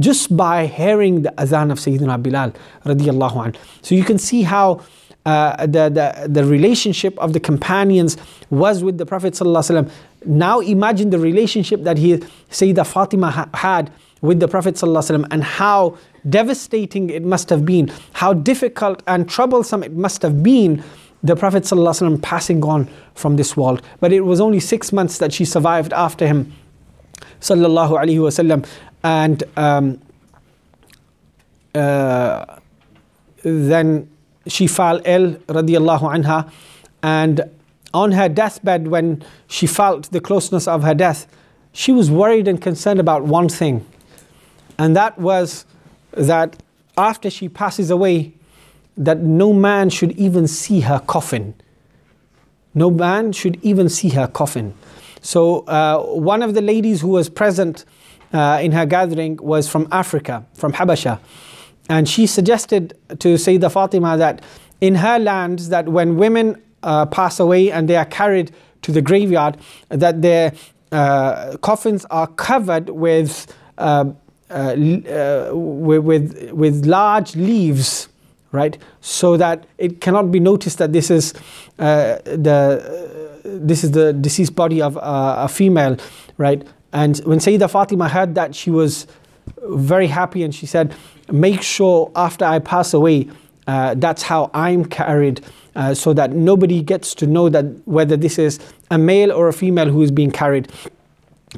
just 0.00 0.36
by 0.36 0.66
hearing 0.66 1.22
the 1.22 1.40
azan 1.40 1.70
of 1.70 1.78
Sayyidina 1.78 2.22
Bilal 2.22 2.52
radiallahu 2.84 3.46
anh. 3.46 3.54
So 3.82 3.94
you 3.94 4.04
can 4.04 4.18
see 4.18 4.42
how 4.42 4.80
uh, 5.24 5.66
the, 5.66 5.88
the, 5.88 6.28
the 6.28 6.44
relationship 6.44 7.16
of 7.18 7.32
the 7.32 7.40
companions 7.40 8.16
was 8.50 8.82
with 8.82 8.98
the 8.98 9.06
Prophet 9.06 9.34
sallallahu 9.34 9.90
Now 10.26 10.60
imagine 10.60 11.10
the 11.10 11.18
relationship 11.18 11.82
that 11.84 11.98
he, 11.98 12.16
Sayyida 12.50 12.86
Fatima 12.86 13.30
ha- 13.30 13.48
had 13.54 13.92
with 14.20 14.40
the 14.40 14.48
Prophet 14.48 14.80
and 14.82 15.44
how 15.44 15.98
devastating 16.28 17.10
it 17.10 17.24
must 17.24 17.50
have 17.50 17.64
been, 17.64 17.92
how 18.14 18.32
difficult 18.32 19.02
and 19.06 19.28
troublesome 19.28 19.82
it 19.82 19.92
must 19.92 20.22
have 20.22 20.42
been 20.42 20.82
the 21.24 21.36
Prophet 21.36 21.68
passing 22.22 22.64
on 22.64 22.88
from 23.14 23.36
this 23.36 23.56
world. 23.56 23.82
But 24.00 24.12
it 24.12 24.20
was 24.20 24.40
only 24.40 24.60
six 24.60 24.92
months 24.92 25.18
that 25.18 25.32
she 25.32 25.44
survived 25.44 25.92
after 25.92 26.26
him 26.26 26.52
Sallallahu 27.40 27.90
Alaihi 27.90 28.18
Wasallam. 28.18 28.66
And 29.04 29.42
um, 29.56 30.00
uh, 31.74 32.58
then 33.42 34.08
she 34.46 34.66
fell 34.66 35.00
ill, 35.04 35.34
anha, 35.48 36.50
and 37.02 37.40
on 37.94 38.12
her 38.12 38.28
deathbed, 38.28 38.88
when 38.88 39.24
she 39.48 39.66
felt 39.66 40.10
the 40.12 40.20
closeness 40.20 40.66
of 40.66 40.82
her 40.82 40.94
death, 40.94 41.26
she 41.72 41.92
was 41.92 42.10
worried 42.10 42.48
and 42.48 42.60
concerned 42.60 43.00
about 43.00 43.24
one 43.24 43.48
thing, 43.48 43.86
and 44.78 44.96
that 44.96 45.18
was 45.18 45.64
that 46.12 46.62
after 46.96 47.30
she 47.30 47.48
passes 47.48 47.90
away, 47.90 48.32
that 48.96 49.18
no 49.18 49.52
man 49.52 49.88
should 49.90 50.12
even 50.12 50.46
see 50.46 50.80
her 50.80 50.98
coffin. 51.00 51.54
No 52.74 52.90
man 52.90 53.32
should 53.32 53.58
even 53.62 53.88
see 53.88 54.10
her 54.10 54.26
coffin. 54.26 54.74
So, 55.22 55.60
uh, 55.60 56.02
one 56.02 56.42
of 56.42 56.54
the 56.54 56.60
ladies 56.60 57.00
who 57.00 57.08
was 57.08 57.28
present 57.28 57.84
uh, 58.32 58.58
in 58.62 58.72
her 58.72 58.84
gathering 58.84 59.38
was 59.40 59.68
from 59.68 59.88
Africa, 59.92 60.44
from 60.54 60.72
Habasha. 60.72 61.20
And 61.88 62.08
she 62.08 62.26
suggested 62.26 62.98
to 63.08 63.34
Sayyidah 63.34 63.70
Fatima 63.70 64.16
that 64.16 64.42
in 64.80 64.96
her 64.96 65.18
lands, 65.18 65.68
that 65.68 65.88
when 65.88 66.16
women 66.16 66.60
uh, 66.82 67.06
pass 67.06 67.38
away 67.38 67.70
and 67.70 67.88
they 67.88 67.96
are 67.96 68.04
carried 68.04 68.50
to 68.82 68.92
the 68.92 69.00
graveyard, 69.00 69.56
that 69.88 70.22
their 70.22 70.52
uh, 70.90 71.56
coffins 71.58 72.04
are 72.10 72.26
covered 72.26 72.90
with, 72.90 73.54
uh, 73.78 74.10
uh, 74.50 74.74
with, 75.52 76.50
with, 76.52 76.84
large 76.84 77.36
leaves, 77.36 78.08
right? 78.50 78.76
So 79.00 79.36
that 79.36 79.66
it 79.78 80.00
cannot 80.00 80.32
be 80.32 80.40
noticed 80.40 80.78
that 80.78 80.92
this 80.92 81.10
is 81.10 81.32
uh, 81.78 82.18
the 82.24 83.21
this 83.44 83.84
is 83.84 83.92
the 83.92 84.12
deceased 84.12 84.54
body 84.54 84.80
of 84.80 84.98
a 85.00 85.48
female, 85.48 85.96
right? 86.38 86.66
And 86.92 87.18
when 87.18 87.38
Sayyida 87.38 87.70
Fatima 87.70 88.08
heard 88.08 88.34
that, 88.34 88.54
she 88.54 88.70
was 88.70 89.06
very 89.62 90.06
happy 90.06 90.42
and 90.42 90.54
she 90.54 90.66
said, 90.66 90.94
Make 91.30 91.62
sure 91.62 92.10
after 92.14 92.44
I 92.44 92.58
pass 92.58 92.92
away, 92.92 93.30
uh, 93.66 93.94
that's 93.94 94.22
how 94.22 94.50
I'm 94.52 94.84
carried, 94.84 95.40
uh, 95.74 95.94
so 95.94 96.12
that 96.12 96.32
nobody 96.32 96.82
gets 96.82 97.14
to 97.16 97.26
know 97.26 97.48
that 97.48 97.64
whether 97.86 98.16
this 98.16 98.38
is 98.38 98.58
a 98.90 98.98
male 98.98 99.32
or 99.32 99.48
a 99.48 99.52
female 99.52 99.88
who 99.88 100.02
is 100.02 100.10
being 100.10 100.30
carried. 100.30 100.70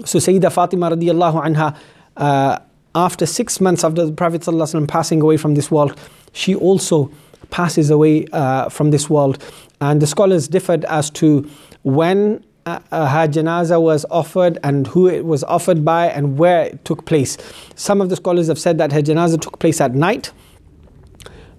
So 0.04 0.18
Sayyida 0.18 0.52
Fatima 0.52 0.90
radiallahu 0.90 1.44
anha, 1.44 1.76
uh, 2.16 2.58
after 2.94 3.26
six 3.26 3.60
months 3.60 3.82
after 3.82 4.06
the 4.06 4.12
Prophet 4.12 4.46
passing 4.86 5.20
away 5.20 5.36
from 5.36 5.54
this 5.54 5.70
world, 5.70 5.98
she 6.32 6.54
also 6.54 7.10
passes 7.50 7.90
away 7.90 8.26
uh, 8.32 8.68
from 8.68 8.90
this 8.90 9.10
world. 9.10 9.42
And 9.80 10.00
the 10.00 10.06
scholars 10.06 10.46
differed 10.48 10.84
as 10.84 11.10
to 11.10 11.48
when 11.84 12.44
her 12.66 13.28
janazah 13.28 13.80
was 13.80 14.04
offered 14.10 14.58
and 14.62 14.86
who 14.88 15.06
it 15.06 15.24
was 15.24 15.44
offered 15.44 15.84
by 15.84 16.06
and 16.08 16.38
where 16.38 16.62
it 16.64 16.84
took 16.84 17.04
place. 17.04 17.36
Some 17.74 18.00
of 18.00 18.08
the 18.08 18.16
scholars 18.16 18.48
have 18.48 18.58
said 18.58 18.78
that 18.78 18.92
her 18.92 19.02
janazah 19.02 19.40
took 19.40 19.58
place 19.58 19.80
at 19.80 19.94
night 19.94 20.32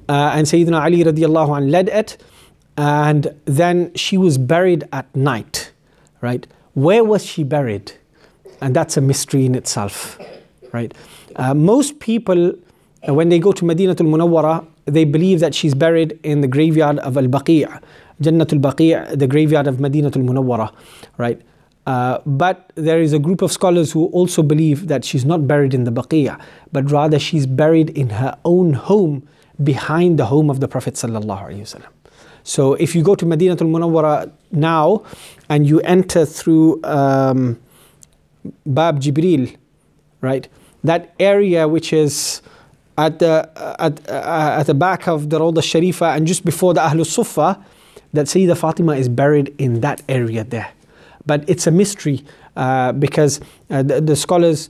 uh, 0.10 0.32
and 0.34 0.46
Sayyidina 0.48 0.82
Ali 0.82 1.04
radiallahu 1.04 1.58
anh 1.58 1.70
led 1.70 1.90
it 1.90 2.18
and 2.78 3.34
then 3.46 3.94
she 3.96 4.18
was 4.18 4.38
buried 4.38 4.84
at 4.92 5.14
night, 5.16 5.72
right? 6.22 6.46
Where 6.74 7.04
was 7.04 7.26
she 7.26 7.44
buried? 7.44 7.94
And 8.62 8.76
that's 8.76 8.98
a 8.98 9.02
mystery 9.02 9.46
in 9.46 9.56
itself, 9.56 10.20
right? 10.72 10.94
Uh, 11.36 11.54
most 11.54 12.00
people, 12.00 12.54
uh, 13.08 13.14
when 13.14 13.30
they 13.30 13.40
go 13.40 13.52
to 13.52 13.64
Madinatul 13.64 14.08
Munawwara, 14.08 14.66
they 14.86 15.06
believe 15.06 15.40
that 15.40 15.56
she's 15.56 15.74
buried 15.74 16.20
in 16.24 16.42
the 16.42 16.48
graveyard 16.48 17.00
of 17.00 17.18
Al 17.18 17.28
Baqi'. 17.28 17.82
Jannatul 18.22 18.62
Baqi', 18.62 19.18
the 19.18 19.28
graveyard 19.28 19.68
of 19.68 19.78
Madinatul 19.78 20.24
Munawwara, 20.28 20.72
right? 21.18 21.42
Uh, 21.86 22.20
but 22.26 22.72
there 22.76 23.00
is 23.00 23.14
a 23.14 23.20
group 23.20 23.42
of 23.42 23.52
scholars 23.52 23.92
who 23.92 24.08
also 24.08 24.42
believe 24.42 24.88
that 24.88 25.06
she's 25.06 25.24
not 25.24 25.48
buried 25.48 25.74
in 25.74 25.84
the 25.84 25.92
Baqiyah, 25.92 26.42
but 26.72 26.90
rather 26.90 27.20
she's 27.20 27.46
buried 27.46 27.92
in 27.92 28.10
her 28.10 28.36
own 28.44 28.74
home 28.74 29.28
behind 29.64 30.18
the 30.18 30.26
home 30.26 30.50
of 30.50 30.60
the 30.60 30.68
Prophet 30.68 30.98
So 32.44 32.74
if 32.74 32.96
you 32.96 33.04
go 33.04 33.16
to 33.16 33.26
Madinatul 33.26 33.70
Munawwara 33.70 34.32
now 34.52 35.04
and 35.48 35.68
you 35.68 35.80
enter 35.82 36.26
through 36.26 36.84
um, 36.84 37.60
Bab 38.66 39.00
Jibril, 39.00 39.56
right? 40.22 40.48
That 40.84 41.14
area 41.20 41.68
which 41.68 41.94
is 41.94 42.42
at 42.98 43.20
the 43.20 43.50
at, 43.80 44.10
uh, 44.10 44.56
at 44.60 44.64
the 44.64 44.74
back 44.74 45.08
of 45.08 45.30
the 45.30 45.40
Rawda 45.40 45.60
Sharifa 45.60 46.16
and 46.16 46.26
just 46.26 46.46
before 46.46 46.74
the 46.74 46.82
Ahlul 46.82 47.06
Sufa, 47.06 47.64
that 48.16 48.28
Sayyidah 48.28 48.58
Fatima 48.58 48.96
is 48.96 49.10
buried 49.10 49.54
in 49.58 49.82
that 49.82 50.02
area 50.10 50.44
there. 50.44 50.72
But 51.26 51.48
it's 51.50 51.68
a 51.68 51.72
mystery 51.72 52.24
uh, 52.56 52.92
because 52.94 53.42
uh, 53.70 53.84
the, 53.84 54.02
the, 54.02 54.16
scholars 54.16 54.70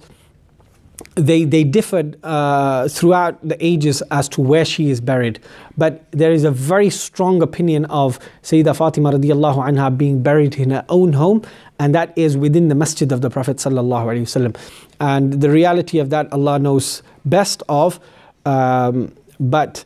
they 1.16 1.44
they 1.44 1.64
differed 1.64 2.18
uh, 2.24 2.88
throughout 2.88 3.38
the 3.48 3.58
ages 3.64 4.02
as 4.12 4.30
to 4.30 4.42
where 4.42 4.66
she 4.66 4.90
is 4.90 5.02
buried. 5.02 5.40
But 5.78 6.10
there 6.12 6.32
is 6.32 6.44
a 6.44 6.52
very 6.52 6.90
strong 6.90 7.42
opinion 7.42 7.86
of 7.86 8.20
Sayyidah 8.44 8.76
Fatima 8.76 9.12
radiallahu 9.12 9.68
anha 9.68 9.96
being 9.96 10.24
buried 10.24 10.56
in 10.56 10.72
her 10.72 10.86
own 10.90 11.14
home, 11.14 11.42
and 11.80 11.94
that 11.94 12.18
is 12.18 12.38
within 12.38 12.70
the 12.70 12.76
masjid 12.76 13.12
of 13.12 13.22
the 13.22 13.30
Prophet. 13.30 13.66
And 13.66 15.34
the 15.34 15.50
reality 15.50 16.00
of 16.00 16.10
that 16.10 16.32
Allah 16.32 16.60
knows 16.60 17.04
best 17.26 17.64
of. 17.68 18.00
Um, 18.46 19.14
but 19.40 19.84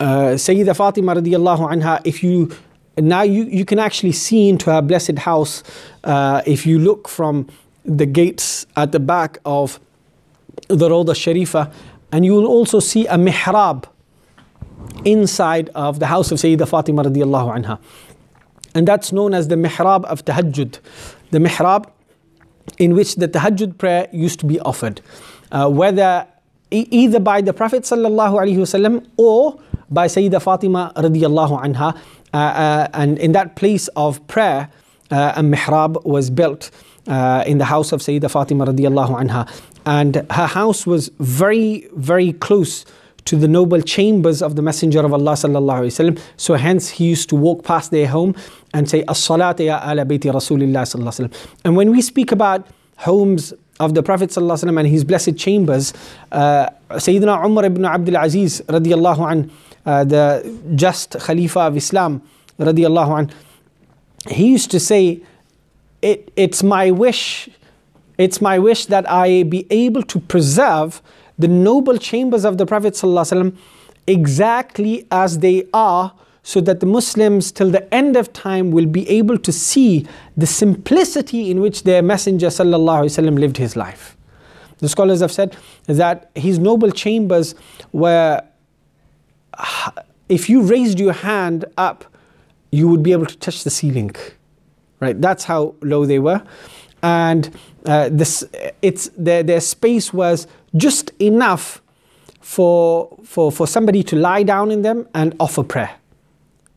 uh, 0.00 0.34
Sayyida 0.34 0.76
Fatima 0.76 1.14
radiallahu 1.14 1.72
anha, 1.72 2.00
if 2.04 2.22
you 2.22 2.50
now 2.98 3.22
you, 3.22 3.44
you 3.44 3.64
can 3.64 3.78
actually 3.78 4.12
see 4.12 4.48
into 4.48 4.72
her 4.72 4.80
blessed 4.80 5.18
house 5.18 5.62
uh, 6.04 6.42
if 6.46 6.66
you 6.66 6.78
look 6.78 7.08
from 7.08 7.46
the 7.84 8.06
gates 8.06 8.66
at 8.76 8.92
the 8.92 9.00
back 9.00 9.38
of 9.44 9.78
the 10.68 10.88
Rawda 10.88 11.14
Sharifa, 11.14 11.72
and 12.10 12.24
you 12.24 12.32
will 12.34 12.46
also 12.46 12.80
see 12.80 13.06
a 13.06 13.16
mihrab 13.16 13.84
inside 15.04 15.68
of 15.74 15.98
the 15.98 16.06
house 16.06 16.32
of 16.32 16.38
Sayyidah 16.38 16.68
Fatima 16.68 17.04
radiallahu 17.04 17.64
anha. 17.64 17.78
And 18.74 18.88
that's 18.88 19.12
known 19.12 19.34
as 19.34 19.48
the 19.48 19.56
mihrab 19.56 20.04
of 20.04 20.24
tahajjud. 20.24 20.78
The 21.30 21.38
mihrab 21.38 21.90
in 22.78 22.94
which 22.94 23.16
the 23.16 23.28
tahajjud 23.28 23.78
prayer 23.78 24.08
used 24.12 24.40
to 24.40 24.46
be 24.46 24.58
offered. 24.60 25.00
Uh, 25.52 25.68
whether 25.68 26.26
e- 26.70 26.86
either 26.90 27.20
by 27.20 27.40
the 27.40 27.52
Prophet 27.52 27.84
sallallahu 27.84 28.32
alaihi 28.32 28.58
wasallam 28.58 29.06
or 29.16 29.58
by 29.90 30.06
Sayyidah 30.06 30.42
Fatima 30.42 30.92
radiallahu 30.96 31.62
anha. 31.62 31.96
Uh, 32.32 32.36
uh, 32.36 32.88
and 32.94 33.18
in 33.18 33.32
that 33.32 33.56
place 33.56 33.88
of 33.96 34.26
prayer, 34.26 34.68
uh, 35.10 35.34
a 35.36 35.42
mihrab 35.42 36.04
was 36.04 36.30
built 36.30 36.70
uh, 37.06 37.44
in 37.46 37.58
the 37.58 37.64
house 37.64 37.92
of 37.92 38.00
Sayyidah 38.00 38.30
Fatima 38.30 38.66
radiallahu 38.66 39.20
anha. 39.20 39.48
And 39.84 40.16
her 40.30 40.46
house 40.46 40.86
was 40.86 41.10
very, 41.20 41.88
very 41.94 42.32
close 42.32 42.84
to 43.26 43.36
the 43.36 43.48
noble 43.48 43.80
chambers 43.80 44.40
of 44.40 44.56
the 44.56 44.62
Messenger 44.62 45.04
of 45.04 45.12
Allah 45.12 45.32
sallallahu 45.32 45.80
alaihi 45.80 46.14
wasallam. 46.14 46.20
So 46.36 46.54
hence 46.54 46.88
he 46.90 47.06
used 47.06 47.28
to 47.28 47.36
walk 47.36 47.64
past 47.64 47.90
their 47.90 48.06
home 48.06 48.34
and 48.72 48.88
say, 48.88 49.04
"As-salat 49.08 49.58
ya 49.60 49.80
ala 49.82 50.04
bayti 50.04 50.30
Rasulillah 50.32 50.82
sallallahu 50.86 51.10
alaihi 51.10 51.30
wasallam." 51.30 51.58
And 51.64 51.76
when 51.76 51.90
we 51.90 52.02
speak 52.02 52.32
about 52.32 52.66
homes 52.98 53.52
of 53.80 53.94
the 53.94 54.02
Prophet 54.02 54.30
sallallahu 54.30 54.62
alaihi 54.62 54.70
wasallam 54.70 54.78
and 54.80 54.88
his 54.88 55.04
blessed 55.04 55.36
chambers, 55.36 55.92
uh, 56.32 56.70
Sayyidina 56.90 57.44
Umar 57.44 57.64
ibn 57.64 57.84
Abdul 57.84 58.16
Aziz 58.16 58.62
radiallahu 58.68 59.30
an, 59.30 59.50
uh, 59.50 59.65
Uh, 59.86 60.04
the 60.04 60.58
just 60.74 61.16
Khalifa 61.20 61.60
of 61.60 61.76
Islam 61.76 62.20
radiallahu 62.58 63.18
an, 63.20 63.30
he 64.28 64.48
used 64.48 64.70
to 64.72 64.80
say, 64.80 65.20
it, 66.02 66.30
"It's 66.36 66.62
my 66.62 66.90
wish." 66.90 67.48
It's 68.18 68.40
my 68.40 68.58
wish 68.58 68.86
that 68.86 69.04
I 69.10 69.42
be 69.42 69.66
able 69.68 70.02
to 70.04 70.18
preserve 70.18 71.02
the 71.38 71.48
noble 71.48 71.98
chambers 71.98 72.46
of 72.46 72.56
the 72.56 72.64
Prophet 72.64 72.98
exactly 74.06 75.06
as 75.10 75.40
they 75.40 75.66
are, 75.74 76.12
so 76.42 76.62
that 76.62 76.80
the 76.80 76.86
Muslims 76.86 77.52
till 77.52 77.70
the 77.70 77.92
end 77.92 78.16
of 78.16 78.32
time 78.32 78.70
will 78.70 78.86
be 78.86 79.06
able 79.10 79.36
to 79.36 79.52
see 79.52 80.06
the 80.34 80.46
simplicity 80.46 81.50
in 81.50 81.60
which 81.60 81.82
their 81.82 82.02
Messenger 82.02 82.46
ﷺ 82.46 83.38
lived 83.38 83.58
his 83.58 83.76
life. 83.76 84.16
The 84.78 84.88
scholars 84.88 85.20
have 85.20 85.32
said 85.32 85.56
that 85.86 86.30
his 86.34 86.58
noble 86.58 86.90
chambers 86.90 87.54
were, 87.92 88.42
if 90.28 90.48
you 90.48 90.62
raised 90.62 90.98
your 90.98 91.12
hand 91.12 91.64
up, 91.76 92.04
you 92.70 92.88
would 92.88 93.02
be 93.02 93.12
able 93.12 93.26
to 93.26 93.36
touch 93.38 93.64
the 93.64 93.70
ceiling. 93.70 94.14
Right? 95.00 95.20
That's 95.20 95.44
how 95.44 95.74
low 95.82 96.06
they 96.06 96.18
were. 96.18 96.42
And 97.02 97.56
uh, 97.84 98.08
this, 98.10 98.44
it's, 98.82 99.10
their, 99.16 99.42
their 99.42 99.60
space 99.60 100.12
was 100.12 100.46
just 100.76 101.10
enough 101.20 101.82
for, 102.40 103.16
for, 103.24 103.52
for 103.52 103.66
somebody 103.66 104.02
to 104.04 104.16
lie 104.16 104.42
down 104.42 104.70
in 104.70 104.82
them 104.82 105.08
and 105.14 105.34
offer 105.38 105.62
prayer. 105.62 105.94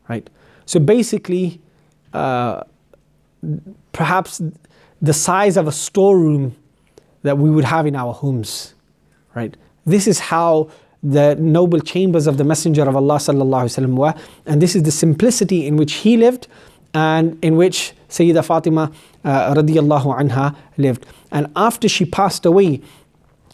Right? 0.07 0.29
So 0.65 0.79
basically, 0.79 1.61
uh, 2.13 2.63
perhaps 3.91 4.41
the 5.01 5.13
size 5.13 5.57
of 5.57 5.67
a 5.67 5.71
storeroom 5.71 6.55
that 7.23 7.37
we 7.37 7.49
would 7.49 7.65
have 7.65 7.87
in 7.87 7.95
our 7.95 8.13
homes. 8.13 8.73
Right? 9.35 9.55
This 9.85 10.07
is 10.07 10.19
how 10.19 10.69
the 11.01 11.35
noble 11.35 11.79
chambers 11.79 12.27
of 12.27 12.37
the 12.37 12.43
Messenger 12.43 12.87
of 12.89 12.95
Allah 12.95 13.15
sallallahu 13.15 14.19
and 14.45 14.61
this 14.61 14.75
is 14.75 14.83
the 14.83 14.91
simplicity 14.91 15.65
in 15.65 15.77
which 15.77 15.93
he 15.93 16.17
lived 16.17 16.47
and 16.93 17.43
in 17.43 17.55
which 17.55 17.93
Sayyida 18.09 18.43
Fatima 18.43 18.91
uh, 19.23 19.53
anha 19.53 20.55
lived. 20.77 21.05
And 21.31 21.47
after 21.55 21.87
she 21.87 22.05
passed 22.05 22.45
away, 22.45 22.81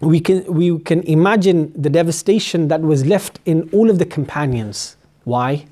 we 0.01 0.19
can, 0.19 0.45
we 0.51 0.79
can 0.79 1.01
imagine 1.03 1.71
the 1.79 1.89
devastation 1.89 2.67
that 2.69 2.81
was 2.81 3.05
left 3.05 3.39
in 3.45 3.69
all 3.71 3.89
of 3.89 3.99
the 3.99 4.05
companions. 4.05 4.95
Why? 5.23 5.65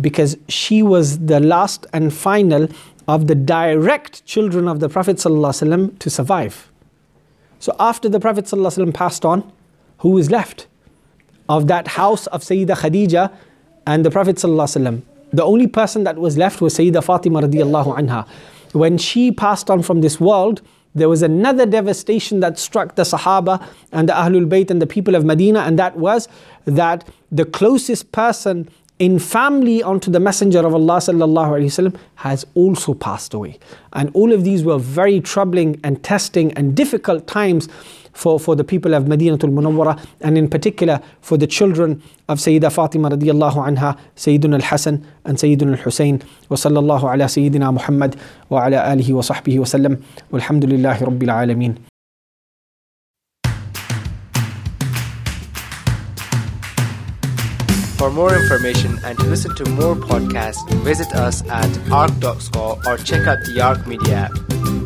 Because 0.00 0.36
she 0.48 0.82
was 0.82 1.18
the 1.26 1.40
last 1.40 1.86
and 1.92 2.12
final 2.12 2.68
of 3.06 3.26
the 3.26 3.34
direct 3.34 4.24
children 4.24 4.68
of 4.68 4.80
the 4.80 4.88
Prophet 4.88 5.18
to 5.18 6.10
survive. 6.10 6.70
So 7.58 7.76
after 7.78 8.08
the 8.08 8.20
Prophet 8.20 8.50
passed 8.94 9.24
on, 9.24 9.52
who 9.98 10.16
is 10.16 10.30
left? 10.30 10.66
Of 11.50 11.66
that 11.66 11.88
house 11.88 12.26
of 12.28 12.42
Sayyida 12.42 12.76
Khadija 12.82 13.32
and 13.84 14.04
the 14.04 14.10
Prophet. 14.10 14.36
The 14.36 15.44
only 15.44 15.66
person 15.66 16.04
that 16.04 16.16
was 16.16 16.38
left 16.38 16.60
was 16.60 16.76
Sayyida 16.78 17.02
Fatima 17.02 17.42
radiallahu 17.42 17.98
anha. 17.98 18.26
When 18.72 18.96
she 18.98 19.32
passed 19.32 19.68
on 19.68 19.82
from 19.82 20.00
this 20.00 20.20
world, 20.20 20.62
there 20.94 21.08
was 21.08 21.22
another 21.22 21.66
devastation 21.66 22.38
that 22.40 22.58
struck 22.58 22.94
the 22.94 23.02
Sahaba 23.02 23.64
and 23.90 24.08
the 24.08 24.12
Ahlul 24.12 24.48
Bayt 24.48 24.70
and 24.70 24.80
the 24.80 24.86
people 24.86 25.16
of 25.16 25.24
Medina, 25.24 25.60
and 25.60 25.76
that 25.78 25.96
was 25.96 26.28
that 26.66 27.08
the 27.32 27.44
closest 27.44 28.12
person 28.12 28.68
in 29.00 29.18
family 29.18 29.82
onto 29.82 30.10
the 30.10 30.20
Messenger 30.20 30.60
of 30.60 30.74
Allah 30.74 30.98
sallallahu 30.98 31.64
wasallam 31.64 31.96
has 32.16 32.46
also 32.54 32.94
passed 32.94 33.34
away. 33.34 33.58
And 33.92 34.10
all 34.14 34.32
of 34.32 34.44
these 34.44 34.62
were 34.62 34.78
very 34.78 35.20
troubling 35.20 35.80
and 35.82 36.02
testing 36.04 36.52
and 36.52 36.76
difficult 36.76 37.26
times 37.26 37.68
for, 38.12 38.38
for 38.40 38.56
the 38.56 38.64
people 38.64 38.94
of 38.94 39.04
Madinatul 39.04 39.50
Munawwara 39.50 40.04
and 40.20 40.36
in 40.36 40.48
particular 40.48 41.00
for 41.20 41.36
the 41.36 41.46
children 41.46 42.02
of 42.28 42.38
Sayyidah 42.38 42.72
Fatima 42.72 43.10
radiallahu 43.10 43.76
anha, 43.76 43.98
Sayyiduna 44.16 44.54
al-Hasan 44.54 45.06
and 45.24 45.38
Sayyiduna 45.38 45.78
al-Husayn 45.78 46.22
wa 46.48 46.56
sallallahu 46.56 47.12
ala 47.12 47.24
Sayyidina 47.24 47.72
Muhammad 47.72 48.16
wa 48.48 48.64
ala 48.64 48.78
alihi 48.78 49.12
wa 49.12 49.22
sahbihi 49.22 49.58
wa 49.58 49.64
sallam 49.64 50.02
walhamdulillahi 50.32 51.00
rabbil 51.00 51.28
alameen. 51.28 51.78
For 58.00 58.10
more 58.10 58.34
information 58.34 58.98
and 59.04 59.18
to 59.18 59.26
listen 59.26 59.54
to 59.56 59.68
more 59.72 59.94
podcasts, 59.94 60.66
visit 60.82 61.14
us 61.14 61.46
at 61.50 61.68
arc.score 61.92 62.78
or 62.86 62.96
check 62.96 63.26
out 63.26 63.44
the 63.44 63.60
Arc 63.62 63.86
Media 63.86 64.30
app. 64.30 64.79